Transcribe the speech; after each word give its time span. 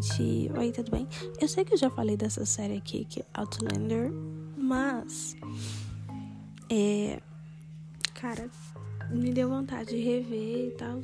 gente! 0.00 0.50
Oi, 0.56 0.72
tudo 0.72 0.90
bem? 0.90 1.08
Eu 1.40 1.48
sei 1.48 1.64
que 1.64 1.74
eu 1.74 1.78
já 1.78 1.90
falei 1.90 2.16
dessa 2.16 2.44
série 2.44 2.76
aqui, 2.76 3.04
que 3.04 3.20
é 3.20 3.24
Outlander, 3.34 4.12
mas. 4.56 5.36
É. 6.70 7.20
Cara, 8.14 8.50
me 9.10 9.32
deu 9.32 9.48
vontade 9.48 9.90
de 9.90 9.98
rever 9.98 10.68
e 10.68 10.70
tal. 10.72 11.00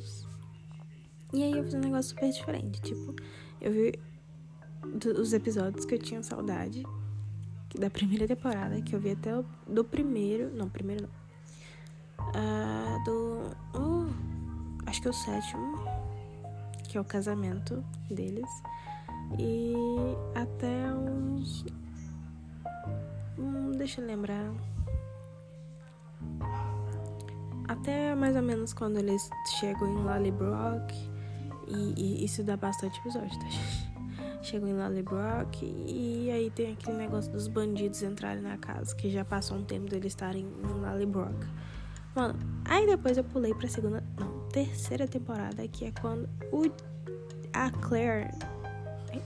E 1.33 1.43
aí 1.43 1.51
eu 1.51 1.63
fiz 1.63 1.73
um 1.73 1.79
negócio 1.79 2.11
super 2.11 2.31
diferente. 2.31 2.81
Tipo, 2.81 3.15
eu 3.61 3.71
vi 3.71 3.93
os 5.17 5.33
episódios 5.33 5.85
que 5.85 5.95
eu 5.95 5.99
tinha 5.99 6.21
saudade 6.23 6.83
da 7.77 7.89
primeira 7.89 8.27
temporada, 8.27 8.81
que 8.81 8.95
eu 8.95 8.99
vi 8.99 9.11
até 9.11 9.37
o, 9.37 9.45
do 9.67 9.83
primeiro. 9.83 10.51
Não, 10.53 10.69
primeiro 10.69 11.03
não. 11.03 11.25
Uh, 12.29 13.03
do. 13.03 13.77
Uh, 13.77 14.13
acho 14.85 15.01
que 15.01 15.07
é 15.07 15.11
o 15.11 15.13
sétimo 15.13 16.05
que 16.95 16.97
é 16.97 17.01
o 17.01 17.03
casamento 17.03 17.83
deles. 18.09 18.49
E 19.37 19.73
até 20.35 20.93
uns. 20.93 21.65
Hum, 23.37 23.71
deixa 23.71 24.01
eu 24.01 24.07
lembrar. 24.07 24.51
Até 27.67 28.15
mais 28.15 28.35
ou 28.35 28.41
menos 28.41 28.73
quando 28.73 28.97
eles 28.97 29.29
chegam 29.59 29.87
em 29.87 30.03
Lallybrook. 30.03 30.93
E, 31.67 31.93
e 31.97 32.25
isso 32.25 32.43
dá 32.43 32.55
bastante 32.55 32.99
episódio, 32.99 33.37
tá? 33.39 33.45
Chegam 34.43 34.69
em 34.69 34.73
Lallybrook 34.73 35.65
e 35.65 36.29
aí 36.29 36.51
tem 36.51 36.73
aquele 36.73 36.97
negócio 36.97 37.31
dos 37.31 37.47
bandidos 37.47 38.03
entrarem 38.03 38.43
na 38.43 38.57
casa, 38.57 38.95
que 38.95 39.09
já 39.09 39.25
passou 39.25 39.57
um 39.57 39.63
tempo 39.63 39.89
deles 39.89 40.13
estarem 40.13 40.45
em 40.63 40.81
Lallybrook. 40.81 41.47
Mano, 42.15 42.35
aí 42.63 42.85
depois 42.85 43.17
eu 43.17 43.23
pulei 43.23 43.55
pra 43.55 43.67
segunda, 43.67 44.03
não, 44.19 44.47
terceira 44.49 45.07
temporada, 45.07 45.67
que 45.67 45.85
é 45.85 45.91
quando 45.99 46.29
o, 46.51 46.71
a 47.51 47.71
Claire 47.71 48.29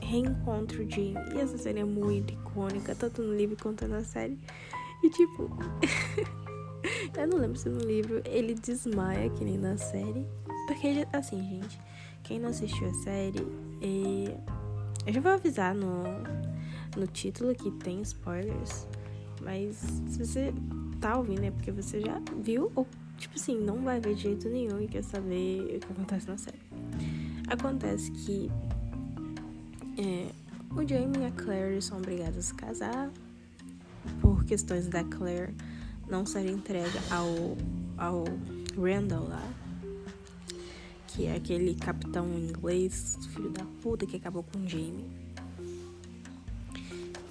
reencontra 0.02 0.82
o 0.82 0.90
Jim. 0.90 1.16
E 1.34 1.40
essa 1.40 1.58
cena 1.58 1.80
é 1.80 1.84
muito 1.84 2.34
icônica, 2.34 2.95
tanto 2.95 3.22
no 3.22 3.36
livro 3.36 3.58
quanto 3.62 3.88
na 3.88 4.04
série. 4.04 4.38
E 5.04 5.09
tipo, 5.09 5.50
eu 7.18 7.28
não 7.28 7.38
lembro 7.38 7.58
se 7.58 7.70
no 7.70 7.80
livro 7.80 8.22
ele 8.26 8.54
desmaia, 8.54 9.30
que 9.30 9.44
nem 9.44 9.58
na 9.58 9.78
série. 9.78 10.26
Porque, 10.67 11.08
assim, 11.14 11.42
gente, 11.42 11.80
quem 12.23 12.40
não 12.40 12.50
assistiu 12.50 12.90
a 12.90 12.94
série, 12.94 13.40
é... 13.82 14.38
eu 15.08 15.14
já 15.14 15.22
vou 15.22 15.32
avisar 15.32 15.73
no, 15.73 16.04
no 16.95 17.08
título 17.08 17.56
que 17.56 17.72
tem 17.72 18.02
spoilers. 18.02 18.88
Mas 19.42 19.78
se 19.78 20.26
você 20.26 20.54
tá 21.00 21.17
ouvindo 21.17 21.44
é 21.44 21.52
porque 21.52 21.72
você 21.72 22.02
já 22.02 22.22
viu 22.42 22.72
ou, 22.76 22.86
tipo 23.17 23.36
assim, 23.36 23.58
não 23.58 23.84
vai 23.84 24.00
ver 24.00 24.16
de 24.16 24.23
jeito 24.23 24.50
nenhum 24.50 24.82
e 24.82 24.88
quer 24.88 25.04
saber 25.04 25.78
o 25.78 25.80
que 25.80 25.92
acontece 25.92 26.28
na 26.28 26.38
série. 26.38 26.60
Acontece 27.48 28.12
que 28.12 28.52
é, 30.00 30.31
o 30.72 30.88
Jamie 30.88 31.22
e 31.22 31.25
a 31.25 31.31
Claire 31.31 31.81
são 31.81 31.97
obrigados 31.97 32.38
a 32.38 32.42
se 32.42 32.53
casar 32.53 33.11
por 34.22 34.45
questões 34.45 34.88
da 34.88 35.03
Claire 35.03 35.53
não 36.08 36.25
ser 36.25 36.45
entregue 36.45 36.97
ao, 37.11 37.58
ao 37.97 38.23
Randall 38.77 39.27
lá, 39.27 39.53
que 41.08 41.25
é 41.25 41.36
aquele 41.36 41.75
capitão 41.75 42.27
inglês, 42.33 43.17
filho 43.33 43.50
da 43.50 43.66
puta, 43.81 44.05
que 44.05 44.16
acabou 44.16 44.44
com 44.44 44.59
o 44.59 44.67
Jamie. 44.67 45.09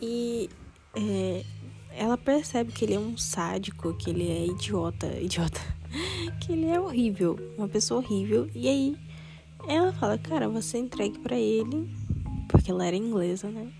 E 0.00 0.50
é, 0.94 1.44
ela 1.92 2.18
percebe 2.18 2.70
que 2.70 2.84
ele 2.84 2.94
é 2.94 2.98
um 3.00 3.16
sádico, 3.16 3.94
que 3.94 4.10
ele 4.10 4.30
é 4.30 4.46
idiota, 4.46 5.06
idiota, 5.18 5.60
que 6.40 6.52
ele 6.52 6.66
é 6.66 6.78
horrível, 6.78 7.38
uma 7.56 7.68
pessoa 7.68 8.00
horrível. 8.00 8.48
E 8.54 8.68
aí 8.68 8.96
ela 9.66 9.92
fala, 9.94 10.18
cara, 10.18 10.48
você 10.48 10.78
entregue 10.78 11.18
para 11.18 11.36
ele, 11.36 11.90
porque 12.48 12.70
ela 12.70 12.86
era 12.86 12.96
inglesa, 12.96 13.48
né? 13.48 13.70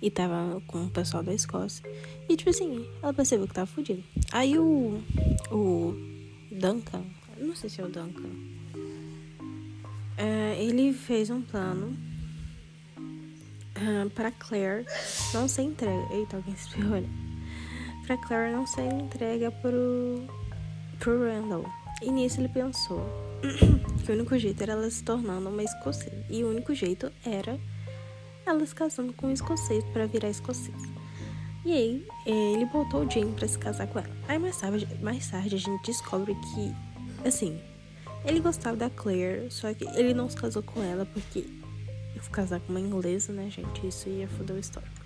E 0.00 0.10
tava 0.10 0.62
com 0.66 0.84
o 0.84 0.90
pessoal 0.90 1.22
da 1.22 1.34
Escócia. 1.34 1.82
E 2.28 2.36
tipo 2.36 2.50
assim, 2.50 2.86
ela 3.02 3.12
percebeu 3.12 3.48
que 3.48 3.54
tava 3.54 3.66
fudido. 3.66 4.04
Aí 4.30 4.58
o. 4.58 5.02
O 5.50 5.94
Duncan, 6.52 7.02
não 7.38 7.56
sei 7.56 7.68
se 7.68 7.80
é 7.80 7.84
o 7.84 7.88
Duncan. 7.88 8.28
É, 10.16 10.56
ele 10.62 10.92
fez 10.92 11.30
um 11.30 11.42
plano 11.42 11.96
uh, 13.76 14.10
para 14.10 14.30
Claire 14.30 14.84
não 15.32 15.48
ser 15.48 15.62
entregue. 15.62 16.12
Eita, 16.12 16.36
alguém 16.36 16.54
se 16.56 16.68
espirrou, 16.68 17.00
né? 17.00 17.08
para 18.08 18.16
Claire 18.16 18.52
não 18.52 18.66
ser 18.66 18.90
entrega 18.90 19.50
pro, 19.50 20.26
pro 20.98 21.24
Randall. 21.24 21.66
E 22.00 22.10
nisso 22.10 22.40
ele 22.40 22.48
pensou 22.48 23.04
que 24.04 24.10
o 24.10 24.14
único 24.14 24.38
jeito 24.38 24.62
era 24.62 24.72
ela 24.72 24.90
se 24.90 25.04
tornando 25.04 25.50
uma 25.50 25.62
escocesa. 25.62 26.24
E 26.30 26.42
o 26.42 26.48
único 26.48 26.74
jeito 26.74 27.12
era 27.24 27.60
ela 28.48 28.64
se 28.66 28.74
casando 28.74 29.12
com 29.12 29.28
um 29.28 29.32
escocês 29.32 29.84
para 29.92 30.06
virar 30.06 30.28
escocês. 30.28 30.76
E 31.64 31.72
aí 31.72 32.06
ele 32.26 32.64
botou 32.66 33.04
o 33.04 33.10
Jane 33.10 33.32
para 33.32 33.46
se 33.46 33.58
casar 33.58 33.86
com 33.88 33.98
ela. 33.98 34.10
Aí 34.26 34.38
mais 34.38 34.56
tarde, 34.58 34.88
mais 35.02 35.30
tarde 35.30 35.54
a 35.54 35.58
gente 35.58 35.84
descobre 35.84 36.34
que, 36.34 36.74
assim, 37.26 37.60
ele 38.24 38.40
gostava 38.40 38.76
da 38.76 38.90
Claire, 38.90 39.50
só 39.50 39.72
que 39.74 39.84
ele 39.98 40.14
não 40.14 40.28
se 40.28 40.36
casou 40.36 40.62
com 40.62 40.82
ela 40.82 41.04
porque 41.06 41.44
se 42.22 42.30
casar 42.30 42.60
com 42.60 42.70
uma 42.70 42.80
inglesa, 42.80 43.32
né, 43.32 43.48
gente? 43.50 43.86
Isso 43.86 44.08
ia 44.08 44.28
foder 44.28 44.56
o 44.56 44.58
histórico. 44.58 44.98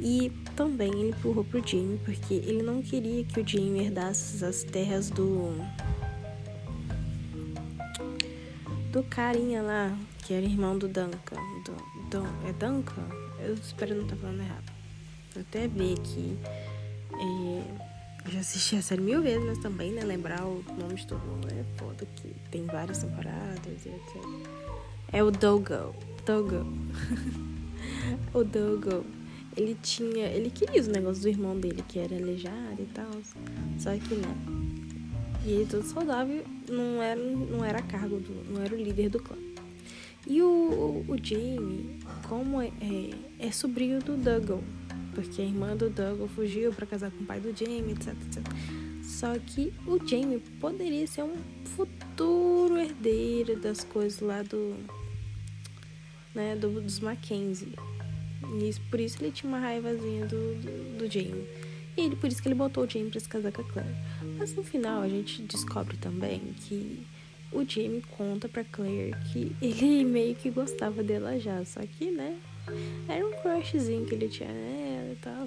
E 0.00 0.30
também 0.54 0.90
ele 0.92 1.10
empurrou 1.10 1.44
pro 1.44 1.66
Jamie 1.66 1.98
porque 2.04 2.34
ele 2.34 2.62
não 2.62 2.82
queria 2.82 3.24
que 3.24 3.40
o 3.40 3.46
Jamie 3.46 3.84
herdasse 3.84 4.44
as 4.44 4.62
terras 4.62 5.10
do. 5.10 5.52
do 8.92 9.02
carinha 9.04 9.62
lá, 9.62 9.96
que 10.24 10.34
era 10.34 10.44
irmão 10.44 10.76
do 10.76 10.86
Duncan. 10.86 11.36
Do, 11.64 11.95
do, 12.10 12.24
é 12.48 12.52
Duncan? 12.52 13.08
Eu 13.40 13.54
espero 13.54 13.94
não 13.94 14.04
estar 14.04 14.16
falando 14.16 14.40
errado. 14.40 14.72
Vou 15.34 15.42
até 15.42 15.68
ver 15.68 15.94
aqui. 15.94 16.38
É, 17.14 18.30
já 18.30 18.40
assisti 18.40 18.76
a 18.76 18.82
série 18.82 19.02
mil 19.02 19.22
vezes, 19.22 19.44
mas 19.44 19.58
também, 19.58 19.92
né? 19.92 20.02
Lembrar 20.02 20.44
o 20.44 20.64
nome 20.78 20.94
de 20.94 21.06
todo 21.06 21.20
mundo 21.20 21.48
é 21.48 21.64
foda, 21.78 22.06
que 22.16 22.34
tem 22.50 22.64
várias 22.64 22.98
temporadas 22.98 23.86
e 23.86 23.88
etc. 23.88 24.16
É 25.12 25.22
o 25.22 25.30
Dogo. 25.30 25.94
Dogo. 26.24 26.66
o 28.34 28.42
Dogo 28.42 29.04
ele 29.56 29.76
tinha. 29.82 30.26
Ele 30.26 30.50
queria 30.50 30.80
os 30.80 30.88
negócios 30.88 31.22
do 31.22 31.28
irmão 31.28 31.58
dele, 31.58 31.84
que 31.86 31.98
era 31.98 32.14
aleijado 32.16 32.80
e 32.80 32.86
tal. 32.86 33.10
Só 33.78 33.96
que 33.96 34.14
né. 34.14 34.36
E 35.44 35.50
ele 35.50 35.66
todo 35.66 35.84
saudável 35.84 36.44
não 36.68 37.00
era, 37.02 37.20
não 37.20 37.64
era 37.64 37.80
cargo 37.80 38.18
do. 38.18 38.52
não 38.52 38.62
era 38.62 38.74
o 38.74 38.78
líder 38.78 39.08
do 39.08 39.20
clã. 39.20 39.36
E 40.26 40.42
o, 40.42 41.04
o 41.06 41.16
Jamie, 41.22 42.00
como 42.28 42.60
é, 42.60 42.72
é, 42.80 43.46
é 43.46 43.52
sobrinho 43.52 44.00
do 44.00 44.16
Dougal, 44.16 44.62
porque 45.14 45.40
a 45.40 45.44
irmã 45.44 45.76
do 45.76 45.88
Dougal 45.88 46.26
fugiu 46.28 46.72
para 46.72 46.84
casar 46.84 47.10
com 47.12 47.22
o 47.22 47.26
pai 47.26 47.38
do 47.38 47.56
Jamie, 47.56 47.92
etc, 47.92 48.08
etc. 48.26 48.42
Só 49.02 49.38
que 49.38 49.72
o 49.86 50.04
Jamie 50.04 50.40
poderia 50.60 51.06
ser 51.06 51.22
um 51.22 51.36
futuro 51.64 52.76
herdeiro 52.76 53.58
das 53.60 53.84
coisas 53.84 54.20
lá 54.20 54.42
do. 54.42 54.76
Né, 56.34 56.56
do, 56.56 56.80
dos 56.80 57.00
Mackenzie. 57.00 57.72
E 58.60 58.74
por 58.90 59.00
isso 59.00 59.16
ele 59.22 59.30
tinha 59.30 59.48
uma 59.48 59.60
raivazinha 59.60 60.26
do, 60.26 60.54
do, 60.56 60.98
do 60.98 61.10
Jamie. 61.10 61.46
E 61.96 62.02
ele, 62.02 62.16
por 62.16 62.28
isso 62.28 62.42
que 62.42 62.48
ele 62.48 62.54
botou 62.54 62.84
o 62.84 62.90
Jamie 62.90 63.10
pra 63.10 63.20
se 63.20 63.28
casar 63.28 63.52
com 63.52 63.62
a 63.62 63.64
Claire. 63.64 63.94
Mas 64.36 64.54
no 64.54 64.62
final 64.62 65.00
a 65.02 65.08
gente 65.08 65.40
descobre 65.42 65.96
também 65.96 66.40
que 66.60 67.06
o 67.56 67.64
Jamie 67.66 68.02
conta 68.16 68.48
pra 68.48 68.62
Claire 68.64 69.14
que 69.32 69.56
ele 69.62 70.04
meio 70.04 70.34
que 70.34 70.50
gostava 70.50 71.02
dela 71.02 71.38
já. 71.38 71.64
Só 71.64 71.80
que, 71.80 72.10
né? 72.10 72.38
Era 73.08 73.26
um 73.26 73.32
crushzinho 73.40 74.04
que 74.06 74.14
ele 74.14 74.28
tinha 74.28 74.52
nela 74.52 75.12
e 75.12 75.16
tal. 75.16 75.46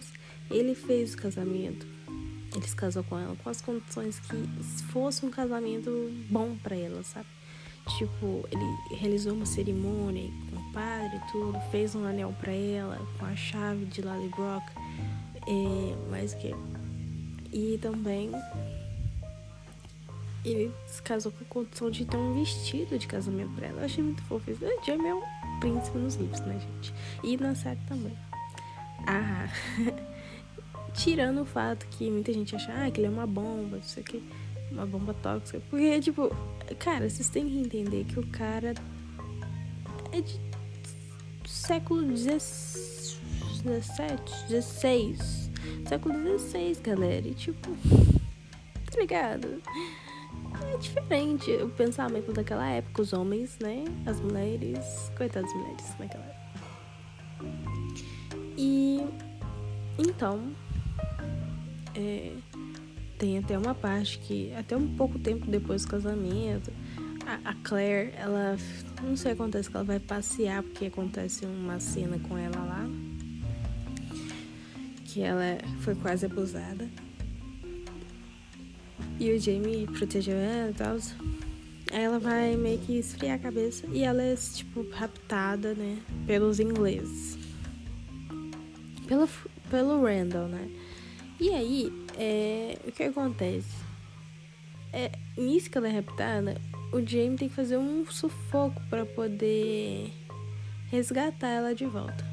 Ele 0.49 0.73
fez 0.73 1.13
o 1.13 1.17
casamento. 1.17 1.85
Ele 2.55 2.67
se 2.67 2.75
casou 2.75 3.03
com 3.03 3.17
ela 3.17 3.35
com 3.43 3.49
as 3.49 3.61
condições 3.61 4.19
que 4.19 4.35
fosse 4.91 5.23
um 5.25 5.29
casamento 5.29 6.11
bom 6.29 6.55
para 6.63 6.75
ela, 6.75 7.03
sabe? 7.03 7.27
Tipo, 7.97 8.47
ele 8.51 8.97
realizou 8.97 9.33
uma 9.33 9.45
cerimônia 9.45 10.29
com 10.49 10.57
o 10.57 10.73
padre 10.73 11.17
e 11.17 11.31
tudo, 11.31 11.59
fez 11.71 11.95
um 11.95 12.05
anel 12.05 12.33
para 12.39 12.51
ela 12.51 12.99
com 13.17 13.25
a 13.25 13.35
chave 13.35 13.85
de 13.85 14.01
Lallybrook, 14.01 14.65
é, 15.47 16.09
mais 16.09 16.33
que 16.33 16.53
e 17.51 17.79
também 17.81 18.31
ele 20.43 20.71
se 20.87 21.01
casou 21.01 21.31
com 21.31 21.43
a 21.43 21.47
condição 21.47 21.89
de 21.89 22.05
ter 22.05 22.17
um 22.17 22.33
vestido 22.33 22.97
de 22.97 23.07
casamento 23.07 23.51
pra 23.55 23.67
ela. 23.67 23.81
Eu 23.81 23.85
achei 23.85 24.03
muito 24.03 24.21
fofo. 24.23 24.51
O 24.51 24.85
Jamie 24.85 25.07
é 25.07 25.15
um 25.15 25.59
príncipe 25.59 25.97
nos 25.97 26.15
livros, 26.15 26.39
né, 26.41 26.59
gente? 26.59 26.93
E 27.23 27.37
na 27.37 27.55
série 27.55 27.79
também. 27.87 28.17
Ah, 29.07 29.47
tirando 30.93 31.41
o 31.41 31.45
fato 31.45 31.85
que 31.87 32.09
muita 32.09 32.33
gente 32.33 32.55
acha 32.55 32.71
ah, 32.73 32.89
que 32.91 32.99
ele 32.99 33.07
é 33.07 33.09
uma 33.09 33.27
bomba, 33.27 33.77
não 33.77 33.83
sei 33.83 34.03
o 34.03 34.05
que 34.05 34.23
uma 34.71 34.85
bomba 34.85 35.13
tóxica. 35.13 35.61
Porque, 35.69 35.99
tipo, 35.99 36.29
cara, 36.77 37.09
vocês 37.09 37.29
têm 37.29 37.47
que 37.47 37.57
entender 37.57 38.05
que 38.05 38.19
o 38.19 38.27
cara 38.27 38.73
é 40.11 40.21
de 40.21 40.39
século 41.47 42.15
XVII, 42.15 42.39
XVI, 44.47 45.17
século 45.87 46.39
XVI, 46.39 46.75
galera. 46.81 47.27
E, 47.27 47.33
tipo, 47.33 47.69
tá 48.91 48.99
ligado? 48.99 49.61
É 50.73 50.77
diferente 50.77 51.51
o 51.51 51.69
pensamento 51.69 52.31
daquela 52.31 52.67
época, 52.69 53.01
os 53.01 53.13
homens, 53.13 53.57
né? 53.59 53.85
As 54.05 54.19
mulheres, 54.19 55.11
coitadas 55.17 55.51
mulheres 55.53 55.95
naquela 55.99 56.25
época. 56.25 56.39
E 58.57 59.01
então 59.97 60.51
é, 61.95 62.33
tem 63.17 63.37
até 63.37 63.57
uma 63.57 63.75
parte 63.75 64.17
que 64.19 64.53
até 64.53 64.75
um 64.75 64.95
pouco 64.95 65.19
tempo 65.19 65.45
depois 65.45 65.83
do 65.83 65.89
casamento 65.89 66.71
a, 67.25 67.51
a 67.51 67.53
Claire 67.63 68.13
ela 68.15 68.57
não 69.03 69.15
sei 69.17 69.33
o 69.33 69.35
que 69.35 69.41
acontece 69.41 69.69
que 69.69 69.75
ela 69.75 69.85
vai 69.85 69.99
passear 69.99 70.63
porque 70.63 70.85
acontece 70.85 71.45
uma 71.45 71.79
cena 71.79 72.17
com 72.19 72.37
ela 72.37 72.57
lá 72.57 72.89
que 75.05 75.21
ela 75.21 75.57
foi 75.81 75.95
quase 75.95 76.25
abusada 76.25 76.87
e 79.19 79.31
o 79.31 79.39
Jamie 79.39 79.85
protegeu 79.87 80.35
ela 80.35 80.71
e 80.71 80.73
tal 80.73 80.97
Aí 81.91 82.03
ela 82.03 82.19
vai 82.19 82.55
meio 82.55 82.77
que 82.79 82.99
esfriar 82.99 83.35
a 83.35 83.39
cabeça 83.39 83.87
e 83.91 84.03
ela 84.03 84.21
é, 84.21 84.35
tipo, 84.35 84.87
raptada, 84.91 85.73
né? 85.73 85.97
Pelos 86.27 86.59
ingleses. 86.59 87.37
Pelo, 89.07 89.27
pelo 89.71 90.05
Randall, 90.05 90.47
né? 90.47 90.69
E 91.39 91.49
aí, 91.49 91.91
é, 92.15 92.77
o 92.87 92.91
que 92.91 93.03
acontece? 93.03 93.75
É, 94.93 95.11
nisso 95.35 95.69
que 95.69 95.77
ela 95.79 95.87
é 95.87 95.91
raptada, 95.91 96.61
o 96.93 97.01
Jamie 97.01 97.37
tem 97.37 97.49
que 97.49 97.55
fazer 97.55 97.77
um 97.77 98.05
sufoco 98.05 98.79
para 98.87 99.05
poder 99.05 100.13
resgatar 100.91 101.47
ela 101.47 101.73
de 101.73 101.85
volta. 101.85 102.23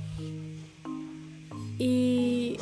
E. 1.81 2.59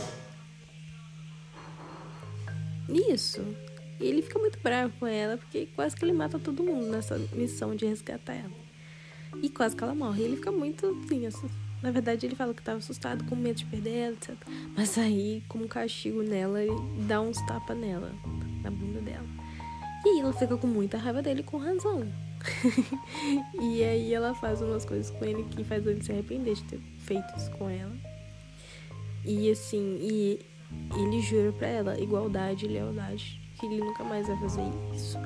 Isso 2.88 3.43
ele 4.06 4.23
fica 4.23 4.39
muito 4.39 4.59
bravo 4.62 4.93
com 4.99 5.06
ela, 5.06 5.37
porque 5.37 5.67
quase 5.75 5.97
que 5.97 6.05
ele 6.05 6.12
mata 6.12 6.39
todo 6.39 6.62
mundo 6.62 6.87
nessa 6.91 7.19
missão 7.33 7.75
de 7.75 7.87
resgatar 7.87 8.35
ela. 8.35 8.65
E 9.43 9.49
quase 9.49 9.75
que 9.75 9.83
ela 9.83 9.95
morre. 9.95 10.23
Ele 10.23 10.37
fica 10.37 10.53
muito 10.53 10.87
assim, 11.05 11.27
assim. 11.27 11.51
Na 11.83 11.91
verdade, 11.91 12.25
ele 12.25 12.35
fala 12.35 12.55
que 12.55 12.61
estava 12.61 12.79
assustado, 12.79 13.25
com 13.25 13.37
medo 13.37 13.56
de 13.56 13.67
perder 13.67 13.95
ela, 13.95 14.15
etc. 14.15 14.35
Mas 14.77 14.97
aí, 14.97 15.43
como 15.49 15.69
castigo 15.69 16.23
nela, 16.23 16.62
ele 16.62 16.75
dá 17.06 17.21
uns 17.21 17.41
tapas 17.47 17.77
nela, 17.77 18.12
na 18.62 18.71
bunda 18.71 19.01
dela. 19.01 19.27
E 20.05 20.21
ela 20.21 20.33
fica 20.33 20.56
com 20.56 20.67
muita 20.67 20.97
raiva 20.97 21.23
dele, 21.23 21.43
com 21.43 21.59
razão. 21.59 22.11
e 23.61 23.83
aí 23.85 24.15
ela 24.15 24.35
faz 24.35 24.61
umas 24.61 24.85
coisas 24.85 25.11
com 25.11 25.25
ele 25.25 25.45
que 25.45 25.65
faz 25.65 25.87
ele 25.87 26.03
se 26.03 26.12
arrepender 26.12 26.55
de 26.55 26.65
ter 26.65 26.81
feito 26.99 27.37
isso 27.37 27.51
com 27.53 27.69
ela. 27.69 27.95
E 29.25 29.51
assim, 29.51 29.99
e 30.01 30.41
ele 30.97 31.21
jura 31.23 31.53
pra 31.53 31.67
ela 31.67 32.01
igualdade 32.01 32.67
e 32.67 32.69
lealdade 32.69 33.44
que 33.69 33.75
ele 33.75 33.84
nunca 33.84 34.05
mais 34.05 34.26
vai 34.26 34.37
fazer 34.38 34.62
isso. 34.94 35.19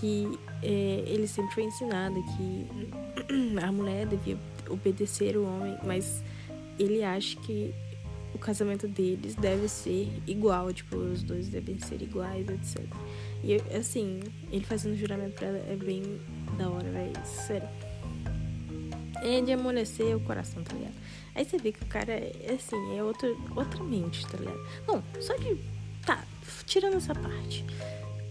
Que 0.00 0.38
é, 0.62 1.04
ele 1.06 1.26
sempre 1.26 1.54
foi 1.54 1.64
ensinado 1.64 2.22
que 2.36 3.58
a 3.62 3.72
mulher 3.72 4.06
devia 4.06 4.38
obedecer 4.68 5.36
o 5.36 5.44
homem, 5.44 5.76
mas 5.84 6.22
ele 6.78 7.02
acha 7.02 7.36
que 7.40 7.74
o 8.34 8.38
casamento 8.38 8.86
deles 8.86 9.34
deve 9.34 9.68
ser 9.68 10.08
igual, 10.26 10.72
tipo, 10.72 10.96
os 10.96 11.22
dois 11.22 11.48
devem 11.48 11.78
ser 11.78 12.00
iguais, 12.02 12.46
etc. 12.48 12.84
E 13.42 13.54
assim, 13.76 14.20
ele 14.52 14.64
fazendo 14.64 14.96
juramento 14.96 15.34
pra 15.34 15.48
ela 15.48 15.58
é 15.58 15.76
bem 15.76 16.02
da 16.56 16.68
hora, 16.68 16.88
velho. 16.90 17.12
Sério. 17.24 17.68
É 19.22 19.40
de 19.40 19.52
amolecer 19.52 20.16
o 20.16 20.20
coração, 20.20 20.62
tá 20.62 20.76
ligado? 20.76 20.94
Aí 21.34 21.44
você 21.44 21.56
vê 21.56 21.72
que 21.72 21.82
o 21.82 21.86
cara 21.86 22.12
é 22.12 22.54
assim, 22.54 22.96
é 22.96 23.02
outro, 23.02 23.36
outra 23.56 23.82
mente, 23.82 24.24
tá 24.26 24.38
ligado? 24.38 24.60
Não, 24.86 25.02
só 25.20 25.34
de 25.36 25.58
Tá, 26.08 26.24
tirando 26.66 26.96
essa 26.96 27.14
parte. 27.14 27.64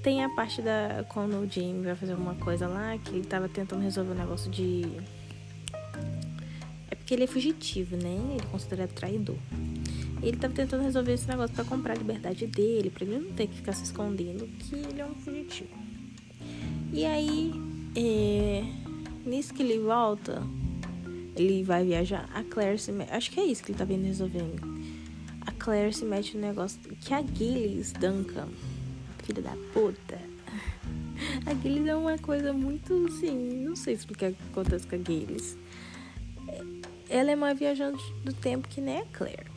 Tem 0.02 0.24
a 0.24 0.30
parte 0.30 0.62
da. 0.62 1.06
Quando 1.10 1.36
o 1.38 1.50
Jamie 1.50 1.84
vai 1.84 1.96
fazer 1.96 2.14
alguma 2.14 2.36
coisa 2.36 2.68
lá, 2.68 2.98
que 2.98 3.12
ele 3.12 3.25
tava 3.25 3.50
tentando 3.50 3.81
resolver 3.81 4.12
um 4.12 4.16
negócio 4.16 4.50
de. 4.50 4.86
É 6.90 6.96
porque 6.96 7.14
ele 7.14 7.24
é 7.24 7.28
fugitivo, 7.28 7.96
né? 7.96 8.18
Ele 8.31 8.42
é 8.42 8.52
considerado 8.52 8.94
traidor. 8.94 9.38
Ele 10.22 10.38
tava 10.38 10.54
tentando 10.54 10.84
resolver 10.84 11.14
esse 11.14 11.28
negócio 11.28 11.54
para 11.56 11.66
comprar 11.66 11.94
a 11.94 11.98
liberdade 11.98 12.48
dele, 12.48 12.90
pra 12.90 13.06
ele 13.06 13.18
não 13.19 13.34
ter 13.34 13.48
que 13.48 13.56
ficar 13.56 13.74
se 13.74 13.84
escondendo 13.84 14.48
que 14.48 14.75
ele 14.75 15.02
é 15.02 15.06
um 15.06 15.16
fugitivo. 15.16 15.70
E 16.92 17.06
aí, 17.06 17.52
é... 17.96 18.63
nisso 19.25 19.54
que 19.54 19.62
ele 19.62 19.80
volta, 19.80 20.42
ele 21.36 21.63
vai 21.63 21.84
viajar. 21.84 22.30
A 22.34 22.44
Claire 22.44 22.80
se. 22.80 22.92
Acho 23.12 23.31
que 23.31 23.40
é 23.40 23.46
isso 23.46 23.63
que 23.63 23.72
ele 23.72 23.80
tá 23.80 23.86
vendo 23.86 24.06
resolvendo 24.06 24.76
Claire 25.68 25.94
se 25.94 26.06
mete 26.06 26.38
no 26.38 26.48
negócio 26.48 26.80
que 26.80 27.14
a 27.14 27.22
Gillis 27.22 27.92
Duncan, 27.92 28.48
filha 29.22 29.42
da 29.42 29.52
puta. 29.74 30.18
A 31.46 31.54
Gillis 31.54 31.88
é 31.88 31.94
uma 31.94 32.18
coisa 32.18 32.54
muito 32.54 33.06
assim, 33.10 33.66
não 33.66 33.75
sei 33.75 33.96
explicar 33.96 34.31
o 34.31 34.34
que 34.34 34.44
acontece 34.50 34.88
com 34.88 34.96
a 34.96 34.98
Gillis. 34.98 35.58
Ela 37.10 37.31
é 37.31 37.36
uma 37.36 37.54
viajante 37.54 38.02
do 38.24 38.31
tempo 38.31 38.66
que 38.69 38.80
nem 38.80 39.00
a 39.00 39.06
Claire. 39.08 39.52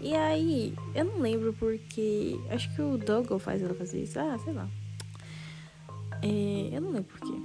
E 0.00 0.14
aí, 0.14 0.74
eu 0.94 1.04
não 1.04 1.18
lembro 1.18 1.52
porque. 1.52 2.40
Acho 2.48 2.74
que 2.74 2.80
o 2.80 2.96
Dougal 2.96 3.38
faz 3.38 3.60
ela 3.60 3.74
fazer 3.74 4.02
isso. 4.02 4.18
Ah, 4.18 4.38
sei 4.42 4.54
lá. 4.54 4.66
É, 6.22 6.70
eu 6.74 6.80
não 6.80 6.92
lembro 6.92 7.18
porquê. 7.18 7.38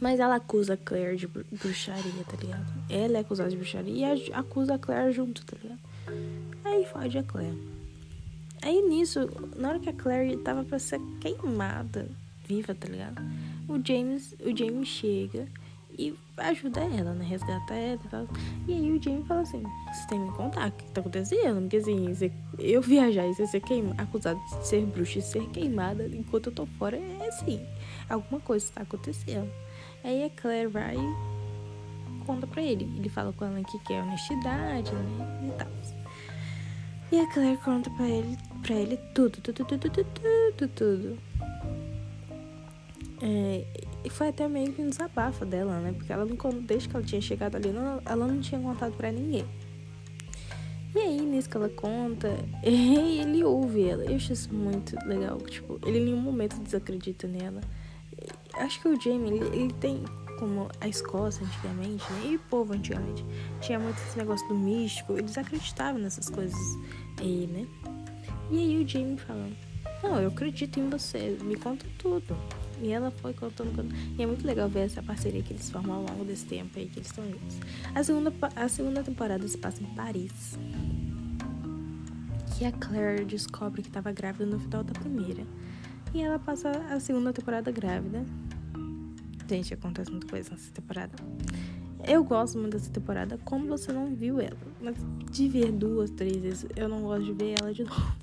Mas 0.00 0.18
ela 0.18 0.34
acusa 0.34 0.74
a 0.74 0.76
Claire 0.76 1.16
de 1.16 1.28
bruxaria, 1.28 2.24
tá 2.28 2.36
ligado? 2.40 2.66
Ela 2.90 3.18
é 3.18 3.20
acusada 3.20 3.50
de 3.50 3.56
bruxaria 3.56 4.16
e 4.16 4.32
acusa 4.32 4.74
a 4.74 4.78
Claire 4.80 5.12
junto, 5.12 5.46
tá 5.46 5.56
ligado? 5.62 5.91
Aí 6.64 6.84
fode 6.84 7.18
a 7.18 7.22
Claire. 7.22 7.58
Aí 8.62 8.80
nisso, 8.82 9.28
na 9.56 9.70
hora 9.70 9.80
que 9.80 9.88
a 9.88 9.92
Claire 9.92 10.36
tava 10.38 10.62
pra 10.62 10.78
ser 10.78 11.00
queimada, 11.20 12.08
viva, 12.46 12.74
tá 12.74 12.88
ligado? 12.88 13.20
O 13.68 13.80
James, 13.84 14.34
o 14.40 14.56
James 14.56 14.86
chega 14.86 15.48
e 15.98 16.14
ajuda 16.36 16.80
ela, 16.80 17.12
né? 17.12 17.24
Resgata 17.24 17.74
ela 17.74 18.00
e 18.04 18.08
tal. 18.08 18.28
E 18.68 18.72
aí 18.72 18.92
o 18.92 19.02
James 19.02 19.26
fala 19.26 19.40
assim: 19.42 19.62
você 19.92 20.06
tem 20.08 20.20
que 20.20 20.30
me 20.30 20.36
contar 20.36 20.68
o 20.68 20.72
que 20.72 20.84
tá 20.92 21.00
acontecendo? 21.00 21.60
Porque 21.62 21.76
assim, 21.76 22.06
eu 22.58 22.80
viajar 22.80 23.26
e 23.26 23.34
você 23.34 23.46
ser 23.46 23.60
queima, 23.60 23.94
acusado 23.98 24.40
de 24.44 24.66
ser 24.66 24.84
bruxa 24.86 25.18
e 25.18 25.22
ser 25.22 25.48
queimada 25.48 26.06
enquanto 26.06 26.46
eu 26.46 26.52
tô 26.52 26.66
fora 26.66 26.96
é 26.96 27.28
assim. 27.28 27.60
Alguma 28.08 28.40
coisa 28.40 28.64
está 28.64 28.82
acontecendo. 28.82 29.50
Aí 30.04 30.24
a 30.24 30.30
Claire 30.30 30.68
vai 30.68 30.96
e 30.96 32.24
conta 32.24 32.46
pra 32.46 32.62
ele. 32.62 32.84
Ele 32.96 33.08
fala 33.08 33.32
com 33.32 33.44
ela 33.44 33.62
que 33.64 33.78
quer 33.80 34.02
honestidade, 34.02 34.92
né? 34.92 35.48
E 35.48 35.58
tal. 35.58 35.81
E 37.12 37.20
a 37.20 37.26
Claire 37.26 37.58
conta 37.58 37.90
pra 37.90 38.08
ele, 38.08 38.38
pra 38.62 38.74
ele 38.74 38.96
tudo, 39.14 39.38
tudo, 39.42 39.66
tudo, 39.66 39.90
tudo, 39.90 40.06
tudo, 40.56 40.68
tudo. 40.68 41.18
É, 43.20 43.66
e 44.02 44.08
foi 44.08 44.28
até 44.28 44.48
meio 44.48 44.72
que 44.72 44.80
um 44.80 44.88
desabafo 44.88 45.44
dela, 45.44 45.78
né? 45.80 45.92
Porque 45.92 46.10
ela 46.10 46.24
não, 46.24 46.36
desde 46.62 46.88
que 46.88 46.96
ela 46.96 47.04
tinha 47.04 47.20
chegado 47.20 47.56
ali, 47.56 47.70
não, 47.70 48.00
ela 48.06 48.26
não 48.26 48.40
tinha 48.40 48.58
contado 48.58 48.96
pra 48.96 49.12
ninguém. 49.12 49.44
E 50.94 50.98
aí, 50.98 51.20
nisso 51.20 51.50
que 51.50 51.56
ela 51.58 51.68
conta, 51.68 52.28
ele 52.64 53.44
ouve 53.44 53.90
ela. 53.90 54.04
Eu 54.06 54.16
acho 54.16 54.32
isso 54.32 54.52
muito 54.54 54.96
legal. 55.06 55.36
Tipo, 55.36 55.78
ele 55.86 55.98
em 55.98 56.04
nenhum 56.06 56.20
momento 56.20 56.58
desacredita 56.60 57.28
nela. 57.28 57.60
Acho 58.54 58.80
que 58.80 58.88
o 58.88 58.98
Jamie, 58.98 59.32
ele, 59.32 59.56
ele 59.56 59.72
tem 59.74 60.02
como 60.42 60.68
a 60.80 60.88
Escócia 60.88 61.46
antigamente, 61.46 62.02
né? 62.14 62.30
E 62.32 62.34
o 62.34 62.38
povo 62.40 62.72
antigamente 62.72 63.24
tinha 63.60 63.78
muito 63.78 63.96
esse 63.98 64.18
negócio 64.18 64.46
do 64.48 64.56
místico, 64.56 65.16
eles 65.16 65.38
acreditavam 65.38 66.00
nessas 66.00 66.28
coisas 66.28 66.58
aí, 67.20 67.46
né? 67.46 67.64
E 68.50 68.58
aí 68.58 68.82
o 68.82 68.88
Jamie 68.88 69.16
falando, 69.18 69.56
não, 70.02 70.20
eu 70.20 70.30
acredito 70.30 70.80
em 70.80 70.90
você, 70.90 71.38
me 71.42 71.54
conta 71.54 71.86
tudo. 71.96 72.36
E 72.82 72.90
ela 72.90 73.12
foi 73.12 73.32
contando, 73.32 73.68
contando. 73.68 73.94
E 74.18 74.20
é 74.20 74.26
muito 74.26 74.44
legal 74.44 74.68
ver 74.68 74.80
essa 74.80 75.00
parceria 75.00 75.40
que 75.44 75.52
eles 75.52 75.70
formam 75.70 75.98
ao 75.98 76.02
longo 76.02 76.24
desse 76.24 76.44
tempo 76.44 76.76
aí 76.76 76.88
que 76.88 76.98
eles 76.98 77.06
estão 77.06 77.24
juntos. 77.24 77.58
A 77.94 78.02
segunda, 78.02 78.32
a 78.56 78.68
segunda 78.68 79.04
temporada 79.04 79.46
se 79.46 79.56
passa 79.56 79.80
em 79.80 79.86
Paris. 79.94 80.58
Que 82.58 82.64
a 82.64 82.72
Claire 82.72 83.24
descobre 83.24 83.80
que 83.80 83.88
estava 83.88 84.10
grávida 84.10 84.44
no 84.44 84.58
final 84.58 84.82
da 84.82 84.92
primeira. 84.92 85.46
E 86.12 86.20
ela 86.20 86.40
passa 86.40 86.68
a 86.90 86.98
segunda 86.98 87.32
temporada 87.32 87.70
grávida. 87.70 88.26
Gente, 89.52 89.74
acontece 89.74 90.10
muita 90.10 90.26
coisa 90.28 90.50
nessa 90.50 90.72
temporada. 90.72 91.12
Eu 92.08 92.24
gosto 92.24 92.58
muito 92.58 92.72
dessa 92.72 92.90
temporada, 92.90 93.38
como 93.44 93.66
você 93.66 93.92
não 93.92 94.14
viu 94.14 94.40
ela. 94.40 94.56
Mas 94.80 94.96
de 95.30 95.46
ver 95.46 95.70
duas, 95.70 96.08
três 96.08 96.38
vezes, 96.38 96.66
eu 96.74 96.88
não 96.88 97.02
gosto 97.02 97.26
de 97.26 97.32
ver 97.34 97.56
ela 97.60 97.70
de 97.70 97.84
novo. 97.84 98.16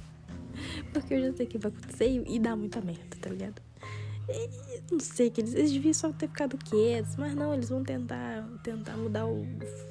Porque 0.92 1.14
eu 1.14 1.22
já 1.22 1.34
sei 1.38 1.46
o 1.46 1.50
que 1.50 1.60
vai 1.60 1.72
acontecer 1.72 2.24
e 2.28 2.40
dá 2.40 2.56
muita 2.56 2.82
merda, 2.82 3.16
tá 3.22 3.30
ligado? 3.30 3.62
E, 4.28 4.82
não 4.92 5.00
sei, 5.00 5.30
que 5.30 5.42
eles, 5.42 5.54
eles 5.54 5.72
deviam 5.72 5.94
só 5.94 6.12
ter 6.12 6.28
ficado 6.30 6.58
quietos, 6.58 7.16
mas 7.16 7.36
não, 7.36 7.54
eles 7.54 7.70
vão 7.70 7.84
tentar, 7.84 8.50
tentar 8.64 8.98
mudar 8.98 9.28
o 9.28 9.46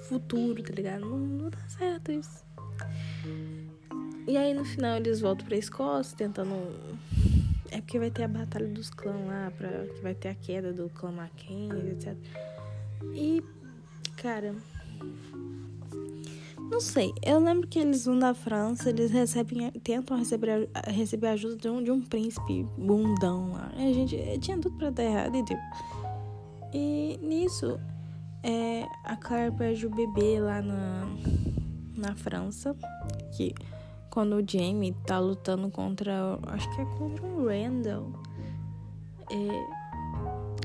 futuro, 0.09 0.61
tá 0.61 0.73
ligado? 0.75 1.03
Não, 1.03 1.19
não 1.19 1.51
dá 1.51 1.69
certo 1.69 2.11
isso. 2.11 2.45
E 4.27 4.37
aí 4.37 4.53
no 4.53 4.65
final 4.65 4.97
eles 4.97 5.21
voltam 5.21 5.47
pra 5.47 5.57
Escócia, 5.57 6.17
tentando 6.17 6.57
é 7.71 7.81
porque 7.81 7.99
vai 7.99 8.11
ter 8.11 8.25
a 8.25 8.29
batalha 8.29 8.69
dos 8.69 8.91
clãs 8.91 9.27
lá, 9.27 9.53
pra, 9.57 9.69
que 9.69 10.01
vai 10.03 10.15
ter 10.15 10.29
a 10.29 10.35
queda 10.35 10.73
do 10.73 10.89
clã 10.91 11.11
Mackenzie, 11.13 11.91
etc. 11.91 12.17
E, 13.15 13.43
cara. 14.17 14.55
Não 16.71 16.81
sei, 16.81 17.15
eu 17.23 17.39
lembro 17.39 17.67
que 17.67 17.79
eles 17.79 18.05
vão 18.05 18.19
da 18.19 18.35
França, 18.35 18.91
eles 18.91 19.11
recebem, 19.11 19.71
tentam 19.71 20.19
receber, 20.19 20.69
receber 20.87 21.29
ajuda 21.29 21.57
de 21.57 21.69
um, 21.69 21.83
de 21.83 21.91
um 21.91 22.03
príncipe 22.03 22.67
bundão 22.77 23.53
lá. 23.53 23.73
A 23.75 23.93
gente 23.93 24.17
tinha 24.41 24.59
tudo 24.59 24.77
pra 24.77 24.91
dar 24.91 25.05
errado 25.05 25.35
e. 25.37 25.45
E 26.71 27.19
nisso, 27.23 27.81
é, 28.43 28.85
a 29.05 29.17
Claire 29.17 29.55
perde 29.57 29.87
o 29.87 29.91
bebê 29.91 30.39
lá 30.39 30.61
na, 30.61 31.09
na 31.97 32.15
França, 32.15 32.77
que 33.35 33.55
quando 34.19 34.35
o 34.35 34.45
Jamie 34.45 34.97
tá 35.07 35.21
lutando 35.21 35.71
contra, 35.71 36.41
acho 36.49 36.69
que 36.75 36.81
é 36.81 36.85
contra 36.85 37.25
o 37.25 37.47
Randall, 37.47 38.11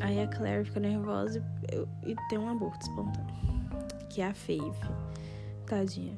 aí 0.01 0.19
a 0.23 0.27
Claire 0.27 0.65
fica 0.65 0.79
nervosa 0.79 1.37
e, 1.71 2.13
e 2.13 2.15
tem 2.29 2.39
um 2.39 2.49
aborto 2.49 2.81
espontâneo, 2.81 3.35
que 4.09 4.21
é 4.21 4.29
a 4.29 4.33
Faith, 4.33 4.75
tadinha. 5.67 6.17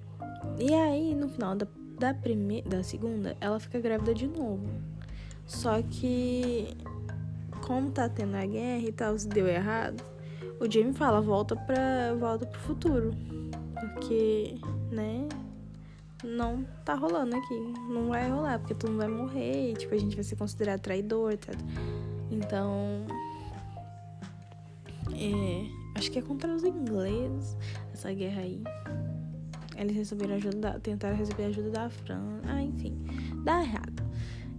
E 0.57 0.73
aí, 0.73 1.13
no 1.13 1.27
final 1.27 1.57
da, 1.57 1.67
da, 1.99 2.13
primeira, 2.13 2.69
da 2.69 2.83
segunda, 2.83 3.35
ela 3.41 3.59
fica 3.59 3.81
grávida 3.81 4.13
de 4.13 4.27
novo. 4.27 4.69
Só 5.45 5.81
que, 5.81 6.77
como 7.67 7.91
tá 7.91 8.07
tendo 8.07 8.37
a 8.37 8.45
guerra 8.45 8.87
e 8.87 8.93
tal, 8.93 9.19
se 9.19 9.27
deu 9.27 9.45
errado, 9.45 10.01
o 10.61 10.71
Jamie 10.71 10.93
fala, 10.93 11.19
volta 11.19 11.53
pra. 11.53 12.15
volta 12.17 12.45
pro 12.45 12.61
futuro. 12.61 13.11
Porque, 13.77 14.57
né? 14.89 15.27
Não 16.25 16.65
tá 16.83 16.95
rolando 16.95 17.35
aqui. 17.35 17.73
Não 17.89 18.09
vai 18.09 18.29
rolar, 18.29 18.59
porque 18.59 18.73
tu 18.73 18.89
não 18.89 18.97
vai 18.97 19.07
morrer. 19.07 19.71
E, 19.71 19.73
tipo, 19.75 19.93
a 19.93 19.97
gente 19.97 20.15
vai 20.15 20.23
ser 20.23 20.35
considerado 20.35 20.81
traidor, 20.81 21.33
etc. 21.33 21.55
Então. 22.31 23.05
É, 25.13 25.97
acho 25.97 26.11
que 26.11 26.19
é 26.19 26.21
contra 26.21 26.53
os 26.53 26.63
ingleses 26.63 27.55
essa 27.93 28.11
guerra 28.13 28.41
aí. 28.41 28.61
Eles 29.77 29.95
receberam 29.95 30.35
ajuda, 30.35 30.79
tentaram 30.79 31.15
receber 31.15 31.45
ajuda 31.45 31.69
da 31.69 31.89
França. 31.89 32.41
Ah, 32.47 32.61
enfim, 32.61 32.97
dá 33.43 33.61
errado. 33.61 34.03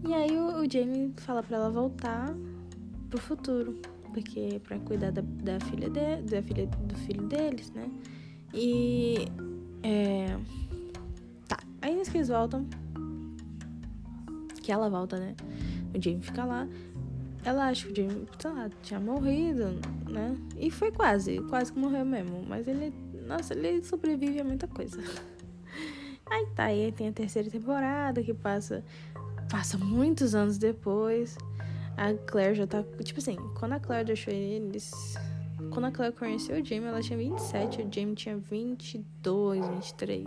E 0.06 0.14
aí 0.14 0.36
o, 0.36 0.60
o 0.60 0.70
Jamie 0.70 1.12
fala 1.16 1.42
para 1.42 1.56
ela 1.56 1.70
voltar 1.70 2.34
pro 3.10 3.20
futuro, 3.20 3.78
porque 4.12 4.60
para 4.62 4.78
cuidar 4.80 5.10
da, 5.10 5.22
da 5.22 5.60
filha 5.60 5.88
de, 5.88 6.22
da 6.22 6.42
filha 6.42 6.66
do 6.66 6.94
filho 6.96 7.26
deles, 7.26 7.70
né? 7.70 7.90
E 8.52 9.26
é, 9.82 10.36
eles 12.16 12.28
voltam, 12.28 12.66
que 14.62 14.72
ela 14.72 14.88
volta, 14.88 15.18
né? 15.18 15.34
O 15.94 16.02
Jamie 16.02 16.22
fica 16.22 16.44
lá. 16.44 16.68
Ela 17.44 17.68
acha 17.68 17.86
que 17.86 17.92
o 17.92 17.96
Jamie, 17.96 18.26
sei 18.38 18.50
lá, 18.50 18.68
tinha 18.82 18.98
morrido, 18.98 19.78
né? 20.08 20.36
E 20.56 20.70
foi 20.70 20.90
quase, 20.90 21.38
quase 21.48 21.72
que 21.72 21.78
morreu 21.78 22.04
mesmo. 22.04 22.44
Mas 22.48 22.66
ele 22.66 22.92
nossa, 23.26 23.54
ele 23.54 23.82
sobrevive 23.82 24.40
a 24.40 24.44
muita 24.44 24.68
coisa. 24.68 24.98
Aí 26.28 26.44
tá, 26.56 26.64
aí 26.64 26.90
tem 26.90 27.06
a 27.06 27.12
terceira 27.12 27.48
temporada 27.48 28.20
que 28.20 28.34
passa 28.34 28.84
passa 29.48 29.78
muitos 29.78 30.34
anos 30.34 30.58
depois. 30.58 31.38
A 31.96 32.12
Claire 32.14 32.56
já 32.56 32.66
tá, 32.66 32.82
tipo 33.04 33.20
assim, 33.20 33.36
quando 33.56 33.74
a 33.74 33.80
Claire 33.80 34.06
deixou 34.06 34.34
eles, 34.34 35.14
quando 35.72 35.84
a 35.84 35.92
Claire 35.92 36.14
conheceu 36.16 36.60
o 36.60 36.64
Jamie, 36.64 36.88
ela 36.88 37.00
tinha 37.00 37.16
27, 37.16 37.82
o 37.82 37.94
Jamie 37.94 38.16
tinha 38.16 38.36
22, 38.36 39.68
23. 39.68 40.26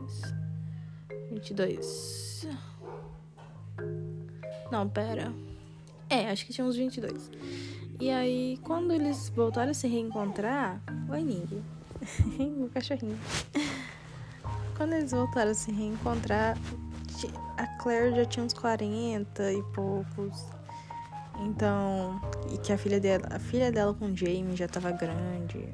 22. 1.40 2.48
Não, 4.72 4.88
pera. 4.88 5.34
É, 6.10 6.30
acho 6.30 6.46
que 6.46 6.54
tinha 6.54 6.66
uns 6.66 6.76
22. 6.76 7.32
E 8.00 8.10
aí, 8.10 8.60
quando 8.64 8.94
eles 8.94 9.30
voltaram 9.30 9.72
a 9.72 9.74
se 9.74 9.88
reencontrar, 9.88 10.82
oi, 11.10 11.22
Ninguém 11.22 12.64
o 12.64 12.70
cachorrinho. 12.70 13.18
Quando 14.78 14.94
eles 14.94 15.12
voltaram 15.12 15.52
a 15.52 15.54
se 15.54 15.72
reencontrar, 15.72 16.58
a 17.58 17.68
Claire 17.82 18.16
já 18.16 18.26
tinha 18.26 18.46
uns 18.46 18.54
40 18.54 19.52
e 19.52 19.64
poucos. 19.74 20.46
Então, 21.42 22.22
e 22.54 22.58
que 22.58 22.72
a 22.72 22.78
filha 22.78 23.00
dela, 23.00 23.28
a 23.32 23.40
filha 23.40 23.72
dela 23.72 23.94
com 23.94 24.06
o 24.06 24.16
Jamie 24.16 24.56
já 24.56 24.68
tava 24.68 24.92
grande. 24.92 25.68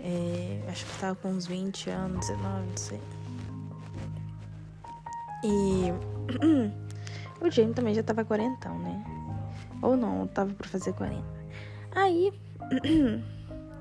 É, 0.00 0.62
acho 0.68 0.84
que 0.86 0.98
tava 0.98 1.14
com 1.16 1.30
uns 1.30 1.46
20 1.46 1.90
anos, 1.90 2.26
19, 2.28 2.66
não 2.66 2.76
sei. 2.76 3.00
E 5.44 5.92
o 7.40 7.50
Jamie 7.50 7.74
também 7.74 7.94
já 7.94 8.02
tava 8.02 8.24
quarentão, 8.24 8.78
né? 8.78 9.04
Ou 9.82 9.96
não, 9.96 10.26
tava 10.26 10.52
pra 10.54 10.68
fazer 10.68 10.92
40. 10.94 11.22
Aí, 11.94 12.32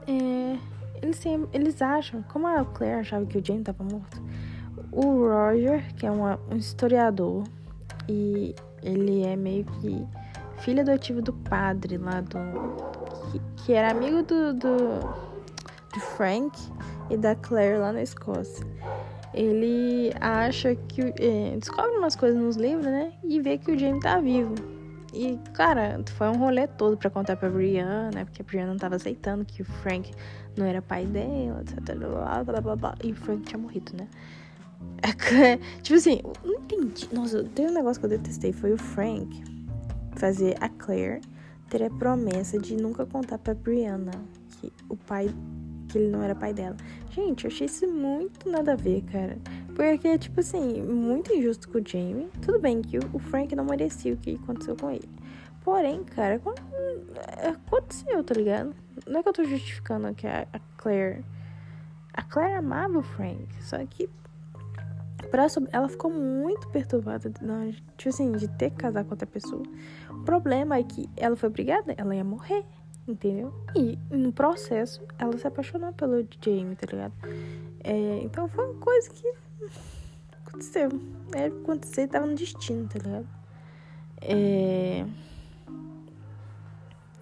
é, 0.08 0.58
eles, 1.02 1.24
eles 1.54 1.82
acham, 1.82 2.24
como 2.24 2.48
a 2.48 2.64
Claire 2.64 3.00
achava 3.00 3.26
que 3.26 3.38
o 3.38 3.46
Jamie 3.46 3.62
estava 3.62 3.84
morto, 3.84 4.22
o 4.92 5.28
Roger, 5.28 5.94
que 5.96 6.06
é 6.06 6.12
uma, 6.12 6.40
um 6.50 6.58
historiador, 6.58 7.44
e 8.08 8.56
ele 8.82 9.24
é 9.24 9.36
meio 9.36 9.66
que 9.66 10.08
filho 10.60 10.82
adotivo 10.82 11.22
do 11.22 11.34
padre 11.34 11.98
lá 11.98 12.22
do. 12.22 12.38
que, 13.32 13.42
que 13.64 13.74
era 13.74 13.92
amigo 13.92 14.24
do, 14.24 14.54
do, 14.54 15.00
do 15.94 16.00
Frank 16.16 16.58
e 17.10 17.18
da 17.18 17.36
Claire 17.36 17.80
lá 17.80 17.92
na 17.92 18.02
Escócia. 18.02 18.66
Ele 19.38 20.12
acha 20.20 20.76
que. 20.76 21.02
É, 21.02 21.58
descobre 21.58 21.98
umas 21.98 22.16
coisas 22.16 22.40
nos 22.40 22.56
livros, 22.56 22.86
né? 22.86 23.14
E 23.24 23.40
vê 23.40 23.58
que 23.58 23.72
o 23.72 23.78
Jamie 23.78 24.02
tá 24.02 24.20
vivo. 24.20 24.56
E, 25.14 25.38
cara, 25.54 26.02
foi 26.16 26.28
um 26.28 26.38
rolê 26.38 26.68
todo 26.68 26.98
pra 26.98 27.10
contar 27.10 27.38
pra 27.38 27.50
Brianna, 27.50 28.12
né? 28.14 28.26
Porque 28.26 28.42
a 28.42 28.46
Brianna 28.46 28.72
não 28.72 28.78
tava 28.78 28.96
aceitando 28.96 29.46
que 29.46 29.62
o 29.62 29.66
Frank 29.66 30.12
não 30.58 30.66
era 30.66 30.82
pai 30.82 31.06
dela, 31.06 31.62
etc. 31.62 31.96
Blá, 31.96 32.44
blá, 32.44 32.62
blá, 32.62 32.76
blá. 32.76 32.96
E 33.04 33.12
o 33.12 33.16
Frank 33.16 33.44
tinha 33.44 33.60
morrido, 33.60 33.94
né? 33.96 34.08
É, 35.02 35.58
tipo 35.82 35.98
assim, 35.98 36.20
não 36.44 36.56
entendi. 36.56 37.08
Nossa, 37.14 37.44
tem 37.44 37.68
um 37.68 37.74
negócio 37.74 38.00
que 38.00 38.06
eu 38.06 38.10
detestei. 38.10 38.52
Foi 38.52 38.74
o 38.74 38.78
Frank 38.78 39.44
fazer 40.16 40.56
a 40.60 40.68
Claire 40.68 41.22
ter 41.70 41.84
a 41.84 41.90
promessa 41.90 42.58
de 42.58 42.76
nunca 42.76 43.06
contar 43.06 43.38
pra 43.38 43.54
Brianna 43.54 44.12
que 44.60 44.72
o 44.90 44.96
pai. 44.96 45.30
Ele 45.98 46.10
não 46.10 46.24
era 46.24 46.36
pai 46.36 46.54
dela. 46.54 46.76
Gente, 47.10 47.46
eu 47.46 47.52
achei 47.52 47.66
isso 47.66 47.88
muito 47.88 48.50
nada 48.50 48.74
a 48.74 48.76
ver, 48.76 49.02
cara. 49.12 49.38
Porque, 49.76 50.18
tipo 50.18 50.40
assim, 50.40 50.82
muito 50.82 51.34
injusto 51.34 51.70
com 51.70 51.80
o 51.80 51.84
Jamie. 51.86 52.30
Tudo 52.42 52.60
bem 52.60 52.82
que 52.82 52.98
o 52.98 53.20
Frank 53.20 53.56
não 53.56 53.66
merecia 53.66 54.14
o 54.14 54.18
que 54.18 54.36
aconteceu 54.36 54.76
com 54.76 54.92
ele. 54.92 55.10
Porém, 55.64 56.04
cara, 56.04 56.42
aconteceu, 57.44 58.24
tá 58.24 58.34
ligado? 58.34 58.74
Não 59.06 59.20
é 59.20 59.24
que 59.24 59.30
eu 59.30 59.34
tô 59.34 59.44
justificando 59.44 60.14
que 60.16 60.26
a 60.26 60.48
Claire. 60.78 61.26
A 62.14 62.24
Claire 62.24 62.56
amava 62.56 63.00
o 63.00 63.02
Frank, 63.02 63.48
só 63.62 63.78
que. 63.86 64.10
Pra, 65.30 65.48
ela 65.74 65.90
ficou 65.90 66.10
muito 66.10 66.70
perturbada, 66.70 67.30
não, 67.42 67.70
tipo 67.98 68.10
assim, 68.10 68.32
de 68.32 68.48
ter 68.48 68.70
que 68.70 68.78
casar 68.78 69.04
com 69.04 69.12
outra 69.12 69.28
pessoa. 69.28 69.64
O 70.10 70.24
problema 70.24 70.78
é 70.78 70.84
que 70.84 71.10
ela 71.18 71.36
foi 71.36 71.50
obrigada, 71.50 71.94
ela 71.98 72.16
ia 72.16 72.24
morrer, 72.24 72.64
entendeu? 73.08 73.54
E 73.76 73.98
no 74.10 74.32
processo, 74.32 75.02
ela 75.18 75.38
se 75.38 75.48
apaixonou 75.48 75.94
pelo 75.94 76.28
Jamie, 76.44 76.76
tá 76.76 76.88
ligado? 76.92 77.14
É, 77.84 78.20
então 78.22 78.48
foi 78.50 78.66
uma 78.66 78.80
coisa 78.80 79.10
que 79.10 79.34
aconteceu. 80.46 80.90
Era 81.34 81.54
acontecer, 81.54 82.08
tava 82.08 82.26
no 82.26 82.36
destino, 82.36 82.88
tá 82.88 83.00
ligado? 83.00 83.28
É. 84.22 85.06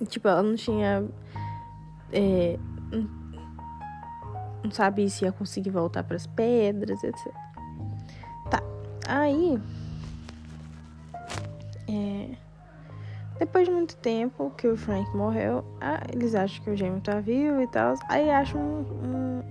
Tipo, 0.08 0.28
ela 0.28 0.44
não 0.44 0.56
tinha. 0.56 1.06
É, 2.12 2.58
não 4.64 4.72
sabe 4.72 5.10
se 5.10 5.26
ia 5.26 5.32
conseguir 5.32 5.70
voltar 5.70 6.04
para 6.04 6.16
as 6.16 6.26
pedras, 6.26 7.04
etc. 7.04 7.34
Tá. 8.50 8.62
Aí. 9.08 9.60
É, 11.88 12.45
depois 13.38 13.68
de 13.68 13.74
muito 13.74 13.98
tempo 13.98 14.52
que 14.58 14.68
o 14.68 14.78
Frank 14.78 15.10
morreu, 15.16 15.64
ah, 15.82 16.02
eles 16.12 16.34
acham 16.36 16.64
que 16.64 16.70
o 16.70 16.78
Jamie 16.78 17.02
tá 17.02 17.20
vivo 17.20 17.62
e 17.62 17.68
tal. 17.68 17.96
Aí 18.08 18.30
acham 18.30 18.62
um, 18.62 19.08
um, 19.08 19.44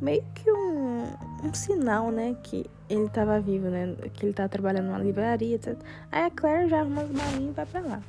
meio 0.00 0.22
que 0.34 0.50
um, 0.50 1.04
um 1.42 1.54
sinal, 1.54 2.10
né? 2.10 2.36
Que 2.42 2.66
ele 2.90 3.08
tava 3.08 3.40
vivo, 3.40 3.68
né? 3.68 3.96
Que 4.12 4.26
ele 4.26 4.34
tá 4.34 4.46
trabalhando 4.46 4.86
numa 4.86 4.98
livraria, 4.98 5.54
etc. 5.54 5.76
Aí 6.12 6.24
a 6.24 6.30
Claire 6.30 6.68
já 6.68 6.80
arruma 6.80 7.02
as 7.02 7.10
malinhas 7.10 7.50
e 7.50 7.52
vai 7.52 7.66
pra 7.66 7.80
lá. 7.80 8.02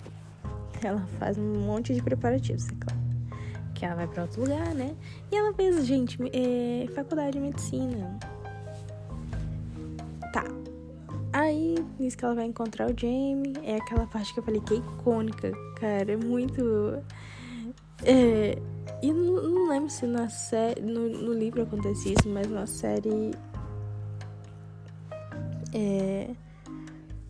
Ela 0.84 1.02
faz 1.18 1.38
um 1.38 1.60
monte 1.62 1.94
de 1.94 2.02
preparativos, 2.02 2.68
é 2.68 2.72
claro. 2.72 3.08
Que 3.74 3.86
ela 3.86 3.96
vai 3.96 4.08
para 4.08 4.24
outro 4.24 4.42
lugar, 4.42 4.76
né? 4.76 4.96
E 5.32 5.36
ela 5.36 5.54
fez, 5.54 5.86
gente, 5.86 6.18
é, 6.34 6.88
faculdade 6.94 7.32
de 7.32 7.40
medicina. 7.40 8.20
Tá. 10.34 10.44
Aí, 11.38 11.76
nisso 12.00 12.18
que 12.18 12.26
ela 12.26 12.34
vai 12.34 12.46
encontrar 12.46 12.90
o 12.90 13.00
Jamie, 13.00 13.54
é 13.62 13.76
aquela 13.76 14.08
parte 14.08 14.34
que 14.34 14.40
eu 14.40 14.44
falei 14.44 14.60
que 14.60 14.74
é 14.74 14.78
icônica, 14.78 15.52
cara. 15.80 16.14
É 16.14 16.18
muito. 16.18 17.00
É, 18.04 18.58
e 19.04 19.14
não, 19.14 19.44
não, 19.44 19.70
lembro 19.70 19.88
se 19.88 20.08
na 20.08 20.30
série. 20.30 20.82
No, 20.82 21.08
no 21.08 21.34
livro 21.34 21.62
acontece 21.62 22.12
isso, 22.12 22.28
mas 22.28 22.50
na 22.50 22.66
série. 22.66 23.30
É. 25.76 26.32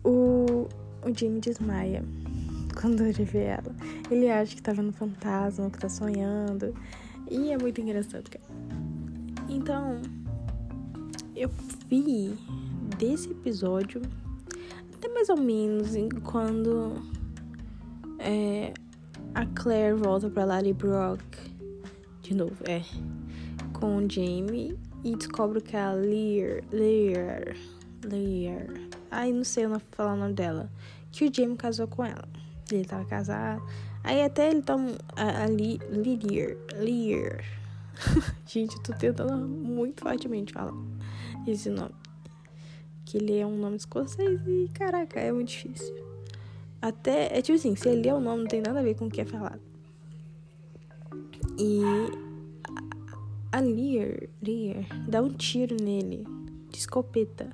O, 0.02 0.66
o 1.04 1.14
Jamie 1.14 1.40
desmaia 1.40 2.02
quando 2.80 3.04
ele 3.04 3.24
vê 3.24 3.44
ela. 3.44 3.76
Ele 4.10 4.30
acha 4.30 4.56
que 4.56 4.62
tá 4.62 4.72
vendo 4.72 4.90
fantasma, 4.90 5.68
que 5.68 5.78
tá 5.78 5.88
sonhando. 5.90 6.74
E 7.30 7.52
é 7.52 7.58
muito 7.58 7.78
engraçado, 7.78 8.30
cara. 8.30 8.44
Então, 9.50 10.00
eu 11.36 11.50
vi 11.90 12.34
desse 12.98 13.30
episódio 13.30 14.02
até 14.94 15.08
mais 15.08 15.28
ou 15.28 15.36
menos 15.36 15.90
quando 16.24 16.96
é, 18.18 18.74
a 19.34 19.46
Claire 19.46 19.94
volta 19.94 20.28
pra 20.28 20.44
Larry 20.44 20.72
Brock 20.72 21.22
de 22.22 22.34
novo, 22.34 22.56
é, 22.66 22.82
com 23.72 23.96
o 23.96 24.10
Jamie 24.10 24.76
e 25.04 25.16
descobre 25.16 25.60
que 25.60 25.76
é 25.76 25.80
a 25.80 25.92
Lear, 25.92 26.62
Lear, 26.72 27.56
Lear. 28.04 28.66
Ai, 29.10 29.32
não 29.32 29.44
sei 29.44 29.66
falar 29.92 30.14
o 30.14 30.16
nome 30.16 30.34
dela. 30.34 30.70
Que 31.10 31.26
o 31.26 31.34
Jamie 31.34 31.56
casou 31.56 31.86
com 31.86 32.04
ela. 32.04 32.28
Ele 32.70 32.84
tava 32.84 33.04
casado. 33.06 33.62
Aí 34.04 34.22
até 34.22 34.50
ele 34.50 34.60
toma 34.60 34.90
a 35.16 35.46
Lear, 35.46 36.56
Lear. 36.76 37.44
Gente, 38.46 38.76
eu 38.76 38.82
tô 38.82 38.92
tentando 38.92 39.48
muito 39.48 40.02
fortemente 40.02 40.52
falar 40.52 40.74
esse 41.46 41.70
nome. 41.70 41.94
Que 43.08 43.16
ele 43.16 43.38
é 43.38 43.46
um 43.46 43.56
nome 43.56 43.76
escocês 43.76 44.38
e, 44.46 44.68
caraca, 44.74 45.18
é 45.18 45.32
muito 45.32 45.48
difícil. 45.48 45.94
Até, 46.80 47.38
é 47.38 47.40
tipo 47.40 47.56
assim, 47.56 47.74
se 47.74 47.88
ele 47.88 48.06
é 48.06 48.12
o 48.12 48.20
nome, 48.20 48.42
não 48.42 48.46
tem 48.46 48.60
nada 48.60 48.80
a 48.80 48.82
ver 48.82 48.96
com 48.96 49.06
o 49.06 49.10
que 49.10 49.22
é 49.22 49.24
falado. 49.24 49.62
E 51.58 51.80
a 53.50 53.60
Lear, 53.60 54.28
Lear 54.42 54.84
dá 55.08 55.22
um 55.22 55.30
tiro 55.30 55.74
nele 55.82 56.22
de 56.70 56.76
escopeta. 56.76 57.48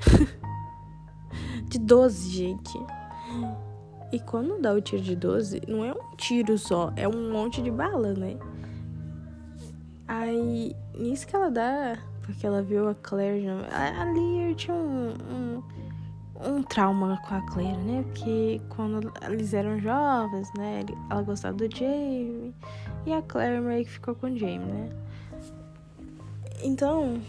de 1.70 1.78
12, 1.78 2.30
gente. 2.30 2.78
E 4.12 4.20
quando 4.20 4.60
dá 4.60 4.74
o 4.74 4.82
tiro 4.82 5.02
de 5.02 5.16
12, 5.16 5.62
não 5.66 5.82
é 5.82 5.94
um 5.94 6.14
tiro 6.18 6.58
só, 6.58 6.92
é 6.94 7.08
um 7.08 7.32
monte 7.32 7.62
de 7.62 7.70
bala, 7.70 8.12
né? 8.12 8.36
Aí, 10.06 10.76
nisso 10.94 11.26
que 11.26 11.34
ela 11.34 11.50
dá, 11.50 11.98
porque 12.26 12.46
ela 12.46 12.62
viu 12.62 12.88
a 12.88 12.94
Claire. 12.94 13.46
A, 13.72 14.02
a 14.02 14.04
Lear 14.12 14.54
tinha 14.54 14.74
um, 14.74 15.14
um 15.30 15.62
um 16.44 16.62
trauma 16.62 17.20
com 17.26 17.34
a 17.34 17.40
Claire, 17.42 17.78
né? 17.78 18.02
Porque 18.02 18.60
quando 18.68 19.12
eles 19.22 19.54
eram 19.54 19.78
jovens, 19.78 20.50
né? 20.56 20.84
Ela 21.10 21.22
gostava 21.22 21.56
do 21.56 21.74
Jamie 21.74 22.54
e 23.06 23.12
a 23.12 23.22
Claire 23.22 23.60
meio 23.60 23.84
que 23.84 23.90
ficou 23.90 24.14
com 24.14 24.26
o 24.26 24.38
Jamie, 24.38 24.58
né? 24.58 24.90
Então, 26.62 27.20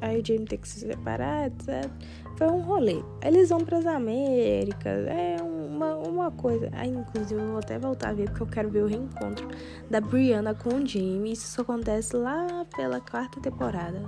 aí 0.00 0.20
o 0.20 0.24
Jamie 0.24 0.46
tem 0.46 0.58
que 0.58 0.68
se 0.68 0.80
separar, 0.80 1.46
etc. 1.48 1.90
Foi 2.36 2.48
um 2.48 2.60
rolê. 2.60 3.02
Eles 3.22 3.48
vão 3.48 3.60
para 3.60 3.78
as 3.78 3.86
Américas, 3.86 5.06
é 5.06 5.36
uma, 5.42 5.94
uma 5.96 6.30
coisa. 6.30 6.68
Aí, 6.72 6.90
inclusive, 6.90 7.40
eu 7.40 7.48
vou 7.48 7.58
até 7.58 7.78
voltar 7.78 8.10
a 8.10 8.12
ver 8.12 8.28
porque 8.28 8.42
eu 8.42 8.46
quero 8.46 8.70
ver 8.70 8.82
o 8.82 8.86
reencontro 8.86 9.48
da 9.88 10.00
Brianna 10.00 10.54
com 10.54 10.70
o 10.70 10.86
Jamie. 10.86 11.32
Isso 11.32 11.60
acontece 11.60 12.16
lá 12.16 12.66
pela 12.76 13.00
quarta 13.00 13.40
temporada. 13.40 14.02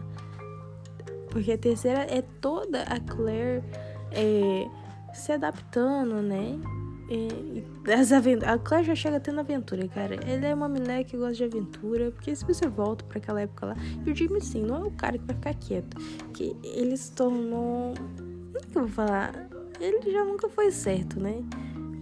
Porque 1.31 1.53
a 1.53 1.59
terceira 1.59 2.01
é 2.11 2.23
toda 2.41 2.83
a 2.83 2.99
Claire 2.99 3.63
é, 4.11 4.67
se 5.13 5.33
adaptando, 5.33 6.23
né? 6.23 6.59
É, 7.09 7.63
das 7.85 8.11
aventuras. 8.11 8.55
A 8.55 8.59
Claire 8.59 8.87
já 8.87 8.95
chega 8.95 9.21
tendo 9.21 9.41
aventura, 9.41 9.87
cara. 9.89 10.17
Ela 10.17 10.47
é 10.47 10.55
uma 10.55 10.69
mulher 10.69 11.05
que 11.05 11.17
gosta 11.17 11.35
de 11.35 11.45
aventura. 11.45 12.11
Porque 12.11 12.35
se 12.35 12.45
você 12.45 12.67
volta 12.67 13.05
para 13.05 13.19
aquela 13.19 13.41
época 13.41 13.67
lá. 13.67 13.77
E 14.05 14.11
o 14.11 14.15
Jimmy, 14.15 14.41
sim, 14.41 14.63
não 14.63 14.85
é 14.85 14.89
o 14.89 14.91
cara 14.91 15.19
que 15.19 15.25
vai 15.25 15.37
ficar 15.37 15.55
quieto. 15.55 15.97
Que 16.33 16.57
ele 16.65 16.97
se 16.97 17.13
tornou. 17.13 17.93
O 17.93 18.59
que 18.73 18.79
eu 18.79 18.83
vou 18.83 18.89
falar? 18.89 19.49
Ele 19.81 20.11
já 20.11 20.25
nunca 20.25 20.49
foi 20.49 20.71
certo, 20.71 21.21
né? 21.21 21.43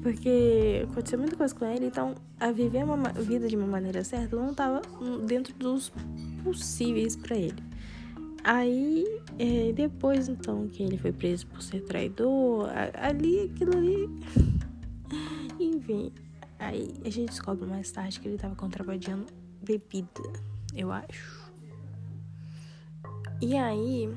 Porque 0.03 0.87
aconteceu 0.91 1.19
muita 1.19 1.35
coisa 1.35 1.55
com 1.55 1.65
ele, 1.65 1.87
então 1.87 2.15
a 2.39 2.53
viver 2.53 2.85
uma 2.85 2.97
vida 3.15 3.49
de 3.49 3.57
uma 3.57 3.67
maneira 3.67 4.05
certa 4.05 4.37
não 4.37 4.51
estava 4.51 4.83
dentro 5.27 5.55
dos 5.55 5.91
possíveis 6.45 7.17
para 7.17 7.35
ele. 7.37 7.57
Aí, 8.45 9.07
é, 9.39 9.73
depois 9.73 10.29
então 10.29 10.69
que 10.69 10.83
ele 10.83 10.99
foi 10.99 11.11
preso 11.11 11.47
por 11.47 11.63
ser 11.63 11.81
traidor, 11.81 12.69
ali, 12.95 13.51
aquilo 13.51 13.75
ali. 13.75 14.11
Enfim, 15.59 16.13
aí 16.59 16.95
a 17.05 17.11
gente 17.11 17.31
descobre 17.31 17.67
mais 17.67 17.91
tarde 17.91 18.21
que 18.21 18.29
ele 18.29 18.39
tava 18.39 18.55
contrabandeando 18.55 19.27
bebida, 19.63 20.23
eu 20.75 20.91
acho. 20.93 21.53
E 23.41 23.57
aí. 23.57 24.11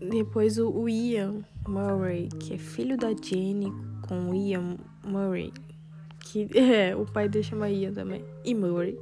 Depois 0.00 0.58
o 0.58 0.88
Ian 0.88 1.44
Murray, 1.66 2.28
que 2.28 2.54
é 2.54 2.58
filho 2.58 2.96
da 2.96 3.08
Jenny 3.08 3.72
com 4.06 4.30
o 4.30 4.34
Ian 4.34 4.76
Murray, 5.04 5.52
que 6.20 6.48
é, 6.56 6.94
o 6.94 7.04
pai 7.04 7.28
dele 7.28 7.44
chama 7.44 7.68
Ian 7.68 7.92
também, 7.92 8.24
e 8.44 8.54
Murray 8.54 8.96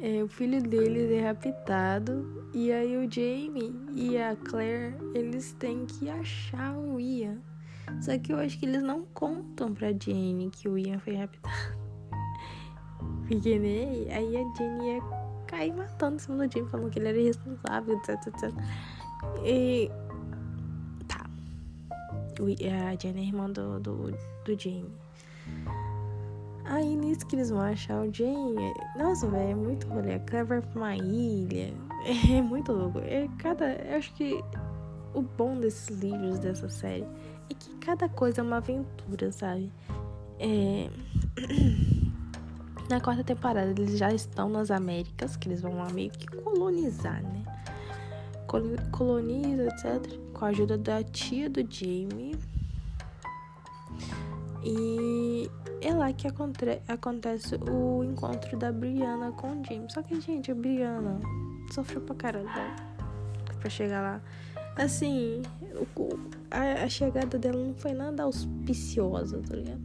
é, 0.00 0.22
o 0.22 0.28
filho 0.28 0.62
deles 0.62 1.10
é 1.10 1.20
raptado 1.26 2.46
e 2.54 2.70
aí 2.70 2.96
o 2.96 3.10
Jamie 3.10 3.74
e 3.96 4.16
a 4.16 4.36
Claire 4.36 4.94
eles 5.12 5.52
têm 5.54 5.86
que 5.86 6.08
achar 6.08 6.76
o 6.76 7.00
Ian. 7.00 7.38
Só 8.00 8.16
que 8.18 8.32
eu 8.32 8.38
acho 8.38 8.58
que 8.58 8.66
eles 8.66 8.82
não 8.82 9.02
contam 9.14 9.74
pra 9.74 9.88
Jane 9.88 10.50
que 10.50 10.68
o 10.68 10.78
Ian 10.78 10.98
foi 10.98 11.16
raptado. 11.16 11.54
Porque 13.26 13.58
né, 13.58 14.14
aí 14.14 14.36
a 14.36 14.54
Jane 14.56 14.86
ia 14.86 15.02
cair 15.46 15.74
matando 15.74 16.16
em 16.16 16.18
cima 16.18 16.46
do 16.46 16.52
Jamie, 16.52 16.70
falando 16.70 16.90
que 16.90 16.98
ele 16.98 17.08
era 17.08 17.18
irresponsável, 17.18 17.96
etc, 17.96 18.26
etc. 18.26 18.52
E. 19.44 19.90
Tá. 21.06 21.24
A 22.40 22.96
Jane 23.00 23.20
é 23.20 23.24
irmã 23.24 23.50
do, 23.50 23.80
do, 23.80 24.10
do 24.10 24.58
Jamie. 24.58 24.92
Aí 26.64 26.96
nisso 26.96 27.26
que 27.26 27.34
eles 27.34 27.50
vão 27.50 27.60
achar 27.60 28.02
o 28.02 28.12
Jane. 28.12 28.74
Nossa, 28.96 29.26
velho, 29.26 29.50
é 29.50 29.54
muito 29.54 29.88
rolê. 29.88 30.14
A 30.14 30.20
Claire 30.20 30.46
vai 30.46 30.60
pra 30.60 30.78
uma 30.78 30.96
ilha. 30.96 31.72
É 32.30 32.40
muito 32.40 32.72
louco. 32.72 33.00
É 33.00 33.28
cada. 33.38 33.72
Eu 33.72 33.98
acho 33.98 34.14
que 34.14 34.40
o 35.14 35.20
bom 35.20 35.58
desses 35.58 35.88
livros, 35.88 36.38
dessa 36.38 36.68
série, 36.68 37.04
é 37.50 37.54
que 37.54 37.70
cada 37.76 38.08
coisa 38.08 38.40
é 38.40 38.44
uma 38.44 38.58
aventura, 38.58 39.32
sabe? 39.32 39.72
É... 40.38 40.88
Na 42.88 43.00
quarta 43.00 43.22
temporada 43.22 43.70
eles 43.70 43.98
já 43.98 44.10
estão 44.14 44.48
nas 44.48 44.70
Américas, 44.70 45.36
que 45.36 45.46
eles 45.46 45.60
vão 45.60 45.76
lá 45.76 45.90
meio 45.90 46.10
que 46.10 46.26
colonizar, 46.26 47.22
né? 47.22 47.44
Coloniza, 48.90 49.64
etc. 49.66 50.18
Com 50.32 50.46
a 50.46 50.48
ajuda 50.48 50.78
da 50.78 51.02
tia 51.02 51.50
do 51.50 51.60
Jamie. 51.60 52.34
E 54.64 55.50
é 55.82 55.92
lá 55.92 56.10
que 56.14 56.26
acontece 56.26 57.56
o 57.56 58.02
encontro 58.02 58.56
da 58.56 58.72
Brianna 58.72 59.32
com 59.32 59.48
o 59.48 59.64
James. 59.64 59.92
Só 59.92 60.02
que, 60.02 60.18
gente, 60.18 60.50
a 60.50 60.54
Brianna 60.54 61.20
sofreu 61.70 62.00
pra 62.00 62.14
caralho 62.14 62.46
né? 62.46 62.76
pra 63.60 63.68
chegar 63.68 64.00
lá. 64.00 64.20
Assim, 64.78 65.42
a, 66.50 66.84
a, 66.84 66.88
chegada 66.88 67.36
dela 67.38 67.58
não 67.58 67.74
foi 67.74 67.92
nada 67.92 68.22
auspiciosa, 68.22 69.42
tá 69.48 69.56
ligado? 69.56 69.80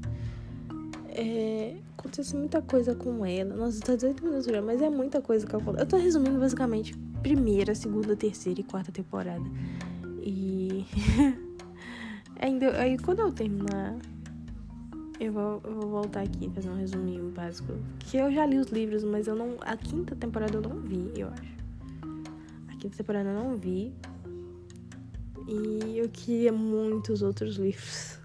É, 1.09 1.75
acontece 1.97 2.35
muita 2.35 2.61
coisa 2.61 2.93
com 2.95 3.25
ela. 3.25 3.55
Nossa, 3.55 3.79
tá 3.79 3.95
18 3.95 4.23
minutos 4.23 4.45
já, 4.45 4.61
mas 4.61 4.81
é 4.81 4.89
muita 4.89 5.19
coisa 5.19 5.45
que 5.47 5.55
acontece. 5.55 5.83
Eu 5.83 5.87
tô 5.87 5.97
resumindo 5.97 6.39
basicamente 6.39 6.95
primeira, 7.21 7.73
segunda, 7.73 8.15
terceira 8.15 8.59
e 8.61 8.63
quarta 8.63 8.91
temporada. 8.91 9.43
E. 10.21 10.85
Ainda, 12.39 12.77
aí 12.77 12.97
quando 12.97 13.19
eu 13.19 13.31
terminar 13.31 13.95
eu 15.19 15.31
vou, 15.31 15.61
eu 15.63 15.75
vou 15.75 15.89
voltar 15.89 16.21
aqui 16.21 16.47
e 16.47 16.49
fazer 16.49 16.69
um 16.69 16.75
resuminho 16.75 17.31
básico. 17.31 17.73
Que 17.99 18.17
eu 18.17 18.31
já 18.31 18.45
li 18.45 18.57
os 18.57 18.67
livros, 18.67 19.03
mas 19.03 19.27
eu 19.27 19.35
não. 19.35 19.55
A 19.61 19.77
quinta 19.77 20.15
temporada 20.15 20.57
eu 20.57 20.61
não 20.61 20.81
vi, 20.81 21.13
eu 21.15 21.29
acho. 21.29 21.53
A 22.67 22.75
quinta 22.75 22.97
temporada 22.97 23.29
eu 23.29 23.43
não 23.43 23.55
vi. 23.55 23.93
E 25.47 25.97
eu 25.97 26.09
queria 26.09 26.51
muitos 26.51 27.21
outros 27.21 27.57
livros. 27.57 28.19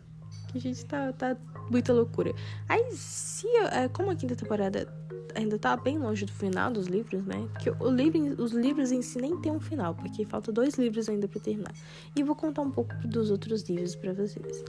Que 0.49 0.59
a 0.59 0.61
gente 0.61 0.85
tá, 0.87 1.13
tá 1.13 1.37
muita 1.71 1.93
loucura. 1.93 2.33
Aí, 2.69 2.91
se. 2.93 3.47
É, 3.73 3.89
como 3.89 4.11
a 4.11 4.17
quinta 4.17 4.35
temporada 4.35 4.89
ainda 5.35 5.59
tá 5.59 5.77
bem 5.77 5.99
longe 5.99 6.25
do 6.25 6.33
final 6.33 6.71
dos 6.71 6.87
livros, 6.87 7.25
né? 7.25 7.49
Porque 7.53 7.71
o 7.71 7.91
livro, 7.91 8.43
os 8.43 8.53
livros 8.53 8.91
em 8.91 9.03
si 9.03 9.21
nem 9.21 9.37
tem 9.37 9.53
um 9.53 9.61
final, 9.61 9.95
porque 9.95 10.25
falta 10.25 10.51
dois 10.51 10.75
livros 10.75 11.09
ainda 11.09 11.29
para 11.29 11.41
terminar. 11.41 11.73
E 12.17 12.23
vou 12.23 12.35
contar 12.35 12.63
um 12.63 12.71
pouco 12.71 12.95
dos 13.07 13.31
outros 13.31 13.63
livros 13.69 13.95
para 13.95 14.13
vocês. 14.13 14.65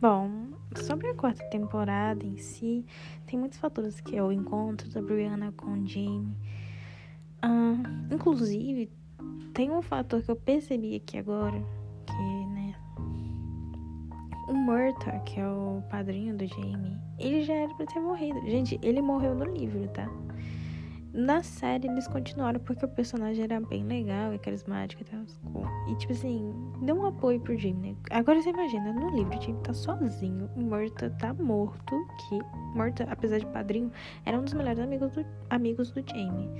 Bom, 0.00 0.30
sobre 0.76 1.08
a 1.08 1.14
quarta 1.14 1.42
temporada 1.50 2.24
em 2.24 2.36
si, 2.36 2.86
tem 3.26 3.38
muitos 3.38 3.58
fatores 3.58 4.00
que 4.00 4.16
é 4.16 4.22
o 4.22 4.30
encontro 4.30 4.88
da 4.90 5.02
Brianna 5.02 5.52
com 5.52 5.72
o 5.72 5.86
Jamie. 5.86 6.36
Uh, 7.44 8.14
inclusive, 8.14 8.90
tem 9.54 9.70
um 9.70 9.82
fator 9.82 10.22
que 10.22 10.30
eu 10.30 10.36
percebi 10.36 10.96
aqui 10.96 11.18
agora, 11.18 11.60
que, 12.06 12.46
né, 12.54 12.74
o 14.48 14.54
Murta, 14.54 15.18
que 15.26 15.40
é 15.40 15.46
o 15.46 15.82
padrinho 15.90 16.36
do 16.36 16.46
Jamie, 16.46 16.96
ele 17.18 17.42
já 17.42 17.54
era 17.54 17.74
pra 17.74 17.86
ter 17.86 18.00
morrido. 18.00 18.40
Gente, 18.42 18.78
ele 18.82 19.02
morreu 19.02 19.34
no 19.34 19.44
livro, 19.44 19.88
tá? 19.88 20.08
Na 21.12 21.42
série 21.42 21.88
eles 21.88 22.06
continuaram 22.06 22.60
porque 22.60 22.84
o 22.84 22.88
personagem 22.88 23.44
era 23.44 23.60
bem 23.60 23.82
legal 23.84 24.34
e 24.34 24.38
carismático 24.38 25.02
e 25.02 25.04
tal. 25.04 25.24
E 25.88 25.96
tipo 25.96 26.12
assim, 26.12 26.52
deu 26.82 26.96
um 26.96 27.06
apoio 27.06 27.40
pro 27.40 27.56
Jim, 27.56 27.74
né? 27.74 27.96
Agora 28.10 28.40
você 28.40 28.50
imagina, 28.50 28.92
no 28.92 29.10
livro 29.10 29.36
o 29.36 29.42
Jim 29.42 29.56
tá 29.62 29.72
sozinho, 29.72 30.50
o 30.54 30.60
Murta 30.60 31.10
tá 31.18 31.32
morto, 31.34 31.96
que 32.28 32.38
Murta, 32.76 33.04
apesar 33.10 33.38
de 33.38 33.46
padrinho, 33.46 33.90
era 34.26 34.38
um 34.38 34.44
dos 34.44 34.52
melhores 34.52 34.78
amigos 34.78 35.10
do, 35.12 35.24
amigos 35.50 35.90
do 35.90 36.04
Jamie. 36.06 36.50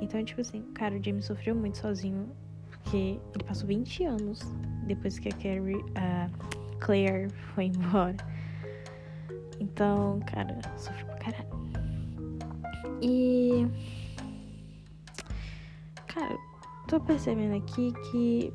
Então, 0.00 0.24
tipo 0.24 0.40
assim, 0.40 0.62
cara, 0.74 0.96
o 0.96 1.04
Jamie 1.04 1.22
sofreu 1.22 1.54
muito 1.54 1.78
sozinho, 1.78 2.30
porque 2.70 3.20
ele 3.34 3.44
passou 3.44 3.66
20 3.66 4.04
anos 4.04 4.40
depois 4.86 5.18
que 5.18 5.28
a 5.28 5.32
Carrie, 5.32 5.84
a 5.94 6.30
Claire 6.80 7.28
foi 7.54 7.66
embora. 7.66 8.16
Então, 9.60 10.20
cara, 10.20 10.58
sofreu 10.76 11.06
pra 11.06 11.16
caralho. 11.16 11.48
E. 13.02 13.66
Cara, 16.18 16.36
tô 16.88 16.98
percebendo 16.98 17.54
aqui 17.54 17.92
que 18.10 18.52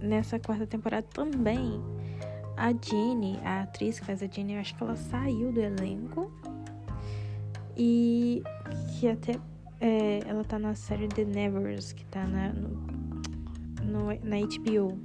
nessa 0.00 0.38
quarta 0.38 0.64
temporada 0.64 1.04
também 1.12 1.82
a 2.56 2.68
Jenny, 2.70 3.36
a 3.44 3.62
atriz 3.62 3.98
que 3.98 4.06
faz 4.06 4.22
a 4.22 4.28
Jenny, 4.28 4.54
eu 4.54 4.60
acho 4.60 4.76
que 4.76 4.82
ela 4.84 4.94
saiu 4.94 5.50
do 5.50 5.60
elenco. 5.60 6.30
E 7.76 8.44
que 8.92 9.08
até 9.08 9.40
é, 9.80 10.20
ela 10.24 10.44
tá 10.44 10.56
na 10.56 10.76
série 10.76 11.08
The 11.08 11.24
Nevers, 11.24 11.92
que 11.92 12.04
tá 12.04 12.24
na, 12.28 12.52
no, 12.52 12.68
no, 13.82 14.06
na 14.22 14.36
HBO. 14.46 14.96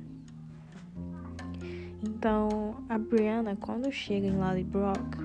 Então, 2.04 2.84
a 2.88 3.00
Brianna, 3.00 3.56
quando 3.56 3.92
chega 3.92 4.28
em 4.28 4.38
Lallybrook, 4.38 5.18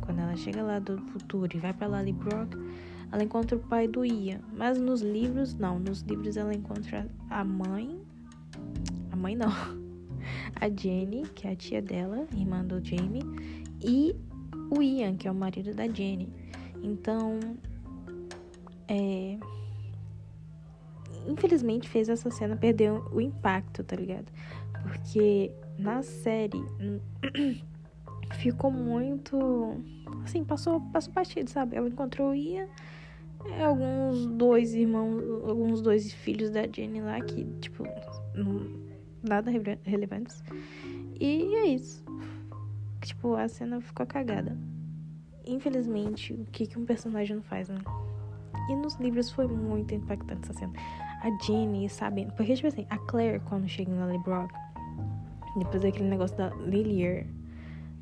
quando 0.00 0.18
ela 0.18 0.36
chega 0.36 0.64
lá 0.64 0.80
do 0.80 0.98
futuro 0.98 1.56
e 1.56 1.60
vai 1.60 1.72
pra 1.72 1.86
Lallybrook, 1.86 2.65
ela 3.12 3.22
encontra 3.22 3.56
o 3.56 3.60
pai 3.60 3.86
do 3.86 4.04
Ian. 4.04 4.40
Mas 4.52 4.78
nos 4.78 5.00
livros, 5.00 5.54
não. 5.54 5.78
Nos 5.78 6.00
livros 6.02 6.36
ela 6.36 6.54
encontra 6.54 7.06
a 7.30 7.44
mãe. 7.44 8.00
A 9.10 9.16
mãe 9.16 9.36
não. 9.36 9.50
A 10.60 10.68
Jenny, 10.68 11.22
que 11.34 11.46
é 11.46 11.52
a 11.52 11.56
tia 11.56 11.80
dela, 11.80 12.26
irmã 12.32 12.64
do 12.64 12.84
Jamie. 12.84 13.22
E 13.80 14.16
o 14.70 14.82
Ian, 14.82 15.14
que 15.16 15.28
é 15.28 15.30
o 15.30 15.34
marido 15.34 15.72
da 15.72 15.86
Jenny. 15.86 16.28
Então, 16.82 17.38
é... 18.88 19.38
Infelizmente 21.28 21.88
fez 21.88 22.08
essa 22.08 22.30
cena 22.30 22.56
perder 22.56 22.90
o 22.90 23.20
impacto, 23.20 23.82
tá 23.84 23.96
ligado? 23.96 24.26
Porque 24.82 25.52
na 25.78 26.02
série 26.02 26.62
ficou 28.38 28.70
muito. 28.70 29.38
Assim, 30.24 30.44
passou, 30.44 30.80
passou 30.92 31.12
batido, 31.12 31.50
sabe? 31.50 31.76
Ela 31.76 31.88
encontrou 31.88 32.30
o 32.30 32.34
Ian, 32.34 32.68
é, 33.52 33.64
alguns 33.64 34.26
dois 34.26 34.74
irmãos, 34.74 35.22
alguns 35.48 35.80
dois 35.80 36.12
filhos 36.12 36.50
da 36.50 36.66
Jenny 36.66 37.00
lá 37.00 37.20
que, 37.20 37.44
tipo, 37.60 37.84
não, 38.34 38.66
nada 39.22 39.50
relevantes. 39.84 40.42
E 41.20 41.54
é 41.54 41.66
isso. 41.66 42.04
Tipo, 43.00 43.34
a 43.34 43.48
cena 43.48 43.80
ficou 43.80 44.06
cagada 44.06 44.56
infelizmente, 45.46 46.32
o 46.32 46.44
que, 46.46 46.66
que 46.66 46.78
um 46.78 46.84
personagem 46.84 47.36
não 47.36 47.42
faz, 47.42 47.68
né? 47.68 47.78
E 48.68 48.74
nos 48.74 48.96
livros 48.96 49.30
foi 49.30 49.46
muito 49.46 49.94
impactante 49.94 50.50
essa 50.50 50.52
cena. 50.52 50.72
A 51.22 51.44
Jenny 51.44 51.88
sabendo. 51.88 52.32
Porque, 52.32 52.54
tipo 52.54 52.66
assim, 52.66 52.86
a 52.90 52.98
Claire, 52.98 53.40
quando 53.40 53.68
chega 53.68 53.90
em 53.90 54.06
Lily 54.06 54.18
Brock, 54.24 54.52
depois 55.56 55.82
daquele 55.82 56.08
negócio 56.08 56.36
da 56.36 56.50
Lilier 56.50 57.26